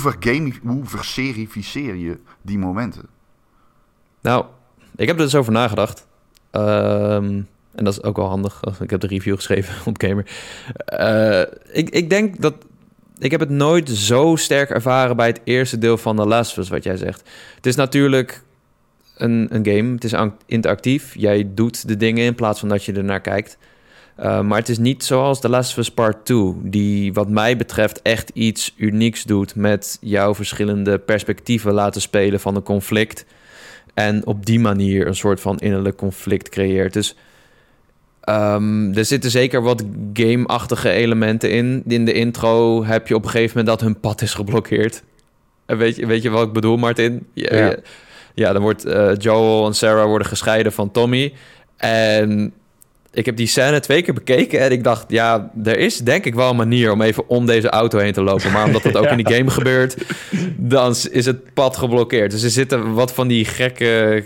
hoe 0.62 0.84
verserificeer 0.84 1.94
je 1.94 2.18
die 2.42 2.58
momenten? 2.58 3.06
Nou, 4.20 4.44
ik 4.96 5.06
heb 5.06 5.16
er 5.16 5.24
dus 5.24 5.34
over 5.34 5.52
nagedacht. 5.52 6.06
Ehm, 6.50 7.42
en 7.72 7.84
dat 7.84 7.92
is 7.92 8.02
ook 8.02 8.16
wel 8.16 8.28
handig. 8.28 8.62
Ik 8.80 8.90
heb 8.90 9.00
de 9.00 9.06
review 9.06 9.34
geschreven 9.34 9.74
op 9.90 10.02
Gamer. 10.02 10.30
Uh, 10.92 11.40
ik, 11.76 11.90
ik 11.90 12.10
denk 12.10 12.40
dat 12.40 12.54
ik 13.18 13.30
heb 13.30 13.40
het 13.40 13.50
nooit 13.50 13.88
zo 13.88 14.36
sterk 14.36 14.70
ervaren 14.70 15.16
bij 15.16 15.26
het 15.26 15.40
eerste 15.44 15.78
deel 15.78 15.98
van 15.98 16.16
The 16.16 16.26
Last 16.26 16.50
of 16.50 16.58
Us, 16.58 16.68
wat 16.68 16.84
jij 16.84 16.96
zegt. 16.96 17.22
Het 17.54 17.66
is 17.66 17.74
natuurlijk 17.74 18.42
een, 19.16 19.46
een 19.50 19.66
game. 19.66 19.92
Het 19.92 20.04
is 20.04 20.14
interactief. 20.46 21.14
Jij 21.16 21.50
doet 21.54 21.88
de 21.88 21.96
dingen 21.96 22.24
in 22.24 22.34
plaats 22.34 22.60
van 22.60 22.68
dat 22.68 22.84
je 22.84 22.92
ernaar 22.92 23.20
kijkt. 23.20 23.58
Uh, 24.20 24.40
maar 24.40 24.58
het 24.58 24.68
is 24.68 24.78
niet 24.78 25.04
zoals 25.04 25.40
The 25.40 25.48
Last 25.48 25.70
of 25.70 25.76
Us 25.76 25.90
Part 25.90 26.24
2, 26.24 26.54
die 26.62 27.12
wat 27.12 27.28
mij 27.28 27.56
betreft 27.56 28.02
echt 28.02 28.30
iets 28.34 28.74
unieks 28.76 29.24
doet 29.24 29.54
met 29.54 29.98
jouw 30.00 30.34
verschillende 30.34 30.98
perspectieven 30.98 31.72
laten 31.72 32.00
spelen 32.00 32.40
van 32.40 32.56
een 32.56 32.62
conflict. 32.62 33.24
En 33.94 34.26
op 34.26 34.46
die 34.46 34.60
manier 34.60 35.06
een 35.06 35.16
soort 35.16 35.40
van 35.40 35.58
innerlijk 35.58 35.96
conflict 35.96 36.48
creëert. 36.48 36.92
Dus 36.92 37.16
um, 38.28 38.94
er 38.94 39.04
zitten 39.04 39.30
zeker 39.30 39.62
wat 39.62 39.84
game-achtige 40.12 40.90
elementen 40.90 41.50
in. 41.50 41.82
In 41.86 42.04
de 42.04 42.12
intro 42.12 42.84
heb 42.84 43.08
je 43.08 43.14
op 43.14 43.24
een 43.24 43.30
gegeven 43.30 43.58
moment 43.58 43.78
dat 43.78 43.88
hun 43.88 44.00
pad 44.00 44.22
is 44.22 44.34
geblokkeerd. 44.34 45.02
Weet 45.66 45.96
je, 45.96 46.06
weet 46.06 46.22
je 46.22 46.30
wat 46.30 46.46
ik 46.46 46.52
bedoel, 46.52 46.76
Martin? 46.76 47.26
Ja, 47.32 47.76
ja. 48.34 48.52
dan 48.52 48.62
wordt 48.62 48.86
uh, 48.86 49.10
Joel 49.18 49.66
en 49.66 49.74
Sarah 49.74 50.06
worden 50.06 50.26
gescheiden 50.26 50.72
van 50.72 50.90
Tommy. 50.90 51.32
En 51.76 52.52
ik 53.12 53.26
heb 53.26 53.36
die 53.36 53.46
scène 53.46 53.80
twee 53.80 54.02
keer 54.02 54.14
bekeken 54.14 54.60
en 54.60 54.70
ik 54.72 54.84
dacht, 54.84 55.04
ja, 55.08 55.50
er 55.64 55.78
is 55.78 55.98
denk 55.98 56.24
ik 56.24 56.34
wel 56.34 56.50
een 56.50 56.56
manier 56.56 56.92
om 56.92 57.02
even 57.02 57.28
om 57.28 57.46
deze 57.46 57.68
auto 57.68 57.98
heen 57.98 58.12
te 58.12 58.22
lopen. 58.22 58.52
Maar 58.52 58.64
omdat 58.64 58.82
dat 58.82 58.96
ook 58.96 59.06
in 59.16 59.24
die 59.24 59.34
game 59.34 59.50
gebeurt, 59.50 59.96
dan 60.56 60.94
is 61.10 61.26
het 61.26 61.54
pad 61.54 61.76
geblokkeerd. 61.76 62.30
Dus 62.30 62.42
er 62.42 62.50
zitten 62.50 62.92
wat 62.92 63.12
van 63.12 63.28
die 63.28 63.44
gekke, 63.44 64.24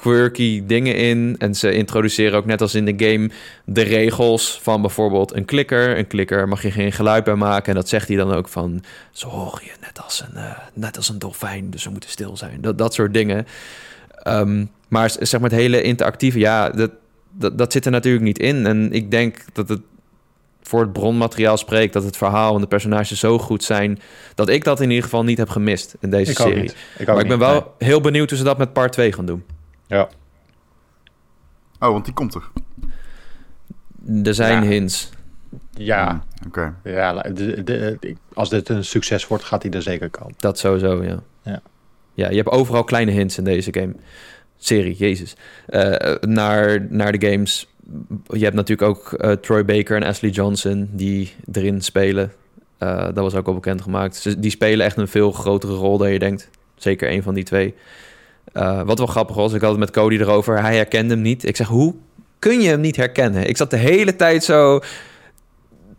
quirky 0.00 0.62
dingen 0.66 0.96
in. 0.96 1.34
En 1.38 1.54
ze 1.54 1.72
introduceren 1.72 2.38
ook 2.38 2.46
net 2.46 2.60
als 2.60 2.74
in 2.74 2.84
de 2.84 3.04
game 3.06 3.30
de 3.64 3.82
regels 3.82 4.58
van 4.62 4.80
bijvoorbeeld 4.80 5.34
een 5.34 5.44
klikker. 5.44 5.98
Een 5.98 6.06
klikker 6.06 6.48
mag 6.48 6.62
je 6.62 6.70
geen 6.70 6.92
geluid 6.92 7.24
bij 7.24 7.34
maken. 7.34 7.68
En 7.68 7.74
dat 7.74 7.88
zegt 7.88 8.08
hij 8.08 8.16
dan 8.16 8.32
ook 8.32 8.48
van, 8.48 8.84
zo 9.10 9.28
hoor 9.28 9.60
je 9.64 9.72
net 9.80 10.00
als 10.04 10.24
een, 10.28 10.34
uh, 10.40 10.58
net 10.74 10.96
als 10.96 11.08
een 11.08 11.18
dolfijn, 11.18 11.70
dus 11.70 11.84
we 11.84 11.90
moeten 11.90 12.10
stil 12.10 12.36
zijn. 12.36 12.60
Dat, 12.60 12.78
dat 12.78 12.94
soort 12.94 13.14
dingen. 13.14 13.46
Um, 14.28 14.70
maar 14.88 15.10
zeg 15.10 15.40
maar 15.40 15.50
het 15.50 15.58
hele 15.58 15.82
interactieve, 15.82 16.38
ja, 16.38 16.70
dat 16.70 16.90
dat, 17.38 17.58
dat 17.58 17.72
zit 17.72 17.84
er 17.84 17.90
natuurlijk 17.90 18.24
niet 18.24 18.38
in. 18.38 18.66
En 18.66 18.92
ik 18.92 19.10
denk 19.10 19.44
dat 19.52 19.68
het 19.68 19.80
voor 20.62 20.80
het 20.80 20.92
bronmateriaal 20.92 21.56
spreekt 21.56 21.92
dat 21.92 22.04
het 22.04 22.16
verhaal 22.16 22.54
en 22.54 22.60
de 22.60 22.66
personages 22.66 23.18
zo 23.18 23.38
goed 23.38 23.64
zijn 23.64 23.98
dat 24.34 24.48
ik 24.48 24.64
dat 24.64 24.80
in 24.80 24.88
ieder 24.88 25.04
geval 25.04 25.24
niet 25.24 25.38
heb 25.38 25.48
gemist 25.48 25.94
in 26.00 26.10
deze 26.10 26.32
serie. 26.32 26.70
Ik 26.98 27.06
maar 27.06 27.20
ik 27.20 27.28
ben 27.28 27.38
wel 27.38 27.74
heel 27.78 28.00
benieuwd 28.00 28.28
hoe 28.28 28.38
ze 28.38 28.44
dat 28.44 28.58
met 28.58 28.72
part 28.72 28.92
2 28.92 29.12
gaan 29.12 29.26
doen. 29.26 29.44
Ja. 29.86 30.08
Oh, 31.78 31.90
want 31.90 32.04
die 32.04 32.14
komt 32.14 32.34
er. 32.34 32.50
Er 34.24 34.34
zijn 34.34 34.62
hints. 34.62 35.10
Ja. 35.70 36.08
Hmm, 36.08 36.22
oké. 36.46 36.74
Ja, 36.84 37.24
als 38.34 38.48
dit 38.48 38.68
een 38.68 38.84
succes 38.84 39.26
wordt, 39.26 39.44
gaat 39.44 39.62
hij 39.62 39.72
er 39.72 39.82
zeker 39.82 40.10
komen. 40.10 40.34
Dat 40.36 40.58
sowieso, 40.58 41.02
ja. 41.04 41.22
Ja. 41.42 41.62
Ja, 42.14 42.28
je 42.28 42.36
hebt 42.36 42.48
overal 42.48 42.84
kleine 42.84 43.10
hints 43.10 43.38
in 43.38 43.44
deze 43.44 43.72
game 43.72 43.94
serie, 44.56 44.94
Jezus, 44.94 45.36
uh, 45.68 46.14
naar, 46.20 46.86
naar 46.90 47.18
de 47.18 47.30
games. 47.30 47.68
Je 48.26 48.44
hebt 48.44 48.54
natuurlijk 48.54 48.88
ook 48.88 49.14
uh, 49.18 49.32
Troy 49.32 49.64
Baker 49.64 49.96
en 49.96 50.02
Ashley 50.02 50.30
Johnson 50.30 50.88
die 50.92 51.32
erin 51.52 51.80
spelen. 51.80 52.32
Uh, 52.78 53.04
dat 53.04 53.16
was 53.16 53.34
ook 53.34 53.46
al 53.46 53.54
bekend 53.54 53.82
gemaakt. 53.82 54.42
die 54.42 54.50
spelen 54.50 54.86
echt 54.86 54.96
een 54.96 55.08
veel 55.08 55.32
grotere 55.32 55.74
rol 55.74 55.98
dan 55.98 56.10
je 56.10 56.18
denkt. 56.18 56.50
Zeker 56.74 57.10
een 57.10 57.22
van 57.22 57.34
die 57.34 57.44
twee. 57.44 57.74
Wat 58.84 58.98
wel 58.98 59.06
grappig 59.06 59.36
was, 59.36 59.52
ik 59.52 59.60
had 59.60 59.70
het 59.70 59.78
met 59.78 59.90
Cody 59.90 60.16
erover. 60.16 60.60
Hij 60.60 60.76
herkende 60.76 61.14
hem 61.14 61.22
niet. 61.22 61.46
Ik 61.46 61.56
zeg, 61.56 61.66
hoe 61.66 61.94
kun 62.38 62.60
je 62.60 62.68
hem 62.68 62.80
niet 62.80 62.96
herkennen? 62.96 63.48
Ik 63.48 63.56
zat 63.56 63.70
de 63.70 63.76
hele 63.76 64.16
tijd 64.16 64.44
zo 64.44 64.80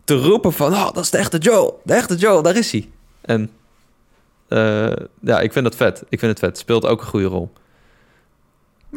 te 0.04 0.14
roepen 0.14 0.52
van... 0.52 0.72
Oh, 0.72 0.92
dat 0.92 1.04
is 1.04 1.10
de 1.10 1.18
echte 1.18 1.38
Joel. 1.38 1.80
De 1.84 1.94
echte 1.94 2.14
Joel, 2.14 2.42
daar 2.42 2.56
is 2.56 2.72
hij. 2.72 2.88
En 3.20 3.50
ja, 5.20 5.40
ik 5.40 5.52
vind 5.52 5.64
dat 5.64 5.76
vet. 5.76 6.04
Ik 6.08 6.18
vind 6.18 6.30
het 6.30 6.40
vet. 6.40 6.58
Speelt 6.58 6.86
ook 6.86 7.00
een 7.00 7.06
goede 7.06 7.26
rol. 7.26 7.52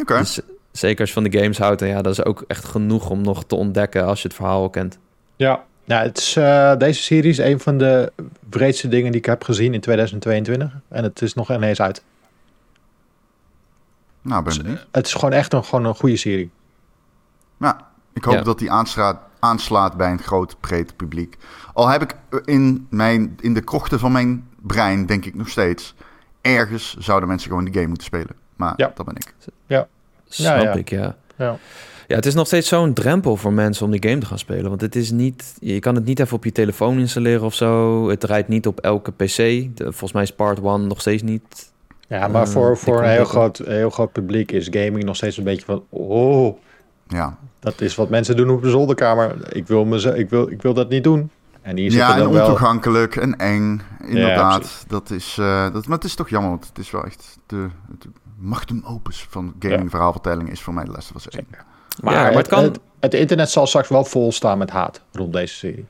Dus 0.05 0.39
zeker 0.71 0.99
als 0.99 1.09
je 1.09 1.21
van 1.21 1.23
de 1.23 1.39
games 1.39 1.57
houdt, 1.57 1.81
en 1.81 1.87
ja, 1.87 2.01
dat 2.01 2.11
is 2.11 2.23
ook 2.25 2.43
echt 2.47 2.65
genoeg 2.65 3.09
om 3.09 3.21
nog 3.21 3.43
te 3.43 3.55
ontdekken 3.55 4.05
als 4.05 4.21
je 4.21 4.27
het 4.27 4.37
verhaal 4.37 4.61
al 4.61 4.69
kent. 4.69 4.97
Ja, 5.35 5.63
ja 5.83 6.01
het 6.01 6.17
is, 6.17 6.35
uh, 6.35 6.75
deze 6.75 7.01
serie 7.01 7.29
is 7.29 7.37
een 7.37 7.59
van 7.59 7.77
de 7.77 8.11
breedste 8.49 8.87
dingen 8.87 9.11
die 9.11 9.19
ik 9.19 9.25
heb 9.25 9.43
gezien 9.43 9.73
in 9.73 9.79
2022. 9.79 10.71
En 10.87 11.03
het 11.03 11.21
is 11.21 11.33
nog 11.33 11.51
ineens 11.51 11.81
uit. 11.81 12.03
Nou, 14.21 14.43
ben 14.43 14.57
benieuwd. 14.57 14.87
Het 14.91 15.05
is 15.05 15.13
gewoon 15.13 15.33
echt 15.33 15.53
een, 15.53 15.63
gewoon 15.63 15.85
een 15.85 15.95
goede 15.95 16.17
serie. 16.17 16.51
Nou, 17.57 17.75
ik 18.13 18.23
hoop 18.23 18.45
dat 18.45 18.59
die 18.59 18.71
aanslaat, 18.71 19.19
aanslaat 19.39 19.97
bij 19.97 20.11
een 20.11 20.19
groot, 20.19 20.59
breed 20.59 20.95
publiek. 20.95 21.37
Al 21.73 21.87
heb 21.87 22.01
ik 22.01 22.15
in, 22.45 22.87
mijn, 22.89 23.37
in 23.41 23.53
de 23.53 23.61
krochten 23.61 23.99
van 23.99 24.11
mijn 24.11 24.47
brein, 24.61 25.05
denk 25.05 25.25
ik 25.25 25.35
nog 25.35 25.49
steeds... 25.49 25.95
ergens 26.41 26.97
zouden 26.97 27.29
mensen 27.29 27.49
gewoon 27.49 27.65
die 27.65 27.73
game 27.73 27.87
moeten 27.87 28.05
spelen. 28.05 28.35
Maar 28.55 28.73
ja. 28.75 28.91
dat 28.95 29.05
ben 29.05 29.15
ik. 29.15 29.33
Ja. 29.65 29.87
Snap 30.27 30.61
ja, 30.61 30.73
ik, 30.73 30.89
ja. 30.89 31.15
ja. 31.35 31.57
Ja, 32.09 32.15
het 32.15 32.25
is 32.25 32.33
nog 32.33 32.47
steeds 32.47 32.67
zo'n 32.67 32.93
drempel 32.93 33.35
voor 33.35 33.53
mensen 33.53 33.85
om 33.85 33.91
die 33.91 34.09
game 34.09 34.19
te 34.21 34.25
gaan 34.25 34.39
spelen. 34.39 34.69
Want 34.69 34.81
het 34.81 34.95
is 34.95 35.11
niet, 35.11 35.55
je 35.59 35.79
kan 35.79 35.95
het 35.95 36.05
niet 36.05 36.19
even 36.19 36.35
op 36.35 36.43
je 36.43 36.51
telefoon 36.51 36.99
installeren 36.99 37.45
of 37.45 37.53
zo. 37.53 38.09
Het 38.09 38.23
rijdt 38.23 38.47
niet 38.47 38.67
op 38.67 38.79
elke 38.79 39.11
PC. 39.11 39.35
De, 39.35 39.83
volgens 39.83 40.11
mij 40.11 40.23
is 40.23 40.33
Part 40.33 40.59
1 40.59 40.87
nog 40.87 41.01
steeds 41.01 41.23
niet. 41.23 41.68
Ja, 42.09 42.27
maar 42.27 42.45
uh, 42.45 42.51
voor, 42.51 42.77
voor 42.77 43.03
een 43.03 43.09
heel 43.09 43.25
groot, 43.25 43.57
heel 43.57 43.89
groot 43.89 44.11
publiek 44.11 44.51
is 44.51 44.67
gaming 44.71 45.03
nog 45.03 45.15
steeds 45.15 45.37
een 45.37 45.43
beetje 45.43 45.65
van. 45.65 45.83
Oh, 45.89 46.57
ja. 47.07 47.37
Dat 47.59 47.81
is 47.81 47.95
wat 47.95 48.09
mensen 48.09 48.35
doen 48.35 48.49
op 48.49 48.61
de 48.61 48.69
zolderkamer. 48.69 49.55
Ik 49.55 49.67
wil, 49.67 49.85
me, 49.85 50.17
ik 50.17 50.29
wil, 50.29 50.49
ik 50.51 50.61
wil 50.61 50.73
dat 50.73 50.89
niet 50.89 51.03
doen. 51.03 51.31
En 51.61 51.77
hier 51.77 51.91
ja, 51.91 52.17
en 52.17 52.27
ontoegankelijk 52.27 53.15
en 53.15 53.37
eng. 53.37 53.81
Inderdaad. 54.03 54.85
dat 54.87 55.09
is, 55.09 55.37
uh, 55.39 55.73
dat, 55.73 55.87
maar 55.87 55.97
het 55.97 56.05
is 56.05 56.15
toch 56.15 56.29
jammer, 56.29 56.49
want 56.49 56.67
het 56.67 56.77
is 56.77 56.91
wel 56.91 57.05
echt 57.05 57.37
de, 57.45 57.67
magnum 58.37 58.83
opus 58.85 59.27
van 59.29 59.53
gaming 59.59 59.89
verhaalvertelling 59.89 60.51
is 60.51 60.61
voor 60.61 60.73
mij 60.73 60.83
de 60.83 60.91
les 60.91 61.11
was 61.13 61.29
één. 61.29 61.47
Maar, 62.01 62.13
ja, 62.13 62.23
maar 62.23 62.33
het, 62.33 62.47
kan... 62.47 62.75
Het, 62.99 63.13
internet 63.13 63.49
zal 63.49 63.67
straks 63.67 63.89
wel 63.89 64.05
vol 64.05 64.31
staan 64.31 64.57
met 64.57 64.69
haat 64.69 65.01
rond 65.11 65.33
deze 65.33 65.55
serie. 65.55 65.85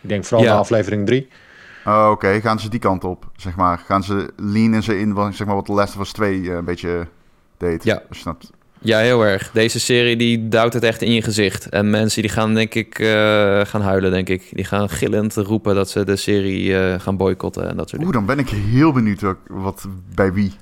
Ik 0.00 0.08
denk 0.08 0.24
vooral 0.24 0.46
ja. 0.46 0.56
aflevering 0.56 1.06
3. 1.06 1.28
Oh, 1.84 2.08
Oké, 2.10 2.40
gaan 2.40 2.60
ze 2.60 2.68
die 2.68 2.80
kant 2.80 3.04
op, 3.04 3.30
zeg 3.36 3.56
maar. 3.56 3.78
Gaan 3.78 4.02
ze 4.02 4.32
leanen 4.36 4.82
ze 4.82 4.98
in, 4.98 5.32
zeg 5.32 5.46
maar, 5.46 5.56
wat 5.56 5.66
de 5.66 5.72
Last 5.72 5.94
of 5.94 6.00
Us 6.00 6.12
2 6.12 6.40
uh, 6.40 6.54
een 6.54 6.64
beetje 6.64 7.06
deed. 7.56 7.84
Ja. 7.84 8.02
Snapt. 8.10 8.50
Ja, 8.84 8.98
heel 8.98 9.24
erg. 9.24 9.50
Deze 9.52 9.80
serie 9.80 10.16
die 10.16 10.48
duwt 10.48 10.72
het 10.72 10.82
echt 10.82 11.02
in 11.02 11.12
je 11.12 11.22
gezicht. 11.22 11.68
En 11.68 11.90
mensen 11.90 12.22
die 12.22 12.30
gaan 12.30 12.54
denk 12.54 12.74
ik 12.74 12.98
uh, 12.98 13.06
gaan 13.64 13.80
huilen, 13.80 14.10
denk 14.10 14.28
ik. 14.28 14.48
Die 14.50 14.64
gaan 14.64 14.88
gillend 14.88 15.34
roepen 15.34 15.74
dat 15.74 15.90
ze 15.90 16.04
de 16.04 16.16
serie 16.16 16.68
uh, 16.68 16.94
gaan 16.98 17.16
boycotten 17.16 17.68
en 17.68 17.76
dat 17.76 17.88
soort 17.88 18.02
Oeh, 18.02 18.12
dan 18.12 18.26
ben 18.26 18.38
ik 18.38 18.48
heel 18.48 18.92
benieuwd 18.92 19.22
wat, 19.46 19.88
bij 20.14 20.32
wie 20.32 20.52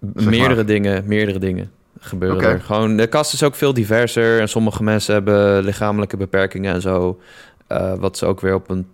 meerdere 0.00 0.64
dingen, 0.64 1.04
meerdere 1.06 1.38
dingen 1.38 1.70
gebeuren 1.98 2.42
er. 2.42 2.60
Gewoon, 2.60 2.96
de 2.96 3.06
kast 3.06 3.32
is 3.32 3.42
ook 3.42 3.54
veel 3.54 3.74
diverser 3.74 4.40
en 4.40 4.48
sommige 4.48 4.82
mensen 4.82 5.14
hebben 5.14 5.64
lichamelijke 5.64 6.16
beperkingen 6.16 6.74
en 6.74 6.80
zo. 6.80 7.20
Uh, 7.72 7.94
wat 7.94 8.18
ze 8.18 8.26
ook 8.26 8.40
weer 8.40 8.54
op 8.54 8.70
een 8.70 8.86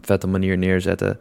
vette 0.00 0.26
manier 0.26 0.58
neerzetten. 0.58 1.18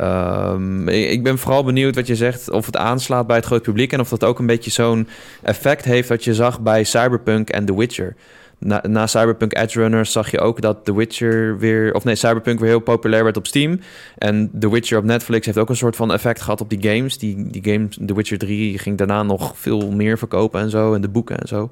Um, 0.00 0.88
ik 0.88 1.22
ben 1.22 1.38
vooral 1.38 1.64
benieuwd 1.64 1.94
wat 1.94 2.06
je 2.06 2.16
zegt, 2.16 2.50
of 2.50 2.66
het 2.66 2.76
aanslaat 2.76 3.26
bij 3.26 3.36
het 3.36 3.44
groot 3.44 3.62
publiek 3.62 3.92
en 3.92 4.00
of 4.00 4.08
dat 4.08 4.24
ook 4.24 4.38
een 4.38 4.46
beetje 4.46 4.70
zo'n 4.70 5.08
effect 5.42 5.84
heeft 5.84 6.08
wat 6.08 6.24
je 6.24 6.34
zag 6.34 6.60
bij 6.60 6.84
Cyberpunk 6.84 7.50
en 7.50 7.64
The 7.64 7.76
Witcher 7.76 8.16
na, 8.58 8.82
na 8.88 9.06
Cyberpunk 9.06 9.54
Edge 9.56 9.80
Runners 9.80 10.12
zag 10.12 10.30
je 10.30 10.40
ook 10.40 10.60
dat 10.60 10.84
The 10.84 10.96
Witcher 10.96 11.58
weer... 11.58 11.94
Of 11.94 12.04
nee, 12.04 12.14
Cyberpunk 12.14 12.58
weer 12.58 12.68
heel 12.68 12.80
populair 12.80 13.24
werd 13.24 13.36
op 13.36 13.46
Steam. 13.46 13.80
En 14.18 14.50
The 14.58 14.70
Witcher 14.70 14.98
op 14.98 15.04
Netflix 15.04 15.46
heeft 15.46 15.58
ook 15.58 15.68
een 15.68 15.76
soort 15.76 15.96
van 15.96 16.12
effect 16.12 16.40
gehad 16.40 16.60
op 16.60 16.70
die 16.70 16.82
games. 16.82 17.18
Die, 17.18 17.50
die 17.50 17.72
games, 17.72 17.98
The 18.06 18.14
Witcher 18.14 18.38
3 18.38 18.78
ging 18.78 18.98
daarna 18.98 19.22
nog 19.22 19.58
veel 19.58 19.90
meer 19.90 20.18
verkopen 20.18 20.60
en 20.60 20.70
zo. 20.70 20.94
En 20.94 21.00
de 21.00 21.08
boeken 21.08 21.38
en 21.38 21.48
zo. 21.48 21.70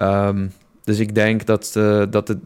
Um, 0.00 0.52
dus 0.84 0.98
ik 0.98 1.14
denk 1.14 1.46
dat, 1.46 1.74
uh, 1.76 2.02
dat 2.10 2.28
het 2.28 2.38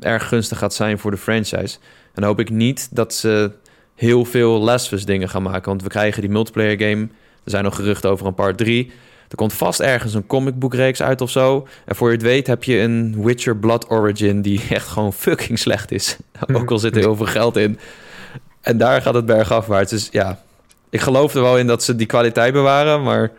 erg 0.00 0.28
gunstig 0.28 0.58
gaat 0.58 0.74
zijn 0.74 0.98
voor 0.98 1.10
de 1.10 1.16
franchise. 1.16 1.78
En 2.14 2.22
hoop 2.22 2.40
ik 2.40 2.50
niet 2.50 2.88
dat 2.90 3.14
ze 3.14 3.52
heel 3.94 4.24
veel 4.24 4.60
Last 4.60 4.86
of 4.86 4.92
Us 4.92 5.04
dingen 5.04 5.28
gaan 5.28 5.42
maken. 5.42 5.68
Want 5.68 5.82
we 5.82 5.88
krijgen 5.88 6.20
die 6.20 6.30
multiplayer 6.30 6.78
game. 6.78 7.08
Er 7.44 7.50
zijn 7.50 7.64
nog 7.64 7.74
geruchten 7.74 8.10
over 8.10 8.26
een 8.26 8.34
part 8.34 8.58
3. 8.58 8.92
Er 9.28 9.36
komt 9.36 9.52
vast 9.52 9.80
ergens 9.80 10.14
een 10.14 10.26
comicboekreeks 10.26 11.02
uit 11.02 11.20
of 11.20 11.30
zo. 11.30 11.66
En 11.84 11.96
voor 11.96 12.08
je 12.08 12.14
het 12.14 12.22
weet 12.22 12.46
heb 12.46 12.64
je 12.64 12.78
een 12.78 13.24
Witcher 13.24 13.56
Blood 13.56 13.90
Origin 13.90 14.42
die 14.42 14.62
echt 14.70 14.88
gewoon 14.88 15.12
fucking 15.12 15.58
slecht 15.58 15.90
is. 15.90 16.16
Ook 16.52 16.70
al 16.70 16.78
zit 16.78 16.96
er 16.96 17.02
heel 17.02 17.16
veel 17.16 17.26
geld 17.26 17.56
in. 17.56 17.78
En 18.60 18.78
daar 18.78 19.02
gaat 19.02 19.14
het 19.14 19.26
bergafwaarts. 19.26 19.90
Dus 19.90 20.08
ja, 20.10 20.42
ik 20.90 21.00
geloof 21.00 21.34
er 21.34 21.42
wel 21.42 21.58
in 21.58 21.66
dat 21.66 21.82
ze 21.82 21.96
die 21.96 22.06
kwaliteit 22.06 22.52
bewaren. 22.52 23.02
Maar 23.02 23.30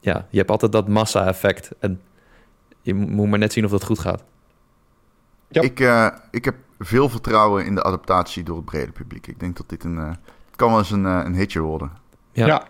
ja, 0.00 0.26
je 0.30 0.38
hebt 0.38 0.50
altijd 0.50 0.72
dat 0.72 0.88
massa-effect. 0.88 1.70
En 1.78 2.00
je 2.82 2.94
moet 2.94 3.28
maar 3.28 3.38
net 3.38 3.52
zien 3.52 3.64
of 3.64 3.70
dat 3.70 3.84
goed 3.84 3.98
gaat. 3.98 4.22
Ja. 5.48 5.62
Ik, 5.62 5.80
uh, 5.80 6.08
ik 6.30 6.44
heb 6.44 6.54
veel 6.78 7.08
vertrouwen 7.08 7.64
in 7.64 7.74
de 7.74 7.82
adaptatie 7.82 8.42
door 8.42 8.56
het 8.56 8.64
brede 8.64 8.92
publiek. 8.92 9.26
Ik 9.26 9.40
denk 9.40 9.56
dat 9.56 9.68
dit 9.68 9.84
een... 9.84 9.96
Uh, 9.96 10.08
het 10.08 10.56
kan 10.56 10.68
wel 10.68 10.78
eens 10.78 10.90
een, 10.90 11.04
uh, 11.04 11.20
een 11.24 11.34
hitje 11.34 11.60
worden. 11.60 11.90
Ja. 12.32 12.46
ja. 12.46 12.66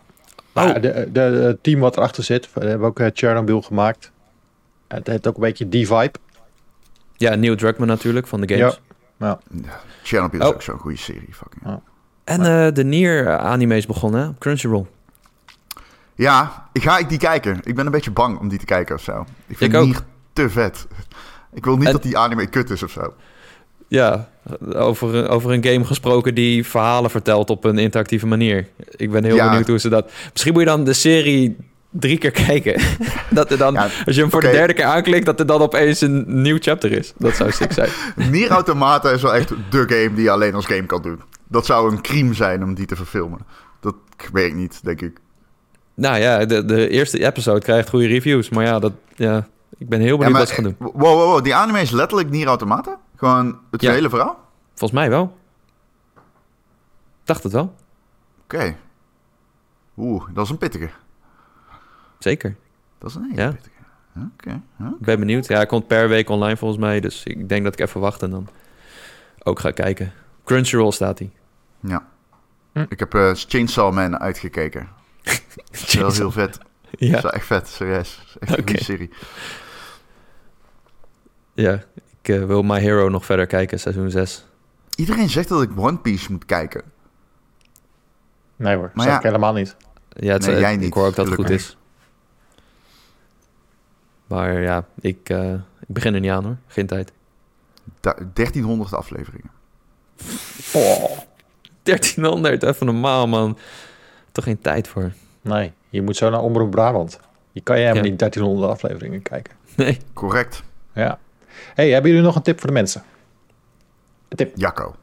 Oh. 0.52 0.74
de, 0.74 1.08
de, 1.12 1.58
team 1.62 1.80
wat 1.80 1.96
erachter 1.96 2.24
zit, 2.24 2.52
we 2.52 2.66
hebben 2.66 2.88
ook 2.88 3.00
uh, 3.00 3.06
Chernobyl 3.12 3.62
gemaakt. 3.62 4.10
Het 4.88 5.06
heeft 5.06 5.26
ook 5.26 5.34
een 5.34 5.40
beetje 5.40 5.68
die 5.68 5.86
vibe. 5.86 6.18
Ja, 7.16 7.34
Neil 7.34 7.56
Druckmann 7.56 7.90
natuurlijk 7.90 8.26
van 8.26 8.40
de 8.40 8.54
games. 8.54 8.80
Ja. 9.16 9.38
ja. 9.62 9.68
Chernobyl 10.02 10.40
is 10.40 10.46
oh. 10.46 10.54
ook 10.54 10.62
zo'n 10.62 10.78
goede 10.78 10.96
serie. 10.96 11.34
Fucking. 11.34 11.80
En 12.24 12.40
uh, 12.40 12.72
de 12.72 12.84
Nier 12.84 13.38
anime 13.38 13.76
is 13.76 13.86
begonnen 13.86 14.28
op 14.28 14.38
Crunchyroll. 14.38 14.86
Ja, 16.14 16.68
ga 16.72 16.98
ik 16.98 17.08
die 17.08 17.18
kijken. 17.18 17.60
Ik 17.62 17.74
ben 17.74 17.86
een 17.86 17.92
beetje 17.92 18.10
bang 18.10 18.38
om 18.38 18.48
die 18.48 18.58
te 18.58 18.64
kijken 18.64 18.94
of 18.94 19.02
zo. 19.02 19.24
Ik 19.46 19.56
vind 19.56 19.74
ik 19.74 19.80
niet 19.80 20.04
te 20.32 20.50
vet. 20.50 20.86
Ik 21.52 21.64
wil 21.64 21.76
niet 21.76 21.92
dat 21.92 22.02
die 22.02 22.18
anime 22.18 22.46
kut 22.46 22.70
is 22.70 22.82
of 22.82 22.90
zo. 22.90 23.14
Ja, 23.88 24.28
over, 24.74 25.28
over 25.28 25.52
een 25.52 25.64
game 25.64 25.84
gesproken 25.84 26.34
die 26.34 26.66
verhalen 26.66 27.10
vertelt 27.10 27.50
op 27.50 27.64
een 27.64 27.78
interactieve 27.78 28.26
manier. 28.26 28.68
Ik 28.96 29.10
ben 29.10 29.24
heel 29.24 29.36
benieuwd 29.36 29.66
hoe 29.66 29.78
ze 29.78 29.88
dat... 29.88 30.10
Misschien 30.32 30.52
moet 30.52 30.62
je 30.62 30.68
dan 30.68 30.84
de 30.84 30.92
serie 30.92 31.56
drie 31.90 32.18
keer 32.18 32.30
kijken. 32.30 32.80
dat 33.30 33.50
er 33.50 33.58
dan, 33.58 33.76
als 33.76 34.14
je 34.14 34.20
hem 34.20 34.30
voor 34.30 34.40
de 34.40 34.50
derde 34.50 34.72
keer 34.72 34.84
aanklikt, 34.84 35.26
dat 35.26 35.40
er 35.40 35.46
dan 35.46 35.60
opeens 35.60 36.00
een 36.00 36.42
nieuw 36.42 36.58
chapter 36.60 36.92
is. 36.92 37.12
Dat 37.16 37.36
zou 37.36 37.50
sick 37.50 37.72
zijn. 37.72 37.88
Nier 38.30 38.48
Automata 38.48 39.10
is 39.10 39.22
wel 39.22 39.34
echt 39.34 39.48
de 39.48 39.84
game 39.88 40.14
die 40.14 40.24
je 40.24 40.30
alleen 40.30 40.54
als 40.54 40.66
game 40.66 40.86
kan 40.86 41.02
doen. 41.02 41.22
Dat 41.48 41.66
zou 41.66 41.92
een 41.92 42.00
crime 42.00 42.34
zijn 42.34 42.62
om 42.62 42.74
die 42.74 42.86
te 42.86 42.96
verfilmen. 42.96 43.38
Dat 43.80 43.94
weet 44.32 44.48
ik 44.48 44.54
niet, 44.54 44.80
denk 44.84 45.00
ik. 45.00 45.18
Nou 45.94 46.18
ja, 46.18 46.44
de, 46.44 46.64
de 46.64 46.88
eerste 46.88 47.26
episode 47.26 47.60
krijgt 47.60 47.88
goede 47.88 48.06
reviews. 48.06 48.48
Maar 48.48 48.64
ja, 48.64 48.78
dat, 48.78 48.92
ja 49.14 49.46
ik 49.78 49.88
ben 49.88 50.00
heel 50.00 50.18
benieuwd 50.18 50.38
wat 50.38 50.48
ze 50.48 50.54
gaan 50.54 50.64
doen. 50.64 50.76
Wow, 50.78 50.94
wow, 50.94 51.14
wow. 51.14 51.44
Die 51.44 51.54
anime 51.54 51.80
is 51.80 51.90
letterlijk 51.90 52.30
Nier 52.30 52.46
Automata? 52.46 52.98
Gewoon 53.18 53.60
het 53.70 53.80
hele 53.80 54.08
verhaal? 54.08 54.48
Volgens 54.74 55.00
mij 55.00 55.10
wel. 55.10 55.38
Dacht 57.24 57.42
het 57.42 57.52
wel. 57.52 57.74
Oké. 58.42 58.76
Oeh, 59.96 60.24
dat 60.32 60.44
is 60.44 60.50
een 60.50 60.58
pittige. 60.58 60.90
Zeker. 62.18 62.56
Dat 62.98 63.10
is 63.10 63.16
een 63.16 63.28
hele 63.30 63.42
ja. 63.42 63.50
pittige. 63.50 63.76
Oké. 64.34 64.62
Ik 64.78 65.04
ben 65.04 65.18
benieuwd. 65.18 65.46
Ja, 65.46 65.56
hij 65.56 65.66
komt 65.66 65.86
per 65.86 66.08
week 66.08 66.28
online 66.28 66.56
volgens 66.56 66.80
mij. 66.80 67.00
Dus 67.00 67.24
ik 67.24 67.48
denk 67.48 67.64
dat 67.64 67.72
ik 67.72 67.80
even 67.80 68.00
wacht 68.00 68.22
en 68.22 68.30
dan 68.30 68.48
ook 69.42 69.58
ga 69.58 69.70
kijken. 69.70 70.12
Crunchyroll 70.44 70.92
staat 70.92 71.18
hij. 71.18 71.30
Ja. 71.80 72.08
Hm. 72.72 72.84
Ik 72.88 72.98
heb 72.98 73.14
uh, 73.14 73.30
Chainsaw 73.34 73.94
Man 73.94 74.18
uitgekeken. 74.18 74.88
dat 75.22 75.40
is 75.70 75.94
wel 75.94 76.12
heel 76.12 76.30
vet. 76.30 76.58
Ja. 76.90 77.12
Dat 77.12 77.24
is 77.24 77.30
echt 77.30 77.46
vet, 77.46 77.68
serieus. 77.68 78.36
Echt 78.40 78.58
een 78.58 78.66
goede 78.66 78.84
serie. 78.84 79.10
Ja, 81.54 81.82
ik 82.28 82.40
uh, 82.40 82.46
wil 82.46 82.62
My 82.62 82.80
Hero 82.80 83.08
nog 83.08 83.24
verder 83.24 83.46
kijken, 83.46 83.80
seizoen 83.80 84.10
6. 84.10 84.46
Iedereen 84.96 85.28
zegt 85.28 85.48
dat 85.48 85.62
ik 85.62 85.70
One 85.76 85.98
Piece 85.98 86.32
moet 86.32 86.44
kijken. 86.44 86.82
Nee 88.56 88.76
hoor, 88.76 88.90
maar 88.94 89.06
ja, 89.06 89.16
ik 89.16 89.22
helemaal 89.22 89.52
niet. 89.52 89.76
Ja, 90.08 90.32
het, 90.32 90.46
nee, 90.46 90.60
jij 90.60 90.76
niet, 90.76 90.86
ik 90.86 90.92
hoor 90.92 91.06
ook 91.06 91.14
dat 91.14 91.26
het 91.26 91.34
goed 91.34 91.50
is. 91.50 91.76
Maar 94.26 94.60
ja, 94.62 94.84
ik, 95.00 95.28
uh, 95.30 95.52
ik 95.52 95.86
begin 95.86 96.14
er 96.14 96.20
niet 96.20 96.30
aan 96.30 96.44
hoor. 96.44 96.56
Geen 96.66 96.86
tijd. 96.86 97.12
Da 98.00 98.14
1300 98.34 98.94
afleveringen. 98.94 99.50
Oh, 100.72 101.18
1300, 101.82 102.62
even 102.62 102.86
normaal 102.86 103.28
man. 103.28 103.58
Toch 104.32 104.44
geen 104.44 104.60
tijd 104.60 104.88
voor. 104.88 105.12
Nee, 105.40 105.72
je 105.88 106.02
moet 106.02 106.16
zo 106.16 106.30
naar 106.30 106.40
Omroep 106.40 106.70
Brabant. 106.70 107.20
Je 107.52 107.60
kan 107.60 107.76
je 107.76 107.82
helemaal 107.82 108.10
niet 108.10 108.18
1300 108.18 108.72
afleveringen 108.72 109.22
kijken. 109.22 109.54
Nee. 109.76 109.98
Correct. 110.12 110.62
Ja. 110.92 111.18
Hey, 111.74 111.90
hebben 111.90 112.10
jullie 112.10 112.26
nog 112.26 112.36
een 112.36 112.42
tip 112.42 112.58
voor 112.58 112.68
de 112.68 112.74
mensen? 112.74 113.02
Een 114.28 114.36
tip. 114.36 114.52
Jacco. 114.56 114.94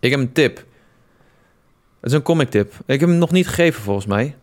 Ik 0.00 0.10
heb 0.10 0.20
een 0.20 0.32
tip. 0.32 0.56
Het 0.56 2.10
is 2.10 2.12
een 2.12 2.22
comic 2.22 2.50
tip. 2.50 2.72
Ik 2.86 3.00
heb 3.00 3.08
hem 3.08 3.18
nog 3.18 3.32
niet 3.32 3.48
gegeven 3.48 3.82
volgens 3.82 4.06
mij. 4.06 4.36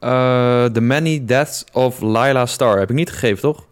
Uh, 0.00 0.64
The 0.64 0.80
Many 0.80 1.24
Deaths 1.24 1.64
of 1.72 2.00
Lila 2.00 2.46
Star. 2.46 2.78
Heb 2.78 2.90
ik 2.90 2.96
niet 2.96 3.10
gegeven, 3.10 3.40
toch? 3.40 3.66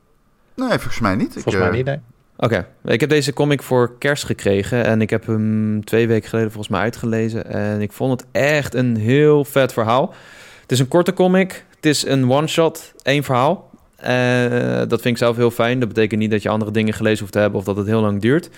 Nee, 0.55 0.69
volgens 0.69 1.01
mij 1.01 1.15
niet. 1.15 1.33
Volgens 1.33 1.55
mij 1.55 1.67
eh, 1.67 1.73
niet, 1.73 1.85
nee. 1.85 2.01
Oké, 2.41 2.67
ik 2.85 3.01
heb 3.01 3.09
deze 3.09 3.33
comic 3.33 3.63
voor 3.63 3.99
kerst 3.99 4.25
gekregen 4.25 4.85
en 4.85 5.01
ik 5.01 5.11
heb 5.11 5.27
hem 5.27 5.85
twee 5.85 6.09
weken 6.09 6.29
geleden 6.29 6.51
volgens 6.51 6.73
mij 6.73 6.83
uitgelezen. 6.83 7.47
En 7.47 7.81
ik 7.81 7.93
vond 7.93 8.21
het 8.21 8.29
echt 8.33 8.75
een 8.75 8.97
heel 8.97 9.45
vet 9.45 9.73
verhaal. 9.73 10.15
Het 10.63 10.73
is 10.73 10.79
een 10.79 10.89
korte 10.89 11.13
comic, 11.13 11.65
het 11.75 11.87
is 11.87 12.07
een 12.07 12.31
one-shot, 12.31 12.93
één 13.03 13.25
verhaal. 13.25 13.68
Uh, 14.05 14.79
dat 14.79 15.01
vind 15.01 15.05
ik 15.05 15.17
zelf 15.17 15.37
heel 15.37 15.51
fijn. 15.51 15.79
Dat 15.79 15.89
betekent 15.89 16.21
niet 16.21 16.31
dat 16.31 16.43
je 16.43 16.49
andere 16.49 16.71
dingen 16.71 16.95
gelezen 16.95 17.21
hoeft 17.21 17.33
te 17.33 17.39
hebben 17.39 17.59
of 17.59 17.65
dat 17.65 17.77
het 17.77 17.87
heel 17.87 18.01
lang 18.01 18.21
duurt. 18.21 18.51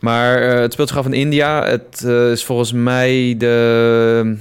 Maar 0.00 0.42
uh, 0.42 0.60
het 0.60 0.72
speelt 0.72 0.88
zich 0.88 0.98
af 0.98 1.06
in 1.06 1.12
India. 1.12 1.64
Het 1.66 2.02
uh, 2.06 2.30
is 2.30 2.44
volgens 2.44 2.72
mij 2.72 3.34
de. 3.38 4.36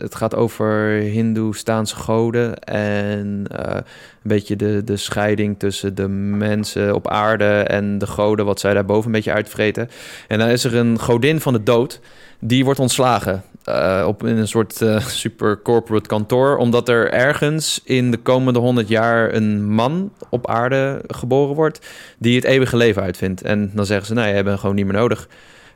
Het 0.00 0.14
gaat 0.14 0.34
over 0.34 0.90
Hindoestaanse 0.90 1.96
goden 1.96 2.58
en 2.64 3.44
uh, 3.52 3.74
een 3.74 3.82
beetje 4.22 4.56
de, 4.56 4.84
de 4.84 4.96
scheiding 4.96 5.58
tussen 5.58 5.94
de 5.94 6.08
mensen 6.08 6.94
op 6.94 7.08
aarde 7.08 7.58
en 7.62 7.98
de 7.98 8.06
goden, 8.06 8.44
wat 8.44 8.60
zij 8.60 8.74
daarboven 8.74 9.06
een 9.06 9.12
beetje 9.12 9.32
uitvreten. 9.32 9.90
En 10.28 10.38
dan 10.38 10.48
is 10.48 10.64
er 10.64 10.76
een 10.76 10.98
godin 10.98 11.40
van 11.40 11.52
de 11.52 11.62
dood, 11.62 12.00
die 12.38 12.64
wordt 12.64 12.80
ontslagen 12.80 13.42
uh, 13.68 14.04
op 14.06 14.26
in 14.26 14.36
een 14.36 14.48
soort 14.48 14.80
uh, 14.80 15.00
super 15.24 15.62
corporate 15.62 16.08
kantoor, 16.08 16.56
omdat 16.56 16.88
er 16.88 17.12
ergens 17.12 17.80
in 17.84 18.10
de 18.10 18.16
komende 18.16 18.58
honderd 18.58 18.88
jaar 18.88 19.34
een 19.34 19.72
man 19.72 20.12
op 20.28 20.48
aarde 20.48 21.02
geboren 21.06 21.54
wordt 21.54 21.86
die 22.18 22.36
het 22.36 22.44
eeuwige 22.44 22.76
leven 22.76 23.02
uitvindt. 23.02 23.42
En 23.42 23.70
dan 23.74 23.86
zeggen 23.86 24.06
ze, 24.06 24.14
nou, 24.14 24.28
je 24.28 24.34
hebt 24.34 24.60
gewoon 24.60 24.74
niet 24.74 24.84
meer 24.84 24.94
nodig. 24.94 25.28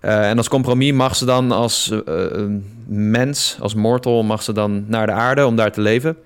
Uh, 0.04 0.28
en 0.28 0.36
als 0.36 0.48
compromis 0.48 0.92
mag 0.92 1.16
ze 1.16 1.24
dan 1.24 1.52
als 1.52 1.92
mens, 2.86 3.56
als 3.60 3.74
mortal, 3.74 4.22
mag 4.22 4.42
ze 4.42 4.52
dan 4.52 4.84
naar 4.86 5.06
de 5.06 5.12
aarde 5.12 5.46
om 5.46 5.56
daar 5.56 5.72
te 5.72 5.80
leven. 5.80 6.16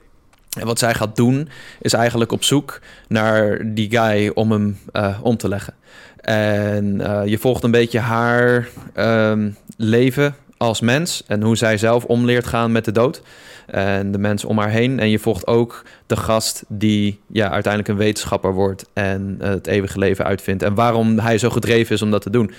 En 0.58 0.66
wat 0.66 0.78
zij 0.78 0.94
gaat 0.94 1.16
doen, 1.16 1.48
is 1.80 1.92
eigenlijk 1.92 2.32
op 2.32 2.44
zoek 2.44 2.80
naar 3.08 3.60
die 3.74 3.90
guy 3.90 4.30
om 4.34 4.52
hem 4.52 4.78
om 5.22 5.36
te 5.36 5.48
leggen. 5.48 5.74
En 6.20 7.02
je 7.24 7.38
volgt 7.38 7.64
een 7.64 7.70
beetje 7.70 7.98
haar 7.98 8.68
ehm, 8.94 9.50
leven 9.76 10.34
als 10.58 10.80
mens 10.80 11.22
en 11.26 11.42
hoe 11.42 11.56
zij 11.56 11.78
zelf 11.78 12.04
omleert 12.04 12.46
gaan 12.46 12.72
met 12.72 12.84
de 12.84 12.92
dood. 12.92 13.22
En 13.66 14.12
de 14.12 14.18
mensen 14.18 14.48
om 14.48 14.58
haar 14.58 14.70
heen. 14.70 15.00
En 15.00 15.10
je 15.10 15.18
volgt 15.18 15.46
ook 15.46 15.84
de 16.06 16.16
gast 16.16 16.64
die 16.68 17.20
ja, 17.26 17.50
uiteindelijk 17.50 17.92
een 17.92 18.04
wetenschapper 18.04 18.52
wordt 18.52 18.84
en 18.92 19.36
het 19.40 19.66
eeuwige 19.66 19.98
leven 19.98 20.24
uitvindt. 20.24 20.62
En 20.62 20.74
waarom 20.74 21.18
hij 21.18 21.38
zo 21.38 21.50
gedreven 21.50 21.94
is 21.94 22.02
om 22.02 22.10
dat 22.10 22.22
te 22.22 22.30
doen. 22.30 22.50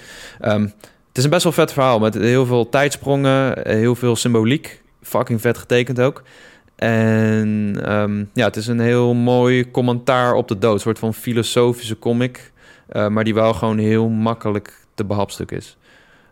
Um, 0.45 0.74
is 1.20 1.24
een 1.24 1.30
best 1.30 1.43
wel 1.43 1.51
vet 1.51 1.74
verhaal 1.74 1.99
met 1.99 2.13
heel 2.13 2.45
veel 2.45 2.70
tijdsprongen, 2.70 3.67
heel 3.67 3.95
veel 3.95 4.15
symboliek. 4.15 4.82
Fucking 5.01 5.41
vet 5.41 5.57
getekend 5.57 5.99
ook. 5.99 6.24
En 6.76 7.78
um, 7.93 8.30
ja, 8.34 8.45
het 8.45 8.55
is 8.55 8.67
een 8.67 8.80
heel 8.80 9.13
mooi 9.13 9.72
commentaar 9.72 10.34
op 10.34 10.47
de 10.47 10.57
dood. 10.57 10.74
Een 10.74 10.80
soort 10.80 10.99
van 10.99 11.13
filosofische 11.13 11.99
comic. 11.99 12.51
Uh, 12.91 13.07
maar 13.07 13.24
die 13.24 13.34
wel 13.34 13.53
gewoon 13.53 13.78
heel 13.78 14.09
makkelijk 14.09 14.86
te 14.93 15.05
behapstuk 15.05 15.51
is. 15.51 15.78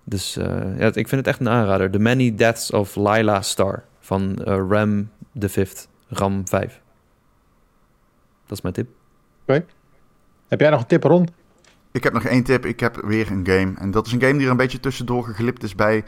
Dus 0.04 0.38
uh, 0.38 0.46
ja, 0.78 0.86
ik 0.86 1.08
vind 1.08 1.12
het 1.12 1.28
echt 1.28 1.40
een 1.40 1.50
aanrader. 1.50 1.92
The 1.92 2.00
Many 2.00 2.36
Deaths 2.36 2.72
of 2.72 2.96
Lila 2.96 3.42
Star 3.42 3.84
van 4.00 4.40
uh, 4.48 4.66
Ram 4.70 5.10
the 5.40 5.50
Fifth, 5.50 5.88
Ram 6.10 6.48
5. 6.48 6.82
Dat 8.46 8.58
is 8.58 8.62
mijn 8.62 8.74
tip. 8.74 8.88
Oké. 9.42 9.66
Heb 10.48 10.60
jij 10.60 10.70
nog 10.70 10.80
een 10.80 10.88
tip, 10.88 11.04
Ron? 11.04 11.28
Ik 11.98 12.04
heb 12.04 12.14
nog 12.14 12.24
één 12.24 12.44
tip. 12.44 12.66
Ik 12.66 12.80
heb 12.80 13.02
weer 13.06 13.32
een 13.32 13.46
game. 13.48 13.74
En 13.76 13.92
dat 13.92 14.06
is 14.06 14.12
een 14.12 14.22
game 14.22 14.34
die 14.34 14.46
er 14.46 14.52
een 14.52 14.58
beetje 14.58 14.80
tussendoor 14.80 15.24
geglipt 15.24 15.64
is 15.64 15.76
bij 15.76 16.04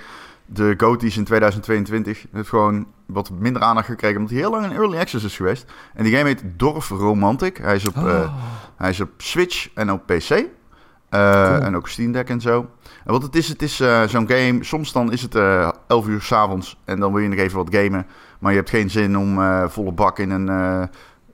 de 0.45 0.73
GOTY's 0.77 1.17
in 1.17 1.23
2022. 1.23 2.21
Het 2.21 2.29
heeft 2.31 2.49
gewoon 2.49 2.87
wat 3.05 3.29
minder 3.39 3.61
aandacht 3.61 3.87
gekregen, 3.87 4.17
omdat 4.17 4.31
hij 4.31 4.39
heel 4.39 4.51
lang 4.51 4.65
in 4.65 4.71
Early 4.71 4.97
Access 4.97 5.25
is 5.25 5.35
geweest. 5.35 5.71
En 5.93 6.03
die 6.03 6.15
game 6.15 6.27
heet 6.27 6.43
Dorf 6.55 6.89
Romantic. 6.89 7.57
Hij 7.57 7.75
is 7.75 7.87
op, 7.87 7.97
oh. 7.97 8.03
uh, 8.03 8.33
hij 8.77 8.89
is 8.89 9.01
op 9.01 9.09
Switch 9.17 9.69
en 9.73 9.91
op 9.91 10.05
PC. 10.05 10.29
Uh, 11.09 11.63
En 11.65 11.75
ook 11.75 11.87
Steam 11.87 12.11
Deck 12.11 12.29
en 12.29 12.41
zo. 12.41 12.69
En 13.05 13.11
wat 13.11 13.23
het 13.23 13.35
is, 13.35 13.47
het 13.47 13.61
is 13.61 13.79
uh, 13.79 14.03
zo'n 14.03 14.29
game. 14.29 14.63
Soms 14.63 14.91
dan 14.91 15.11
is 15.11 15.21
het 15.21 15.35
uh, 15.35 15.61
eh, 15.61 15.69
11 15.87 16.07
uur 16.07 16.21
s'avonds 16.21 16.79
en 16.85 16.99
dan 16.99 17.13
wil 17.13 17.21
je 17.21 17.29
nog 17.29 17.39
even 17.39 17.57
wat 17.57 17.75
gamen. 17.75 18.05
Maar 18.39 18.51
je 18.51 18.57
hebt 18.57 18.69
geen 18.69 18.89
zin 18.89 19.17
om 19.17 19.39
volle 19.69 19.91
bak 19.91 20.19
in 20.19 20.29
een, 20.29 20.89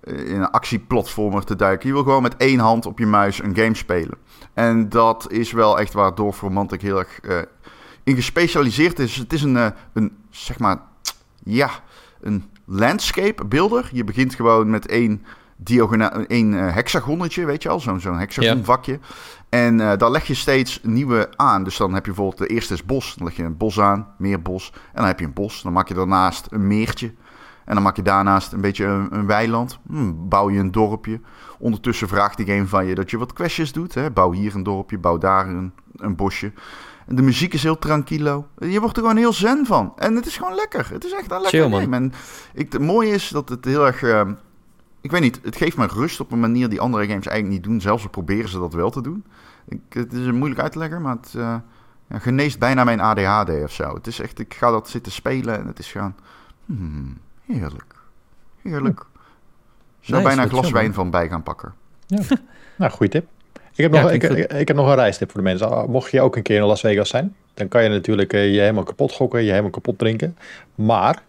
in 0.06 0.36
een 0.36 0.52
actieplatformer 0.52 1.44
te 1.44 1.56
duiken. 1.56 1.88
Je 1.88 1.94
wil 1.94 2.04
gewoon 2.04 2.22
met 2.22 2.38
één 2.38 2.60
hand 2.60 2.86
op 2.86 3.00
je 3.00 3.06
muis 3.06 3.44
een 3.44 3.56
game 3.56 3.76
spelen. 3.76 4.18
En 4.54 4.90
dat 4.90 5.32
is 5.32 5.52
wel 5.52 5.80
echt 5.80 5.94
waar 5.94 6.16
Dorf 6.16 6.42
Romantic 6.42 6.82
heel 6.82 7.00
erg 7.00 7.20
in 8.04 8.16
gespecialiseerd 8.16 9.00
is. 9.00 9.16
Het 9.16 9.34
is 9.34 9.42
een, 9.42 9.74
een 9.94 10.18
zeg 10.30 10.60
maar, 10.60 10.78
ja, 11.44 11.70
een 12.22 12.44
landscape 12.66 13.46
builder. 13.46 13.90
Je 13.92 14.04
begint 14.04 14.36
gewoon 14.36 14.70
met 14.70 14.88
één 14.88 15.26
diagonaal, 15.58 16.12
een 16.28 16.52
uh, 16.52 16.74
hexagonnetje, 16.74 17.46
weet 17.46 17.64
je 17.64 17.70
al, 17.70 17.80
zo'n 17.80 18.00
zo'n 18.00 18.18
hexagonvakje. 18.18 19.00
En 19.50 19.80
uh, 19.80 19.98
daar 19.98 20.12
leg 20.12 20.28
je 20.28 20.34
steeds 20.34 20.80
nieuwe 20.84 21.30
aan. 21.36 21.64
Dus 21.64 21.78
dan 21.78 21.94
heb 21.94 22.06
je 22.06 22.12
bijvoorbeeld 22.12 22.48
de 22.48 22.54
eerste 22.54 22.74
is 22.74 22.86
bos, 22.86 23.16
dan 23.16 23.28
leg 23.28 23.36
je 23.36 23.44
een 23.44 23.58
bos 23.58 23.80
aan, 23.80 24.08
meer 24.18 24.42
bos. 24.42 24.72
En 24.74 24.80
dan 24.94 25.06
heb 25.06 25.20
je 25.20 25.26
een 25.26 25.34
bos, 25.34 25.62
dan 25.62 25.74
maak 25.74 25.88
je 25.88 25.94
daarnaast 25.94 26.48
een 26.50 26.68
meertje. 26.68 27.14
En 27.66 27.74
dan 27.74 27.84
maak 27.84 27.96
je 27.96 28.02
daarnaast 28.02 28.52
een 28.52 28.62
beetje 28.62 28.86
een, 28.86 29.08
een 29.16 29.26
weiland. 29.26 29.80
Hmm, 29.88 30.30
bouw 30.30 30.50
je 30.50 30.60
een 30.60 30.72
dorpje. 30.72 31.20
Ondertussen 31.60 32.08
vraagt 32.08 32.38
die 32.38 32.46
game 32.46 32.68
van 32.68 32.86
je 32.86 32.96
dat 32.96 33.10
je 33.10 33.18
wat 33.18 33.34
questjes 33.34 33.72
doet. 33.72 33.94
Hè? 33.94 34.12
Bouw 34.12 34.32
hier 34.32 34.56
een 34.56 34.64
dorpje, 34.64 34.98
bouw 34.98 35.18
daar 35.18 35.48
een, 35.48 35.74
een 35.96 36.16
bosje. 36.16 36.52
En 37.08 37.16
de 37.16 37.22
muziek 37.22 37.54
is 37.54 37.64
heel 37.64 37.80
tranquilo. 37.80 38.48
Je 38.60 38.80
wordt 38.80 38.98
er 38.98 39.02
gewoon 39.02 39.18
heel 39.18 39.34
zen 39.34 39.66
van. 39.66 39.94
En 39.96 40.16
het 40.16 40.26
is 40.26 40.38
gewoon 40.38 40.56
lekker. 40.56 40.90
Het 40.92 41.06
is 41.06 41.12
echt 41.12 41.32
een 41.32 41.42
lekker 41.42 41.62
Chill, 41.62 41.80
game. 41.80 41.96
En 41.96 42.14
ik, 42.54 42.72
het 42.72 42.82
mooie 42.82 43.12
is 43.12 43.30
dat 43.30 43.50
het 43.50 43.66
heel 43.66 43.86
erg... 43.86 44.02
Uh, 44.02 44.22
ik 45.02 45.12
weet 45.12 45.22
niet, 45.22 45.40
het 45.44 45.56
geeft 45.56 45.78
me 45.78 45.88
rust 45.88 46.20
op 46.20 46.32
een 46.32 46.40
manier 46.40 46.70
die 46.70 46.82
andere 46.82 47.08
games 47.08 47.28
eigenlijk 47.28 47.58
niet 47.58 47.72
doen. 47.72 47.82
Zelfs 47.82 48.04
al 48.04 48.10
proberen 48.10 48.50
ze 48.50 48.60
dat 48.60 48.74
wel 48.74 48.90
te 48.90 49.02
doen. 49.02 49.24
Ik, 49.68 49.80
het 49.90 50.14
is 50.14 50.32
moeilijk 50.32 50.62
uit 50.62 50.72
te 50.72 50.78
leggen, 50.78 51.02
maar 51.02 51.16
het 51.16 51.34
uh, 51.38 51.56
ja, 52.08 52.20
geneest 52.20 52.60
bijna 52.60 52.84
mijn 52.84 53.00
ADHD 53.00 53.64
of 53.64 53.72
zo. 53.72 53.94
Het 53.94 54.08
is 54.08 54.20
echt, 54.20 54.40
ik 54.40 54.54
ga 54.54 54.72
dat 54.72 54.90
zitten 54.90 55.12
spelen 55.12 55.60
en 55.60 55.68
het 55.68 55.80
is 55.80 55.92
gewoon 55.92 56.16
hmm, 56.66 57.18
heerlijk. 57.48 57.96
Heerlijk. 58.62 59.06
Zou 60.00 60.24
bijna 60.24 60.44
een 60.44 60.50
glas 60.50 60.72
wijn 60.72 60.94
van 60.94 61.10
bij 61.10 61.28
gaan 61.28 61.44
pakken. 61.44 61.74
Ja. 62.08 62.22
nou, 62.78 62.92
goede 62.92 63.12
tip. 63.12 63.28
Ik 63.76 63.84
heb, 63.84 63.92
nog, 63.92 64.12
ik, 64.12 64.24
ik, 64.24 64.68
heb 64.68 64.78
nog 64.78 64.88
een 64.88 64.96
reistip 64.96 65.32
voor 65.32 65.40
de 65.40 65.48
mensen. 65.48 65.70
Ah, 65.70 65.88
mocht 65.88 66.12
je 66.12 66.22
ook 66.22 66.36
een 66.36 66.44
keer 66.44 66.58
in 66.58 66.64
Las 66.64 66.80
Vegas 66.80 67.10
zijn, 67.10 67.36
dan 67.54 67.68
kan 67.68 67.84
je 67.84 67.90
natuurlijk 67.90 68.32
je 68.32 68.38
helemaal 68.38 68.84
kapot 68.84 69.12
gokken, 69.12 69.44
je 69.44 69.50
helemaal 69.50 69.70
kapot 69.70 69.98
drinken. 69.98 70.38
Maar 70.76 71.22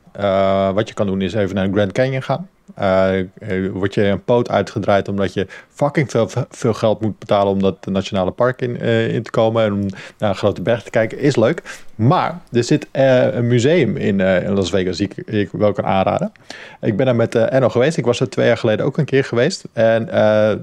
wat 0.75 0.89
je 0.89 0.95
kan 0.95 1.07
doen 1.07 1.21
is 1.21 1.35
even 1.35 1.55
naar 1.55 1.69
Grand 1.69 1.93
Canyon 1.93 2.23
gaan. 2.23 2.49
Uh, 2.81 3.71
word 3.73 3.95
je 3.95 4.05
een 4.05 4.25
poot 4.25 4.51
uitgedraaid 4.51 5.09
omdat 5.09 5.35
je 5.35 5.47
fucking 5.69 6.11
veel, 6.11 6.29
veel 6.49 6.75
geld 6.75 7.01
moet 7.01 7.19
betalen 7.19 7.53
om 7.53 7.63
dat 7.63 7.87
nationale 7.87 8.31
park 8.31 8.63
in, 8.63 8.77
uh, 8.83 9.15
in 9.15 9.23
te 9.23 9.31
komen 9.31 9.65
en 9.65 9.73
om 9.73 9.87
naar 10.19 10.31
een 10.31 10.37
grote 10.37 10.63
berg 10.63 10.83
te 10.83 10.91
kijken, 10.91 11.19
is 11.19 11.37
leuk. 11.37 11.63
Maar 11.95 12.41
er 12.53 12.65
zit 12.65 12.87
een 12.93 13.47
museum 13.47 13.97
in, 13.97 14.21
in, 14.21 14.53
Las 14.53 14.71
Vegas 14.71 14.97
die 14.97 15.09
ik, 15.25 15.49
wel 15.53 15.73
kan 15.73 15.85
aanraden. 15.85 16.33
Ik 16.81 16.97
ben 16.97 17.07
er 17.07 17.17
met 17.17 17.35
Enno 17.35 17.69
geweest. 17.69 17.97
Ik 17.97 18.05
was 18.05 18.21
er 18.21 18.29
twee 18.29 18.47
jaar 18.47 18.57
geleden 18.57 18.87
ook 18.87 18.99
een 18.99 19.05
keer 19.05 19.25
geweest. 19.25 19.65
En 19.73 20.09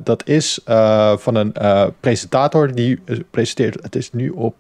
dat 0.04 0.28
is 0.28 0.60
van 1.16 1.36
een 1.36 1.54
presentator 1.99 2.76
die 2.76 3.01
presenteert. 3.32 3.84
Het 3.84 3.95
is 3.95 4.12
nu 4.12 4.30
op 4.30 4.56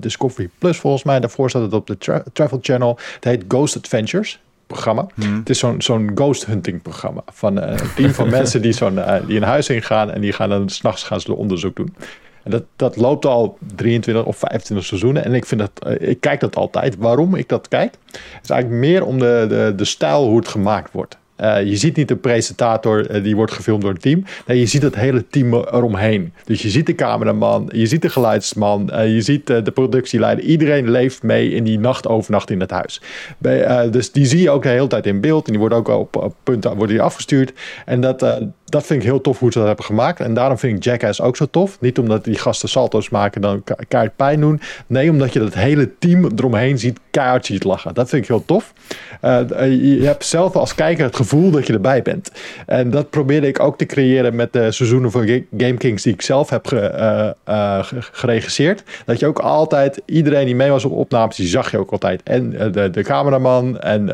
Discovery 0.00 0.50
Plus 0.58 0.78
volgens 0.78 1.02
mij. 1.02 1.20
Daarvoor 1.20 1.50
staat 1.50 1.62
het 1.62 1.72
op 1.72 1.86
de 1.86 2.22
Travel 2.32 2.58
Channel. 2.62 2.98
Het 3.14 3.24
heet 3.24 3.44
Ghost 3.48 3.76
Adventures 3.76 4.40
programma. 4.72 5.06
Hmm. 5.14 5.38
Het 5.38 5.50
is 5.50 5.58
zo'n 5.58 5.82
zo'n 5.82 6.10
ghost 6.14 6.46
hunting 6.46 6.82
programma 6.82 7.22
van 7.32 7.58
uh, 7.58 7.70
een 7.70 7.94
team 7.94 8.10
van 8.10 8.28
mensen 8.38 8.62
die, 8.62 8.72
zo'n, 8.72 8.94
uh, 8.94 9.14
die 9.26 9.36
een 9.36 9.42
huis 9.42 9.68
ingaan 9.68 10.10
en 10.10 10.20
die 10.20 10.32
gaan 10.32 10.48
dan 10.48 10.68
s'nachts 10.68 11.02
gaan 11.02 11.20
ze 11.20 11.34
onderzoek 11.34 11.76
doen. 11.76 11.94
En 12.42 12.50
dat, 12.50 12.64
dat 12.76 12.96
loopt 12.96 13.24
al 13.24 13.58
23 13.74 14.24
of 14.24 14.36
25 14.36 14.86
seizoenen. 14.86 15.24
En 15.24 15.34
ik, 15.34 15.46
vind 15.46 15.60
dat, 15.60 15.70
uh, 15.86 16.08
ik 16.08 16.20
kijk 16.20 16.40
dat 16.40 16.56
altijd. 16.56 16.96
Waarom 16.96 17.34
ik 17.34 17.48
dat 17.48 17.68
kijk, 17.68 17.94
is 18.42 18.50
eigenlijk 18.50 18.80
meer 18.80 19.04
om 19.04 19.18
de, 19.18 19.46
de, 19.48 19.72
de 19.76 19.84
stijl 19.84 20.26
hoe 20.26 20.38
het 20.38 20.48
gemaakt 20.48 20.92
wordt. 20.92 21.18
Uh, 21.40 21.64
je 21.64 21.76
ziet 21.76 21.96
niet 21.96 22.08
de 22.08 22.16
presentator 22.16 23.10
uh, 23.10 23.22
die 23.22 23.36
wordt 23.36 23.52
gefilmd 23.52 23.82
door 23.82 23.92
het 23.92 24.02
team. 24.02 24.24
Nee, 24.46 24.58
je 24.58 24.66
ziet 24.66 24.82
het 24.82 24.94
hele 24.94 25.26
team 25.28 25.54
eromheen. 25.54 26.32
Dus 26.44 26.62
je 26.62 26.68
ziet 26.68 26.86
de 26.86 26.94
cameraman, 26.94 27.70
je 27.74 27.86
ziet 27.86 28.02
de 28.02 28.08
geluidsman, 28.08 28.90
uh, 28.92 29.14
je 29.14 29.20
ziet 29.20 29.46
de 29.46 29.70
productieleider. 29.74 30.44
Iedereen 30.44 30.90
leeft 30.90 31.22
mee 31.22 31.50
in 31.50 31.64
die 31.64 31.78
nacht 31.78 32.08
overnacht 32.08 32.50
in 32.50 32.60
het 32.60 32.70
huis. 32.70 33.02
Bij, 33.38 33.90
dus 33.90 34.12
die 34.12 34.26
zie 34.26 34.40
je 34.40 34.50
ook 34.50 34.62
de 34.62 34.68
hele 34.68 34.86
tijd 34.86 35.06
in 35.06 35.20
beeld. 35.20 35.46
En 35.46 35.50
die 35.50 35.60
worden 35.60 35.78
ook 35.78 35.88
op, 35.88 36.16
op 36.16 36.34
punten 36.42 36.70
worden 36.70 36.96
die 36.96 37.02
afgestuurd. 37.02 37.52
En 37.84 38.00
dat, 38.00 38.40
dat 38.70 38.86
vind 38.86 39.02
ik 39.02 39.08
heel 39.08 39.20
tof 39.20 39.38
hoe 39.38 39.52
ze 39.52 39.58
dat 39.58 39.66
hebben 39.66 39.84
gemaakt. 39.84 40.20
En 40.20 40.34
daarom 40.34 40.58
vind 40.58 40.76
ik 40.76 40.84
Jackass 40.84 41.20
ook 41.20 41.36
zo 41.36 41.46
tof. 41.50 41.80
Niet 41.80 41.98
omdat 41.98 42.24
die 42.24 42.38
gasten 42.38 42.68
salto's 42.68 43.08
maken 43.08 43.40
dan 43.40 43.64
keihard 43.88 44.16
pijn 44.16 44.40
doen. 44.40 44.60
Nee, 44.86 45.10
omdat 45.10 45.32
je 45.32 45.38
dat 45.38 45.54
hele 45.54 45.90
team 45.98 46.28
eromheen 46.36 46.78
ziet 46.78 46.98
ziet 47.40 47.64
lachen. 47.64 47.94
Dat 47.94 48.08
vind 48.08 48.22
ik 48.22 48.28
heel 48.28 48.44
tof. 48.44 48.72
je 49.20 50.00
hebt 50.02 50.24
zelf 50.24 50.56
als 50.56 50.74
kijker 50.74 51.04
het 51.04 51.16
gevoel 51.16 51.50
dat 51.50 51.66
je 51.66 51.72
erbij 51.72 52.02
bent. 52.02 52.30
En 52.66 52.90
dat 52.90 53.10
probeerde 53.10 53.46
ik 53.46 53.60
ook 53.60 53.78
te 53.78 53.86
creëren 53.86 54.34
met 54.34 54.52
de 54.52 54.72
seizoenen 54.72 55.10
van 55.10 55.44
Game 55.56 55.76
Kings 55.76 56.02
die 56.02 56.12
ik 56.12 56.22
zelf 56.22 56.50
heb 56.50 56.72
uh, 56.72 57.78
geregisseerd. 57.90 58.82
Dat 59.04 59.20
je 59.20 59.26
ook 59.26 59.38
altijd, 59.38 60.02
iedereen 60.04 60.46
die 60.46 60.54
mee 60.54 60.70
was 60.70 60.84
op 60.84 60.92
opnames, 60.92 61.36
die 61.36 61.46
zag 61.46 61.70
je 61.70 61.78
ook 61.78 61.90
altijd. 61.90 62.22
En 62.22 62.50
de, 62.50 62.90
de 62.90 63.02
cameraman 63.02 63.80
en 63.80 64.06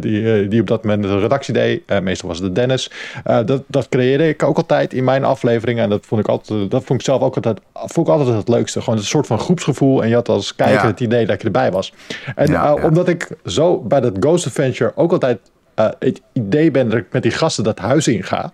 die, 0.00 0.48
die 0.48 0.60
op 0.60 0.66
dat 0.66 0.84
moment 0.84 1.02
de 1.02 1.18
redactie 1.18 1.54
deed. 1.54 2.00
meestal 2.02 2.28
was 2.28 2.38
het 2.38 2.54
Dennis. 2.54 2.90
Dat, 3.22 3.62
dat 3.66 3.88
creëerde 3.88 4.28
ik 4.28 4.42
ook 4.42 4.56
altijd 4.56 4.92
in 4.92 5.04
mijn 5.04 5.24
afleveringen. 5.24 5.84
En 5.84 5.90
dat 5.90 6.06
vond 6.06 6.20
ik 6.20 6.28
altijd, 6.28 6.70
dat 6.70 6.84
vond 6.84 7.00
ik 7.00 7.06
zelf 7.06 7.22
ook 7.22 7.34
altijd, 7.34 7.60
vond 7.72 8.06
ik 8.06 8.12
altijd 8.12 8.36
het 8.36 8.48
leukste. 8.48 8.80
Gewoon 8.80 8.98
een 8.98 9.04
soort 9.04 9.26
van 9.26 9.38
groepsgevoel. 9.38 10.02
En 10.02 10.08
je 10.08 10.14
had 10.14 10.28
als 10.28 10.54
kijker 10.54 10.86
het 10.86 11.00
idee 11.00 11.26
dat 11.26 11.40
je 11.40 11.46
erbij 11.46 11.70
was. 11.70 11.92
En 12.34 12.46
ja, 12.46 12.64
ja. 12.64 12.74
omdat 12.74 13.08
ik 13.08 13.28
zo 13.44 13.80
bij 13.80 14.00
dat 14.00 14.16
Ghost 14.20 14.46
Adventure 14.46 14.92
ook 14.94 15.12
altijd 15.12 15.38
uh, 15.78 15.88
het 15.98 16.20
idee 16.32 16.70
ben 16.70 16.88
dat 16.88 16.98
ik 16.98 17.06
met 17.12 17.22
die 17.22 17.32
gasten 17.32 17.64
dat 17.64 17.78
huis 17.78 18.08
inga, 18.08 18.52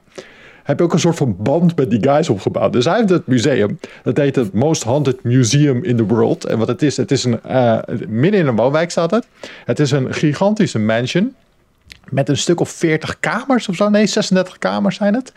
heb 0.63 0.79
je 0.79 0.85
ook 0.85 0.93
een 0.93 0.99
soort 0.99 1.17
van 1.17 1.37
band 1.39 1.77
met 1.77 1.91
die 1.91 2.03
guys 2.03 2.29
opgebouwd. 2.29 2.73
Dus 2.73 2.85
hij 2.85 2.97
heeft 2.97 3.09
het 3.09 3.27
museum, 3.27 3.79
dat 4.03 4.17
heet 4.17 4.37
het 4.37 4.53
Most 4.53 4.85
Haunted 4.85 5.23
Museum 5.23 5.85
in 5.85 5.97
the 5.97 6.07
World. 6.07 6.45
En 6.45 6.59
wat 6.59 6.69
het 6.69 6.83
is, 6.83 6.97
het 6.97 7.11
is 7.11 7.25
een, 7.25 7.41
uh, 7.47 7.79
midden 8.09 8.41
in 8.41 8.47
een 8.47 8.57
woonwijk 8.57 8.91
staat 8.91 9.11
het. 9.11 9.27
Het 9.65 9.81
is 9.81 9.91
een 9.91 10.15
gigantische 10.15 10.79
mansion 10.79 11.35
met 12.11 12.29
een 12.29 12.37
stuk 12.37 12.61
of 12.61 12.71
40 12.71 13.21
kamers 13.21 13.69
of 13.69 13.75
zo. 13.77 13.89
Nee, 13.89 14.07
36 14.07 14.59
kamers 14.59 14.97
zijn 14.97 15.15
het. 15.15 15.33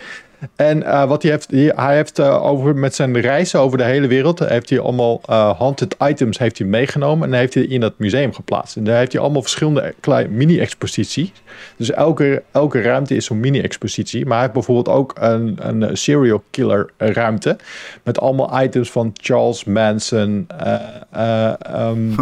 En 0.55 0.77
uh, 0.77 1.07
wat 1.07 1.21
hij 1.21 1.31
heeft, 1.31 1.51
hij 1.75 1.95
heeft 1.95 2.19
uh, 2.19 2.45
over, 2.45 2.75
met 2.75 2.95
zijn 2.95 3.19
reizen 3.19 3.59
over 3.59 3.77
de 3.77 3.83
hele 3.83 4.07
wereld, 4.07 4.39
heeft 4.39 4.69
hij 4.69 4.79
allemaal 4.79 5.21
uh, 5.29 5.59
haunted 5.59 5.95
items 6.03 6.37
heeft 6.37 6.57
hij 6.57 6.67
meegenomen 6.67 7.27
en 7.33 7.39
heeft 7.39 7.53
hij 7.53 7.63
in 7.63 7.79
dat 7.79 7.93
museum 7.97 8.33
geplaatst. 8.33 8.75
En 8.75 8.83
daar 8.83 8.97
heeft 8.97 9.11
hij 9.11 9.21
allemaal 9.21 9.41
verschillende 9.41 9.93
mini-exposities. 10.29 11.31
Dus 11.77 11.91
elke, 11.91 12.43
elke 12.51 12.81
ruimte 12.81 13.15
is 13.15 13.25
zo'n 13.25 13.39
mini-expositie. 13.39 14.23
Maar 14.25 14.33
hij 14.33 14.41
heeft 14.41 14.53
bijvoorbeeld 14.53 14.95
ook 14.97 15.13
een, 15.19 15.57
een 15.59 15.97
serial 15.97 16.43
killer 16.51 16.89
ruimte 16.97 17.57
met 18.03 18.19
allemaal 18.19 18.61
items 18.63 18.91
van 18.91 19.11
Charles 19.13 19.63
Manson. 19.63 20.47
Um, 21.77 22.15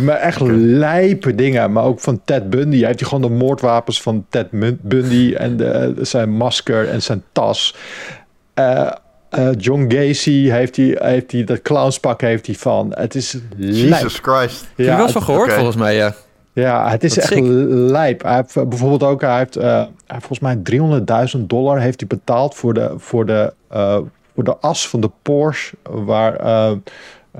maar 0.00 0.16
echt 0.16 0.40
lijpe 0.40 1.34
dingen. 1.34 1.72
Maar 1.72 1.84
ook 1.84 2.00
van 2.00 2.20
Ted 2.24 2.50
Bundy. 2.50 2.78
Hij 2.78 2.86
heeft 2.86 3.00
hij 3.00 3.08
gewoon 3.08 3.30
de 3.30 3.36
moordwapens 3.36 4.02
van 4.02 4.26
Ted 4.28 4.48
Bundy 4.82 5.34
en 5.34 5.56
de, 5.56 5.94
zijn 6.00 6.30
masker 6.30 6.65
en 6.68 7.02
zijn 7.02 7.22
tas. 7.32 7.74
Uh, 8.54 8.90
uh, 9.38 9.48
John 9.56 9.84
Gacy 9.88 10.48
heeft 10.48 10.76
hij, 10.76 10.96
heeft 10.98 11.32
hij 11.32 11.44
dat 11.44 11.62
clownspak 11.62 12.20
heeft 12.20 12.46
hij 12.46 12.54
van. 12.54 12.92
Het 12.94 13.14
is 13.14 13.38
Jesus 13.56 14.18
Christ. 14.22 14.60
Ja, 14.76 14.84
Heb 14.84 14.86
je 14.92 14.96
wel 14.96 15.08
van 15.08 15.22
gehoord 15.22 15.44
okay. 15.44 15.54
volgens 15.54 15.76
mij, 15.76 15.94
ja. 15.94 16.14
Ja, 16.52 16.90
het 16.90 17.04
is 17.04 17.18
echt 17.18 17.26
sick. 17.26 17.44
lijp. 17.68 18.22
Hij 18.22 18.34
heeft 18.34 18.56
uh, 18.56 18.64
bijvoorbeeld 18.64 19.02
ook, 19.02 19.20
hij 19.20 19.38
heeft, 19.38 19.56
uh, 19.56 19.62
hij 19.64 19.88
heeft 20.06 20.26
volgens 20.26 20.38
mij 20.38 20.56
300.000 21.38 21.40
dollar 21.40 21.80
heeft 21.80 22.00
hij 22.00 22.08
betaald 22.08 22.54
voor 22.54 22.74
de, 22.74 22.94
voor 22.96 23.26
de, 23.26 23.52
uh, 23.72 23.98
voor 24.34 24.44
de 24.44 24.56
as 24.56 24.88
van 24.88 25.00
de 25.00 25.10
Porsche, 25.22 25.76
waar 25.82 26.66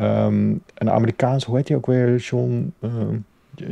um, 0.01 0.63
een 0.75 0.91
Amerikaans, 0.91 1.45
hoe 1.45 1.57
heet 1.57 1.69
hij 1.69 1.77
ook 1.77 1.87
weer, 1.87 2.17
John... 2.17 2.75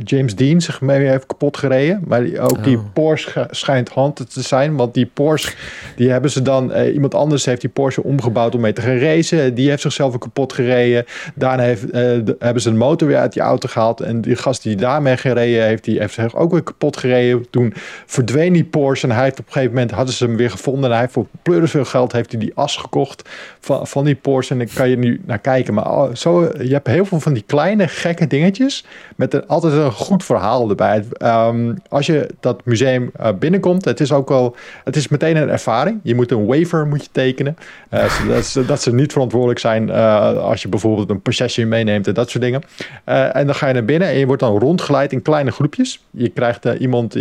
James 0.03 0.35
Dean 0.35 0.61
zich 0.61 0.81
mee 0.81 1.07
heeft 1.07 1.25
kapot 1.25 1.57
gereden. 1.57 2.03
Maar 2.07 2.23
ook 2.39 2.63
die 2.63 2.77
oh. 2.77 2.83
Porsche 2.93 3.47
schijnt 3.51 3.89
handen 3.89 4.29
te 4.29 4.41
zijn. 4.41 4.75
Want 4.75 4.93
die 4.93 5.05
Porsche, 5.05 5.53
die 5.95 6.09
hebben 6.09 6.31
ze 6.31 6.41
dan... 6.41 6.71
Eh, 6.71 6.93
iemand 6.93 7.15
anders 7.15 7.45
heeft 7.45 7.61
die 7.61 7.69
Porsche 7.69 8.03
omgebouwd 8.03 8.55
om 8.55 8.61
mee 8.61 8.73
te 8.73 8.81
gaan 8.81 8.97
racen. 8.97 9.53
Die 9.53 9.69
heeft 9.69 9.81
zichzelf 9.81 10.17
kapot 10.17 10.53
gereden. 10.53 11.05
Daarna 11.35 11.63
heeft, 11.63 11.89
eh, 11.89 12.01
hebben 12.39 12.61
ze 12.61 12.69
een 12.69 12.77
motor 12.77 13.07
weer 13.07 13.17
uit 13.17 13.33
die 13.33 13.41
auto 13.41 13.67
gehaald. 13.67 14.01
En 14.01 14.21
die 14.21 14.35
gast 14.35 14.63
die 14.63 14.75
daarmee 14.75 15.17
gereden 15.17 15.65
heeft, 15.65 15.83
die 15.83 15.99
heeft 15.99 16.13
zich 16.13 16.35
ook 16.35 16.51
weer 16.51 16.63
kapot 16.63 16.97
gereden. 16.97 17.49
Toen 17.49 17.73
verdween 18.05 18.53
die 18.53 18.63
Porsche. 18.63 19.07
En 19.07 19.13
hij 19.13 19.23
heeft 19.23 19.39
op 19.39 19.45
een 19.45 19.51
gegeven 19.51 19.73
moment, 19.73 19.91
hadden 19.91 20.13
ze 20.13 20.25
hem 20.25 20.35
weer 20.35 20.51
gevonden. 20.51 20.83
En 20.83 20.91
hij 20.91 20.99
heeft 20.99 21.13
voor 21.13 21.27
pleuris 21.41 21.71
veel 21.71 21.85
geld, 21.85 22.11
heeft 22.11 22.31
hij 22.31 22.39
die 22.39 22.51
as 22.55 22.77
gekocht 22.77 23.29
van, 23.59 23.87
van 23.87 24.05
die 24.05 24.15
Porsche. 24.15 24.53
En 24.53 24.59
dan 24.59 24.67
kan 24.73 24.89
je 24.89 24.97
nu 24.97 25.21
naar 25.25 25.39
kijken. 25.39 25.73
Maar 25.73 25.91
oh, 25.91 26.15
zo, 26.15 26.41
je 26.41 26.73
hebt 26.73 26.87
heel 26.87 27.05
veel 27.05 27.19
van 27.19 27.33
die 27.33 27.43
kleine 27.45 27.87
gekke 27.87 28.27
dingetjes. 28.27 28.85
Met 29.15 29.33
een, 29.33 29.47
altijd 29.47 29.73
een 29.75 29.91
goed 29.91 30.23
verhaal 30.23 30.69
erbij. 30.69 31.03
Um, 31.19 31.81
als 31.89 32.05
je 32.05 32.29
dat 32.39 32.65
museum 32.65 33.11
uh, 33.19 33.27
binnenkomt, 33.39 33.85
het 33.85 33.99
is 33.99 34.11
ook 34.11 34.29
wel, 34.29 34.55
het 34.83 34.95
is 34.95 35.07
meteen 35.07 35.35
een 35.35 35.49
ervaring. 35.49 35.99
Je 36.03 36.15
moet 36.15 36.31
een 36.31 36.45
waiver 36.45 36.87
moet 36.87 37.03
je 37.03 37.09
tekenen. 37.11 37.57
Uh, 37.91 38.27
dat, 38.35 38.45
ze, 38.45 38.65
dat, 38.65 38.81
ze 38.81 38.93
niet 38.93 39.11
verantwoordelijk 39.11 39.59
zijn 39.59 39.87
uh, 39.87 40.37
als 40.37 40.61
je 40.61 40.67
bijvoorbeeld 40.67 41.09
een 41.09 41.21
possession 41.21 41.67
meeneemt 41.67 42.07
en 42.07 42.13
dat 42.13 42.29
soort 42.29 42.43
dingen. 42.43 42.61
en 43.05 43.45
dan 43.45 43.55
ga 43.55 43.67
je 43.67 43.73
naar 43.73 43.85
binnen 43.85 44.07
en 44.07 44.17
je 44.17 44.25
wordt 44.25 44.41
dan 44.41 44.59
rondgeleid 44.59 45.11
in 45.11 45.21
kleine 45.21 45.51
groepjes. 45.51 46.03
Je 46.11 46.29
krijgt 46.29 46.65
iemand 46.65 47.13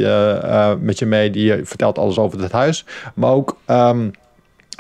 met 0.80 0.98
je 0.98 1.07
mee 1.07 1.30
die 1.30 1.64
vertelt 1.64 1.98
alles 1.98 2.18
over 2.18 2.42
het 2.42 2.52
huis. 2.52 2.84
Maar 3.14 3.30
ook... 3.30 3.57
Um, 3.66 4.12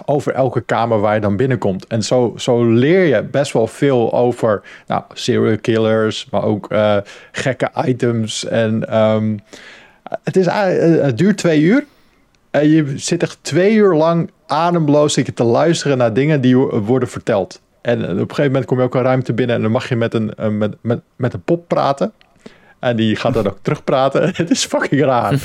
over 0.04 0.32
elke 0.32 0.60
kamer 0.60 1.00
waar 1.00 1.14
je 1.14 1.20
dan 1.20 1.36
binnenkomt. 1.36 1.86
En 1.86 2.02
zo, 2.02 2.34
zo 2.36 2.64
leer 2.64 3.04
je 3.04 3.22
best 3.22 3.52
wel 3.52 3.66
veel 3.66 4.12
over 4.12 4.62
nou, 4.86 5.02
serial 5.12 5.58
killers, 5.58 6.28
maar 6.30 6.44
ook 6.44 6.72
uh, 6.72 6.96
gekke 7.32 7.70
items. 7.84 8.46
En 8.46 8.98
um, 8.98 9.40
het, 10.22 10.36
is, 10.36 10.46
het 10.46 11.18
duurt 11.18 11.36
twee 11.36 11.60
uur. 11.60 11.84
En 12.50 12.68
je 12.68 12.92
zit 12.96 13.22
echt 13.22 13.38
twee 13.42 13.74
uur 13.74 13.94
lang 13.94 14.30
ademloos 14.46 15.18
te 15.34 15.44
luisteren 15.44 15.98
naar 15.98 16.12
dingen 16.12 16.40
die 16.40 16.56
worden 16.56 17.08
verteld. 17.08 17.60
En 17.80 18.02
op 18.02 18.08
een 18.08 18.18
gegeven 18.18 18.44
moment 18.44 18.64
kom 18.64 18.78
je 18.78 18.84
ook 18.84 18.94
een 18.94 19.02
ruimte 19.02 19.32
binnen 19.32 19.56
en 19.56 19.62
dan 19.62 19.70
mag 19.70 19.88
je 19.88 19.96
met 19.96 20.14
een, 20.14 20.58
met, 20.58 20.76
met, 20.80 21.00
met 21.16 21.34
een 21.34 21.42
pop 21.42 21.68
praten. 21.68 22.12
En 22.84 22.96
die 22.96 23.16
gaat 23.16 23.34
dan 23.34 23.46
ook 23.46 23.58
terugpraten. 23.62 24.30
Het 24.36 24.50
is 24.50 24.64
fucking 24.64 25.00
raar. 25.00 25.32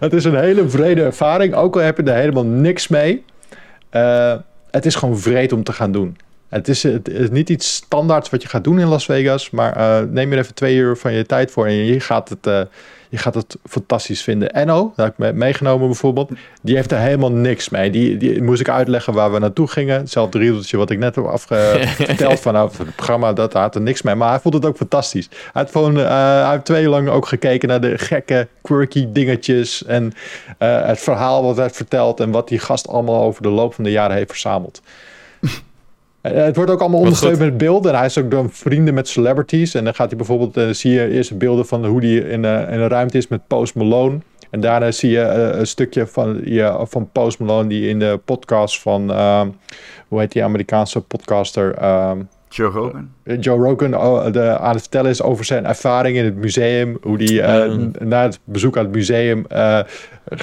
het 0.00 0.12
is 0.12 0.24
een 0.24 0.36
hele 0.36 0.68
vrede 0.68 1.02
ervaring. 1.02 1.54
Ook 1.54 1.74
al 1.74 1.82
heb 1.82 1.96
je 1.96 2.02
er 2.02 2.14
helemaal 2.14 2.46
niks 2.46 2.88
mee. 2.88 3.24
Uh, 3.90 4.34
het 4.70 4.86
is 4.86 4.94
gewoon 4.94 5.18
vreed 5.18 5.52
om 5.52 5.64
te 5.64 5.72
gaan 5.72 5.92
doen. 5.92 6.16
Het 6.48 6.68
is, 6.68 6.82
het 6.82 7.08
is, 7.08 7.30
niet 7.30 7.50
iets 7.50 7.74
standaards 7.74 8.30
wat 8.30 8.42
je 8.42 8.48
gaat 8.48 8.64
doen 8.64 8.78
in 8.78 8.86
Las 8.86 9.04
Vegas. 9.04 9.50
Maar 9.50 9.76
uh, 9.76 10.08
neem 10.10 10.32
er 10.32 10.38
even 10.38 10.54
twee 10.54 10.76
uur 10.76 10.96
van 10.96 11.12
je 11.12 11.26
tijd 11.26 11.50
voor. 11.50 11.66
En 11.66 11.72
je 11.72 12.00
gaat 12.00 12.28
het, 12.28 12.46
uh, 12.46 12.60
Je 13.12 13.18
gaat 13.18 13.34
het 13.34 13.56
fantastisch 13.64 14.22
vinden. 14.22 14.52
Enno, 14.52 14.92
dat 14.96 15.12
heb 15.16 15.28
ik 15.28 15.34
meegenomen 15.34 15.86
bijvoorbeeld, 15.86 16.30
die 16.62 16.76
heeft 16.76 16.92
er 16.92 16.98
helemaal 16.98 17.32
niks 17.32 17.68
mee. 17.68 17.90
Die, 17.90 18.16
die 18.16 18.42
moest 18.42 18.60
ik 18.60 18.68
uitleggen 18.68 19.12
waar 19.12 19.32
we 19.32 19.38
naartoe 19.38 19.68
gingen. 19.68 19.98
Hetzelfde 19.98 20.38
riedeltje 20.38 20.76
wat 20.76 20.90
ik 20.90 20.98
net 20.98 21.14
heb 21.14 21.24
afgeteld 21.24 22.40
van 22.46 22.52
nou, 22.52 22.70
het 22.78 22.96
programma, 22.96 23.32
dat 23.32 23.52
had 23.52 23.74
er 23.74 23.80
niks 23.80 24.02
mee. 24.02 24.14
Maar 24.14 24.28
hij 24.28 24.40
vond 24.40 24.54
het 24.54 24.66
ook 24.66 24.76
fantastisch. 24.76 25.28
Hij 25.30 25.62
heeft 25.62 25.72
gewoon, 25.72 25.98
uh, 25.98 26.06
hij 26.06 26.50
heeft 26.50 26.64
twee 26.64 26.88
lang 26.88 27.08
ook 27.08 27.26
gekeken 27.26 27.68
naar 27.68 27.80
de 27.80 27.98
gekke, 27.98 28.48
quirky 28.62 29.06
dingetjes 29.12 29.84
en 29.84 30.04
uh, 30.58 30.86
het 30.86 31.00
verhaal 31.00 31.42
wat 31.42 31.56
werd 31.56 31.76
verteld 31.76 32.20
en 32.20 32.30
wat 32.30 32.48
die 32.48 32.58
gast 32.58 32.88
allemaal 32.88 33.22
over 33.22 33.42
de 33.42 33.48
loop 33.48 33.74
van 33.74 33.84
de 33.84 33.90
jaren 33.90 34.16
heeft 34.16 34.30
verzameld. 34.30 34.82
Eh, 36.22 36.34
het 36.34 36.56
wordt 36.56 36.70
ook 36.70 36.80
allemaal 36.80 36.98
ondersteund 36.98 37.38
met 37.38 37.56
beelden. 37.56 37.92
En 37.92 37.96
hij 37.96 38.06
is 38.06 38.18
ook 38.18 38.30
door 38.30 38.50
vrienden 38.50 38.94
met 38.94 39.08
celebrities. 39.08 39.74
En 39.74 39.84
dan 39.84 39.94
gaat 39.94 40.08
hij 40.08 40.16
bijvoorbeeld, 40.16 40.56
uh, 40.56 40.68
zie 40.70 40.92
je 40.92 41.08
eerst 41.08 41.38
beelden 41.38 41.66
van 41.66 41.86
hoe 41.86 42.00
hij 42.00 42.14
in, 42.14 42.42
uh, 42.42 42.60
in 42.60 42.80
een 42.80 42.88
ruimte 42.88 43.16
is 43.16 43.28
met 43.28 43.46
Post 43.46 43.74
Malone. 43.74 44.18
En 44.50 44.60
daarna 44.60 44.90
zie 44.90 45.10
je 45.10 45.20
een 45.20 45.66
stukje 45.66 46.06
van, 46.06 46.40
ja, 46.44 46.84
van 46.86 47.08
Post 47.12 47.38
Malone 47.38 47.68
die 47.68 47.88
in 47.88 47.98
de 47.98 48.20
podcast 48.24 48.80
van, 48.80 49.10
hoe 50.08 50.20
heet 50.20 50.32
die 50.32 50.44
Amerikaanse 50.44 51.00
podcaster? 51.00 51.74
Joe 52.52 52.70
Rogan. 52.70 53.10
Joe 53.40 53.58
Rogan 53.58 53.96
oh, 53.96 54.32
de, 54.32 54.58
aan 54.58 54.72
het 54.72 54.80
vertellen 54.80 55.10
is 55.10 55.22
over 55.22 55.44
zijn 55.44 55.66
ervaring 55.66 56.16
in 56.16 56.24
het 56.24 56.36
museum. 56.36 56.98
Hoe 57.02 57.22
hij 57.22 57.66
uh, 57.68 57.74
na 57.98 58.22
het 58.22 58.40
bezoek 58.44 58.76
aan 58.76 58.84
het 58.84 58.94
museum 58.94 59.44
uh, 59.52 59.80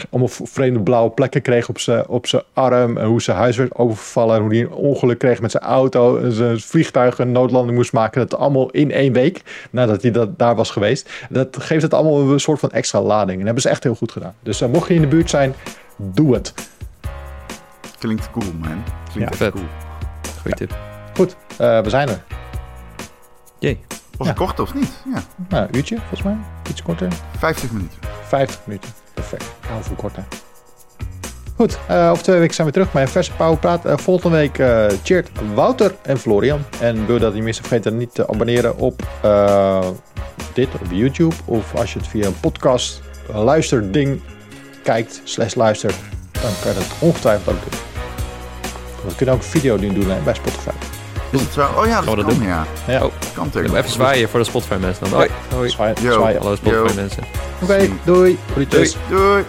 allemaal 0.09 0.29
vreemde 0.29 0.79
blauwe 0.79 1.09
plekken 1.09 1.41
kreeg 1.41 1.69
op 1.69 1.79
zijn 1.79 2.07
op 2.07 2.27
zijn 2.27 2.43
arm. 2.53 2.97
En 2.97 3.05
hoe 3.05 3.21
zijn 3.21 3.37
huis 3.37 3.57
werd 3.57 3.75
overvallen. 3.75 4.35
En 4.35 4.41
hoe 4.41 4.51
hij 4.51 4.61
een 4.61 4.71
ongeluk 4.71 5.17
kreeg 5.17 5.41
met 5.41 5.51
zijn 5.51 5.63
auto. 5.63 6.17
En 6.17 6.31
zijn 6.31 6.59
vliegtuig 6.59 7.19
een 7.19 7.31
noodlanding 7.31 7.77
moest 7.77 7.93
maken. 7.93 8.27
Dat 8.27 8.39
allemaal 8.39 8.69
in 8.69 8.91
één 8.91 9.13
week 9.13 9.67
nadat 9.71 10.01
hij 10.01 10.11
dat, 10.11 10.39
daar 10.39 10.55
was 10.55 10.71
geweest. 10.71 11.09
Dat 11.29 11.57
geeft 11.59 11.81
het 11.81 11.93
allemaal 11.93 12.31
een 12.31 12.39
soort 12.39 12.59
van 12.59 12.71
extra 12.71 13.01
lading. 13.01 13.29
En 13.29 13.37
dat 13.37 13.45
hebben 13.45 13.61
ze 13.61 13.69
echt 13.69 13.83
heel 13.83 13.95
goed 13.95 14.11
gedaan. 14.11 14.33
Dus 14.43 14.61
uh, 14.61 14.69
mocht 14.69 14.87
je 14.87 14.93
in 14.93 15.01
de 15.01 15.07
buurt 15.07 15.29
zijn, 15.29 15.53
doe 15.97 16.33
het. 16.33 16.53
Klinkt 17.99 18.31
cool, 18.31 18.53
man. 18.59 18.83
Klinkt 19.11 19.31
ja, 19.31 19.37
vet. 19.37 19.51
cool. 19.51 19.65
Goeie 20.41 20.57
tip. 20.57 20.77
Goed, 21.13 21.35
uh, 21.51 21.81
we 21.81 21.89
zijn 21.89 22.09
er. 22.09 22.23
Jee. 23.59 23.79
Was 24.17 24.27
het 24.27 24.37
kort 24.37 24.59
of 24.59 24.73
niet? 24.73 25.03
Ja. 25.13 25.21
Nou, 25.49 25.67
een 25.67 25.75
uurtje 25.75 25.97
volgens 25.97 26.23
mij. 26.23 26.37
Iets 26.69 26.81
korter. 26.81 27.07
50 27.37 27.71
minuten. 27.71 27.99
50 28.27 28.59
minuten. 28.65 28.89
Perfect. 29.19 29.51
Hou 29.67 29.83
veel 29.83 29.95
korter. 29.95 30.23
Goed, 31.55 31.79
uh, 31.89 32.09
over 32.11 32.23
twee 32.23 32.39
weken 32.39 32.55
zijn 32.55 32.67
we 32.67 32.73
terug 32.73 32.91
bij 32.91 33.01
een 33.01 33.07
verse 33.07 33.31
Powerpraat. 33.31 33.85
Uh, 33.85 33.97
volgende 33.97 34.37
week 34.37 34.57
uh, 34.57 34.85
cheert 35.03 35.29
Wouter 35.53 35.95
en 36.01 36.19
Florian. 36.19 36.59
En 36.79 37.05
wil 37.05 37.19
dat 37.19 37.33
niet 37.33 37.43
mis 37.43 37.57
vergeten 37.57 37.97
niet 37.97 38.13
te 38.13 38.27
abonneren 38.27 38.77
op 38.77 39.01
dit 40.53 40.67
op 40.73 40.91
YouTube. 40.91 41.35
Of 41.45 41.75
als 41.75 41.93
je 41.93 41.99
het 41.99 42.07
via 42.07 42.25
een 42.25 42.39
podcast 42.39 43.01
luisterding 43.33 44.21
kijkt, 44.83 45.21
slash 45.23 45.53
luistert, 45.53 45.95
dan 46.31 46.51
kan 46.61 46.71
je 46.71 46.77
dat 46.77 46.87
ongetwijfeld 46.99 47.55
ook 47.55 47.61
doen. 47.71 47.79
We 49.05 49.15
kunnen 49.15 49.35
ook 49.35 49.43
video 49.43 49.77
doen 49.77 50.07
bij 50.23 50.33
Spotify. 50.33 50.98
Is 51.31 51.41
het 51.41 51.53
zo? 51.53 51.67
Oh 51.77 51.85
ja, 51.85 52.01
dat, 52.01 52.15
dat 52.15 52.25
kan, 52.25 52.33
doen. 52.33 52.47
ja. 52.47 52.65
ja. 52.87 53.05
Oh, 53.05 53.11
kan 53.33 53.49
tegen. 53.49 53.75
Even 53.75 53.89
zwaaien 53.89 54.29
voor 54.29 54.39
de 54.39 54.45
Spotify 54.45 54.75
mensen 54.79 55.09
dan. 55.09 55.13
Hoi. 55.13 55.29
Hoi. 55.53 55.69
Zwaaien. 55.69 55.97
Zwaaien. 55.97 56.41
Hallo 56.41 56.55
Spotify 56.55 56.95
mensen. 56.95 57.23
Oké, 57.61 57.73
okay, 57.73 57.91
doei. 58.03 58.37
Doei. 58.53 58.67
doei. 59.09 59.45